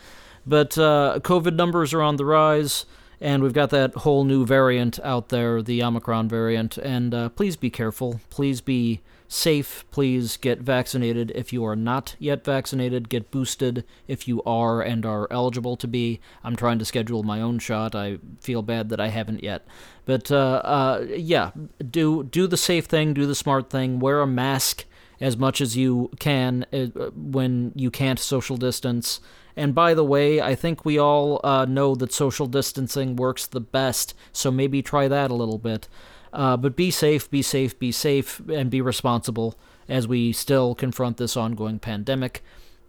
But 0.45 0.77
uh, 0.77 1.19
COVID 1.21 1.55
numbers 1.55 1.93
are 1.93 2.01
on 2.01 2.17
the 2.17 2.25
rise, 2.25 2.85
and 3.19 3.41
we've 3.41 3.53
got 3.53 3.69
that 3.71 3.95
whole 3.95 4.23
new 4.23 4.45
variant 4.45 4.99
out 5.03 5.29
there, 5.29 5.61
the 5.61 5.81
Omicron 5.81 6.29
variant. 6.29 6.77
And 6.77 7.13
uh, 7.13 7.29
please 7.29 7.55
be 7.55 7.69
careful. 7.69 8.19
Please 8.29 8.61
be 8.61 9.01
safe. 9.33 9.83
Please 9.91 10.37
get 10.37 10.59
vaccinated 10.59 11.31
if 11.35 11.51
you 11.51 11.65
are 11.65 11.75
not 11.75 12.15
yet 12.19 12.45
vaccinated. 12.45 13.09
Get 13.09 13.31
boosted 13.31 13.83
if 14.07 14.27
you 14.27 14.43
are 14.43 14.81
and 14.81 15.05
are 15.05 15.27
eligible 15.31 15.75
to 15.77 15.87
be. 15.87 16.19
I'm 16.43 16.55
trying 16.55 16.79
to 16.79 16.85
schedule 16.85 17.23
my 17.23 17.41
own 17.41 17.59
shot. 17.59 17.95
I 17.95 18.19
feel 18.39 18.61
bad 18.61 18.89
that 18.89 18.99
I 18.99 19.07
haven't 19.07 19.43
yet. 19.43 19.65
But 20.05 20.31
uh, 20.31 20.61
uh, 20.63 21.05
yeah, 21.09 21.51
do 21.89 22.23
do 22.23 22.47
the 22.47 22.57
safe 22.57 22.85
thing, 22.85 23.13
do 23.13 23.25
the 23.25 23.35
smart 23.35 23.69
thing, 23.69 23.99
wear 23.99 24.21
a 24.21 24.27
mask 24.27 24.85
as 25.19 25.37
much 25.37 25.61
as 25.61 25.75
you 25.75 26.11
can 26.19 26.65
uh, 26.71 26.87
when 27.15 27.71
you 27.75 27.89
can't 27.89 28.19
social 28.19 28.57
distance. 28.57 29.19
And 29.55 29.75
by 29.75 29.93
the 29.93 30.03
way, 30.03 30.41
I 30.41 30.55
think 30.55 30.83
we 30.83 30.97
all 30.97 31.39
uh, 31.43 31.65
know 31.65 31.95
that 31.95 32.11
social 32.11 32.47
distancing 32.47 33.15
works 33.15 33.45
the 33.45 33.61
best, 33.61 34.13
so 34.31 34.51
maybe 34.51 34.81
try 34.81 35.07
that 35.07 35.31
a 35.31 35.35
little 35.35 35.59
bit. 35.59 35.87
Uh, 36.33 36.57
but 36.57 36.75
be 36.75 36.89
safe, 36.89 37.29
be 37.29 37.43
safe, 37.43 37.77
be 37.77 37.91
safe, 37.91 38.41
and 38.49 38.71
be 38.71 38.81
responsible 38.81 39.55
as 39.87 40.07
we 40.07 40.33
still 40.33 40.73
confront 40.73 41.17
this 41.17 41.37
ongoing 41.37 41.77
pandemic. 41.77 42.43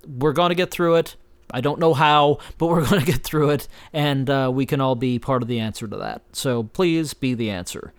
We're 0.06 0.32
going 0.32 0.48
to 0.48 0.54
get 0.54 0.70
through 0.70 0.96
it. 0.96 1.16
I 1.50 1.60
don't 1.60 1.78
know 1.78 1.92
how, 1.92 2.38
but 2.56 2.66
we're 2.66 2.84
going 2.88 3.04
to 3.04 3.12
get 3.12 3.22
through 3.22 3.50
it, 3.50 3.68
and 3.92 4.28
uh, 4.30 4.50
we 4.52 4.64
can 4.64 4.80
all 4.80 4.94
be 4.94 5.18
part 5.18 5.42
of 5.42 5.48
the 5.48 5.60
answer 5.60 5.86
to 5.86 5.96
that. 5.98 6.22
So 6.32 6.62
please 6.62 7.12
be 7.12 7.34
the 7.34 7.50
answer. 7.50 7.92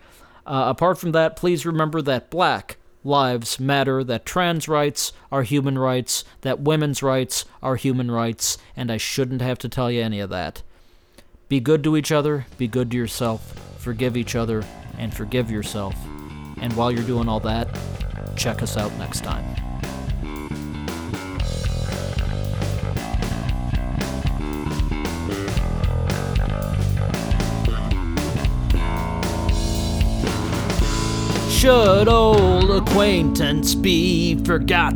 Uh, 0.47 0.65
apart 0.67 0.97
from 0.97 1.11
that, 1.11 1.35
please 1.35 1.65
remember 1.65 2.01
that 2.01 2.31
black 2.31 2.77
lives 3.03 3.59
matter, 3.59 4.03
that 4.03 4.25
trans 4.25 4.67
rights 4.67 5.13
are 5.31 5.43
human 5.43 5.77
rights, 5.77 6.23
that 6.41 6.59
women's 6.59 7.03
rights 7.03 7.45
are 7.61 7.75
human 7.75 8.09
rights, 8.09 8.57
and 8.75 8.91
I 8.91 8.97
shouldn't 8.97 9.41
have 9.41 9.59
to 9.59 9.69
tell 9.69 9.91
you 9.91 10.01
any 10.01 10.19
of 10.19 10.31
that. 10.31 10.63
Be 11.47 11.59
good 11.59 11.83
to 11.83 11.95
each 11.95 12.11
other, 12.11 12.47
be 12.57 12.67
good 12.67 12.89
to 12.91 12.97
yourself, 12.97 13.53
forgive 13.77 14.17
each 14.17 14.35
other, 14.35 14.63
and 14.97 15.13
forgive 15.13 15.51
yourself. 15.51 15.95
And 16.61 16.73
while 16.73 16.91
you're 16.91 17.03
doing 17.03 17.27
all 17.27 17.39
that, 17.41 17.67
check 18.35 18.61
us 18.61 18.77
out 18.77 18.91
next 18.97 19.23
time. 19.23 19.45
Should 31.49 32.07
old 32.07 32.69
acquaintance 32.69 33.73
be 33.73 34.35
forgot? 34.43 34.93